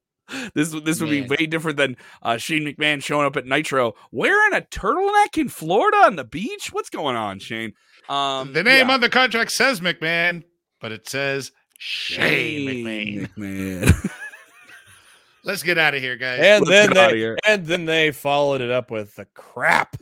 This 0.54 0.70
this 0.70 1.00
would 1.00 1.10
Man. 1.10 1.24
be 1.24 1.28
way 1.28 1.46
different 1.46 1.76
than 1.76 1.96
uh, 2.22 2.38
Shane 2.38 2.62
McMahon 2.64 3.02
showing 3.02 3.26
up 3.26 3.36
at 3.36 3.46
Nitro 3.46 3.94
wearing 4.10 4.54
a 4.54 4.62
turtleneck 4.62 5.36
in 5.36 5.48
Florida 5.48 5.98
on 5.98 6.16
the 6.16 6.24
beach. 6.24 6.72
What's 6.72 6.88
going 6.88 7.14
on, 7.14 7.38
Shane? 7.38 7.74
Um, 8.08 8.52
the 8.52 8.62
name 8.62 8.88
yeah. 8.88 8.94
on 8.94 9.00
the 9.00 9.10
contract 9.10 9.52
says 9.52 9.80
McMahon, 9.80 10.42
but 10.80 10.92
it 10.92 11.08
says 11.08 11.52
Shane, 11.78 12.66
Shane 12.66 13.28
McMahon. 13.28 13.34
McMahon. 13.36 14.10
Let's 15.44 15.62
get 15.62 15.76
out 15.76 15.94
of 15.94 16.00
here, 16.00 16.16
guys. 16.16 16.40
And 16.42 16.66
Let's 16.66 16.94
then 16.94 17.10
they 17.10 17.36
and 17.46 17.66
then 17.66 17.84
they 17.84 18.10
followed 18.10 18.62
it 18.62 18.70
up 18.70 18.90
with 18.90 19.14
the 19.16 19.26
crap 19.34 19.96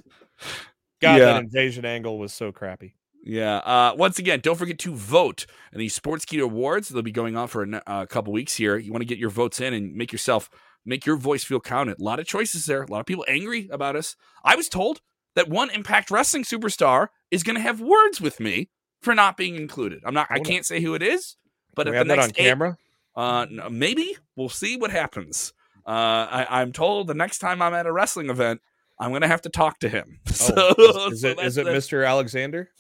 God, 1.00 1.18
yeah. 1.18 1.24
that 1.26 1.42
invasion 1.42 1.85
angle 1.85 2.18
was 2.18 2.33
so 2.33 2.52
crappy. 2.52 2.94
Yeah. 3.24 3.57
Uh, 3.59 3.94
once 3.96 4.18
again, 4.18 4.40
don't 4.40 4.57
forget 4.57 4.78
to 4.81 4.94
vote 4.94 5.46
in 5.72 5.78
the 5.78 5.88
Sportskeeda 5.88 6.42
Awards. 6.42 6.88
They'll 6.88 7.02
be 7.02 7.12
going 7.12 7.37
on 7.37 7.48
for 7.48 7.62
a, 7.62 7.83
a 7.87 8.07
couple 8.07 8.33
weeks 8.33 8.57
here. 8.57 8.76
You 8.76 8.92
want 8.92 9.02
to 9.02 9.07
get 9.07 9.18
your 9.18 9.31
votes 9.31 9.61
in 9.61 9.74
and 9.74 9.94
make 9.94 10.12
yourself 10.12 10.50
make 10.85 11.07
your 11.07 11.16
voice 11.16 11.44
feel 11.44 11.61
counted. 11.61 12.00
A 12.00 12.02
lot 12.02 12.18
of 12.18 12.26
choices 12.26 12.66
there. 12.66 12.83
A 12.83 12.90
lot 12.90 13.00
of 13.00 13.07
people 13.07 13.24
angry 13.28 13.68
about 13.70 13.96
us. 13.96 14.16
I 14.44 14.57
was 14.57 14.68
told 14.68 15.00
that 15.35 15.48
one 15.48 15.70
Impact 15.70 16.11
Wrestling 16.11 16.44
superstar 16.44 17.09
is 17.31 17.42
going 17.42 17.57
to 17.57 17.62
have 17.62 17.81
words 17.81 18.20
with 18.20 18.40
me 18.40 18.68
for 19.00 19.14
not 19.14 19.37
being 19.37 19.57
included. 19.57 20.02
I'm 20.05 20.14
not. 20.14 20.28
I 20.31 20.40
can't 20.40 20.66
say 20.66 20.81
who 20.81 20.94
it 20.94 21.02
is, 21.02 21.37
but 21.74 21.85
Can 21.85 21.92
we 21.92 21.98
have 21.98 22.09
that 22.09 22.18
on 22.18 22.31
eight, 22.31 22.37
camera. 22.37 22.76
Uh, 23.14 23.46
maybe 23.70 24.16
we'll 24.37 24.48
see 24.48 24.76
what 24.76 24.90
happens. 24.90 25.52
Uh, 25.87 26.46
I, 26.48 26.62
am 26.62 26.72
told 26.72 27.09
the 27.09 27.14
next 27.14 27.38
time 27.38 27.61
I'm 27.61 27.74
at 27.74 27.87
a 27.87 27.92
wrestling 27.92 28.31
event, 28.31 28.61
I'm 28.98 29.11
going 29.11 29.22
to 29.22 29.28
have 29.28 29.42
to 29.42 29.50
talk 29.50 29.81
to 29.81 29.88
him. 29.88 30.20
Oh, 30.55 30.74
so, 30.74 31.07
is, 31.09 31.12
is 31.12 31.20
so 31.22 31.28
it 31.28 31.38
is 31.40 31.57
it 31.57 31.66
Mr. 31.66 32.07
Alexander? 32.07 32.70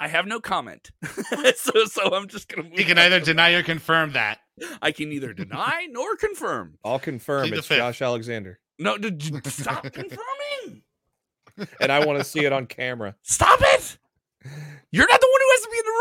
I 0.00 0.08
have 0.08 0.26
no 0.26 0.40
comment. 0.40 0.90
so 1.56 1.84
so 1.86 2.14
I'm 2.14 2.28
just 2.28 2.48
gonna. 2.48 2.68
You 2.72 2.84
can 2.84 2.98
either 2.98 3.20
deny 3.20 3.52
or 3.52 3.62
confirm 3.62 4.12
that. 4.12 4.38
I 4.80 4.92
can 4.92 5.08
neither 5.08 5.32
deny 5.32 5.86
nor 5.90 6.16
confirm. 6.16 6.78
I'll 6.84 6.98
confirm 6.98 7.52
it's 7.52 7.68
Josh 7.68 8.00
Alexander. 8.02 8.60
No, 8.78 8.96
stop 9.46 9.82
confirming. 9.82 10.82
And 11.80 11.90
I 11.90 12.06
want 12.06 12.18
to 12.18 12.24
see 12.24 12.44
it 12.44 12.52
on 12.52 12.66
camera. 12.66 13.16
Stop 13.22 13.58
it. 13.60 13.98
You're 14.92 15.08
not 15.08 15.20
the 15.20 15.28
one 15.32 15.40
who 15.40 15.50
has 15.50 15.60
to 15.62 15.70
be 15.70 15.78
in 15.78 15.84
the 15.84 15.92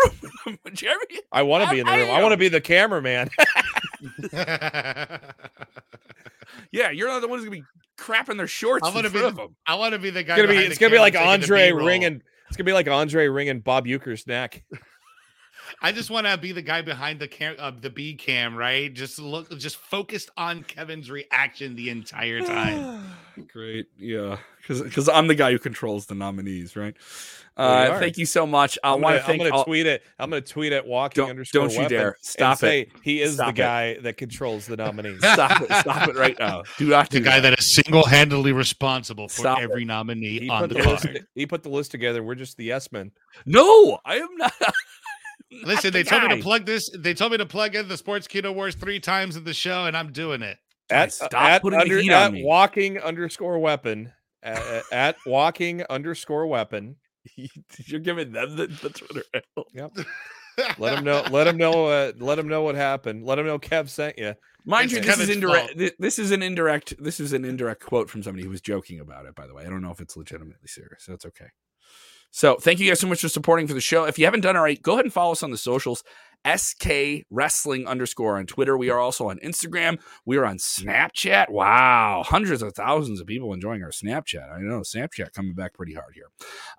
room, 0.45 0.75
Jeremy. 0.75 1.21
I 1.31 1.41
want 1.41 1.63
to 1.65 1.71
be 1.71 1.79
in 1.79 1.87
the 1.87 1.91
room. 1.91 2.09
I, 2.11 2.19
I 2.19 2.21
want 2.21 2.33
to 2.33 2.37
be 2.37 2.49
the 2.49 2.61
cameraman. 2.61 3.29
yeah, 6.71 6.91
you're 6.91 7.07
not 7.07 7.21
the 7.21 7.27
one 7.27 7.39
who's 7.39 7.45
gonna 7.45 7.57
be 7.57 7.63
crapping 7.97 8.37
their 8.37 8.47
shorts. 8.47 8.87
I 8.87 8.93
want 8.93 9.05
to 9.05 9.11
be. 9.11 9.19
The, 9.19 9.47
I 9.65 9.75
want 9.75 9.93
to 9.93 9.99
be 9.99 10.09
the 10.09 10.23
guy. 10.23 10.35
It's 10.35 10.41
gonna 10.41 10.59
be. 10.59 10.65
It's 10.65 10.77
gonna 10.77 10.91
be 10.91 10.99
like 10.99 11.15
Andre 11.15 11.71
wringing 11.71 12.21
it's 12.47 12.57
gonna 12.57 12.65
be 12.65 12.73
like 12.73 12.87
Andre 12.87 13.27
wringing 13.27 13.59
Bob 13.59 13.85
Uecker's 13.85 14.25
neck. 14.27 14.63
I 15.81 15.91
just 15.91 16.09
want 16.09 16.25
to 16.25 16.37
be 16.37 16.51
the 16.51 16.61
guy 16.61 16.81
behind 16.81 17.19
the 17.19 17.27
cam, 17.27 17.55
uh, 17.59 17.71
the 17.79 17.89
B 17.89 18.15
cam, 18.15 18.55
right? 18.55 18.91
Just 18.91 19.19
look, 19.19 19.55
just 19.57 19.77
focused 19.77 20.31
on 20.35 20.63
Kevin's 20.63 21.11
reaction 21.11 21.75
the 21.75 21.89
entire 21.89 22.41
time. 22.41 23.03
Great, 23.53 23.87
yeah, 23.99 24.37
because 24.59 24.81
because 24.81 25.07
I'm 25.07 25.27
the 25.27 25.35
guy 25.35 25.51
who 25.51 25.59
controls 25.59 26.07
the 26.07 26.15
nominees, 26.15 26.75
right? 26.75 26.95
Uh, 27.57 27.97
thank 27.99 28.17
you 28.17 28.25
so 28.25 28.45
much. 28.45 28.77
I 28.83 28.93
want 28.93 29.15
to 29.15 29.23
thank. 29.23 29.41
I'm 29.41 29.49
going 29.49 29.59
to 29.59 29.65
tweet 29.65 29.85
it. 29.87 30.03
I'm 30.19 30.29
going 30.29 30.43
to 30.43 30.51
tweet 30.51 30.73
it. 30.73 30.85
Walking 30.85 31.23
don't, 31.23 31.29
underscore. 31.31 31.67
Don't 31.67 31.73
you 31.73 31.89
dare 31.89 32.17
stop 32.21 32.61
it. 32.61 32.89
he 33.01 33.21
is 33.21 33.33
Stop 33.33 33.47
the 33.47 33.53
guy 33.53 33.83
it. 33.85 34.03
that 34.03 34.17
controls 34.17 34.67
the 34.67 34.77
nominees. 34.77 35.17
Stop 35.33 35.61
it. 35.61 35.71
Stop 35.71 36.07
it 36.07 36.15
right 36.15 36.37
now. 36.37 36.63
Do 36.77 36.89
not. 36.89 37.09
The 37.09 37.19
guy 37.19 37.39
that. 37.39 37.49
that 37.49 37.59
is 37.59 37.73
single 37.73 38.05
handedly 38.05 38.51
responsible 38.51 39.27
for 39.27 39.41
Stop 39.41 39.59
every 39.59 39.81
it. 39.81 39.85
nominee 39.85 40.39
he 40.41 40.49
on 40.49 40.69
the, 40.69 40.75
the 40.75 40.81
card. 40.81 41.03
List, 41.03 41.25
he 41.33 41.45
put 41.47 41.63
the 41.63 41.69
list 41.69 41.89
together. 41.89 42.23
We're 42.23 42.35
just 42.35 42.57
the 42.57 42.65
yes 42.65 42.91
men. 42.91 43.11
No, 43.47 43.99
I 44.05 44.17
am 44.17 44.37
not. 44.37 44.53
Listen, 45.63 45.91
they 45.91 46.03
told 46.03 46.23
me 46.23 46.35
to 46.35 46.41
plug 46.41 46.65
this. 46.65 46.89
They 46.95 47.13
told 47.13 47.31
me 47.31 47.37
to 47.37 47.45
plug 47.45 47.75
in 47.75 47.87
the 47.87 47.95
Sportskeeda 47.95 48.53
Wars 48.53 48.75
three 48.75 48.99
times 48.99 49.35
in 49.35 49.43
the 49.43 49.53
show, 49.53 49.85
and 49.85 49.95
I'm 49.95 50.11
doing 50.11 50.41
it. 50.41 50.57
At, 50.89 51.13
Stop 51.13 51.33
at, 51.33 51.61
putting 51.61 51.79
under, 51.79 51.95
the 51.95 52.01
heat 52.01 52.11
at 52.11 52.27
on 52.27 52.33
me. 52.33 52.43
walking 52.43 52.99
underscore 52.99 53.59
weapon 53.59 54.13
at, 54.41 54.83
at 54.91 55.15
walking 55.25 55.83
underscore 55.89 56.47
weapon 56.47 56.95
You're 57.85 57.99
giving 57.99 58.31
them 58.31 58.55
the, 58.55 58.67
the 58.67 58.89
Twitter 58.89 59.23
handle. 59.33 59.67
Yep. 59.73 60.05
let 60.79 60.95
them 60.95 61.03
know. 61.03 61.23
Let 61.29 61.45
them 61.45 61.57
know. 61.57 61.87
Uh, 61.87 62.11
let 62.17 62.35
them 62.35 62.47
know 62.47 62.61
what 62.61 62.75
happened. 62.75 63.25
Let 63.25 63.35
them 63.35 63.45
know 63.45 63.59
Kev 63.59 63.89
sent 63.89 64.17
you. 64.17 64.33
Mind 64.65 64.91
you, 64.91 64.99
this 64.99 65.19
is 65.19 65.29
indirect. 65.29 65.77
This 65.97 66.19
is 66.19 66.31
an 66.31 66.43
indirect. 66.43 67.01
This 67.01 67.19
is 67.19 67.33
an 67.33 67.45
indirect 67.45 67.83
quote 67.83 68.09
from 68.09 68.21
somebody 68.21 68.43
who 68.43 68.49
was 68.49 68.61
joking 68.61 68.99
about 68.99 69.25
it. 69.25 69.35
By 69.35 69.47
the 69.47 69.53
way, 69.53 69.65
I 69.65 69.69
don't 69.69 69.81
know 69.81 69.91
if 69.91 70.01
it's 70.01 70.17
legitimately 70.17 70.67
serious. 70.67 71.03
So 71.03 71.13
it's 71.13 71.25
okay. 71.25 71.47
So 72.31 72.55
thank 72.55 72.79
you 72.79 72.87
guys 72.87 72.99
so 72.99 73.07
much 73.07 73.21
for 73.21 73.29
supporting 73.29 73.67
for 73.67 73.73
the 73.73 73.81
show. 73.81 74.03
If 74.05 74.19
you 74.19 74.25
haven't 74.25 74.41
done 74.41 74.55
right, 74.55 74.81
go 74.81 74.93
ahead 74.93 75.05
and 75.05 75.13
follow 75.13 75.31
us 75.31 75.43
on 75.43 75.51
the 75.51 75.57
socials. 75.57 76.03
SK 76.45 77.25
Wrestling 77.29 77.87
underscore 77.87 78.37
on 78.37 78.45
Twitter. 78.45 78.77
We 78.77 78.89
are 78.89 78.99
also 78.99 79.29
on 79.29 79.39
Instagram. 79.39 79.99
We 80.25 80.37
are 80.37 80.45
on 80.45 80.57
Snapchat. 80.57 81.49
Wow, 81.49 82.23
hundreds 82.25 82.61
of 82.61 82.73
thousands 82.73 83.19
of 83.19 83.27
people 83.27 83.53
enjoying 83.53 83.83
our 83.83 83.89
Snapchat. 83.89 84.51
I 84.51 84.59
know 84.59 84.81
Snapchat 84.81 85.33
coming 85.33 85.53
back 85.53 85.73
pretty 85.73 85.93
hard 85.93 86.13
here. 86.13 86.29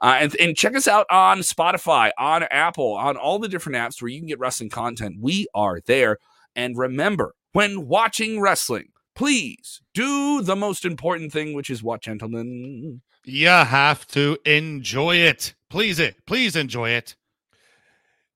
Uh, 0.00 0.18
and, 0.20 0.36
and 0.40 0.56
check 0.56 0.74
us 0.74 0.88
out 0.88 1.06
on 1.10 1.40
Spotify, 1.40 2.10
on 2.18 2.44
Apple, 2.44 2.94
on 2.94 3.16
all 3.16 3.38
the 3.38 3.48
different 3.48 3.76
apps 3.76 4.00
where 4.00 4.10
you 4.10 4.20
can 4.20 4.28
get 4.28 4.38
wrestling 4.38 4.70
content. 4.70 5.16
We 5.20 5.48
are 5.54 5.80
there. 5.86 6.18
And 6.54 6.76
remember, 6.78 7.34
when 7.52 7.88
watching 7.88 8.40
wrestling, 8.40 8.88
please 9.14 9.80
do 9.92 10.42
the 10.42 10.56
most 10.56 10.84
important 10.84 11.32
thing, 11.32 11.52
which 11.52 11.70
is 11.70 11.82
what, 11.82 12.02
gentlemen? 12.02 13.02
You 13.28 13.48
have 13.48 14.06
to 14.08 14.38
enjoy 14.46 15.16
it. 15.16 15.54
Please 15.68 15.98
it. 15.98 16.16
Please 16.26 16.56
enjoy 16.56 16.90
it. 16.90 17.14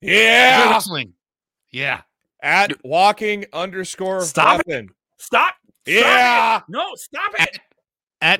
Yeah. 0.02 0.70
Wrestling. 0.70 1.14
Yeah. 1.70 2.02
At 2.42 2.84
walking 2.84 3.46
underscore 3.54 4.20
stop 4.22 4.58
weapon. 4.66 4.86
It. 4.86 4.94
Stop. 5.16 5.54
Yeah. 5.86 6.58
Stop 6.58 6.62
it. 6.68 6.72
No, 6.72 6.94
stop 6.96 7.32
it. 7.38 7.58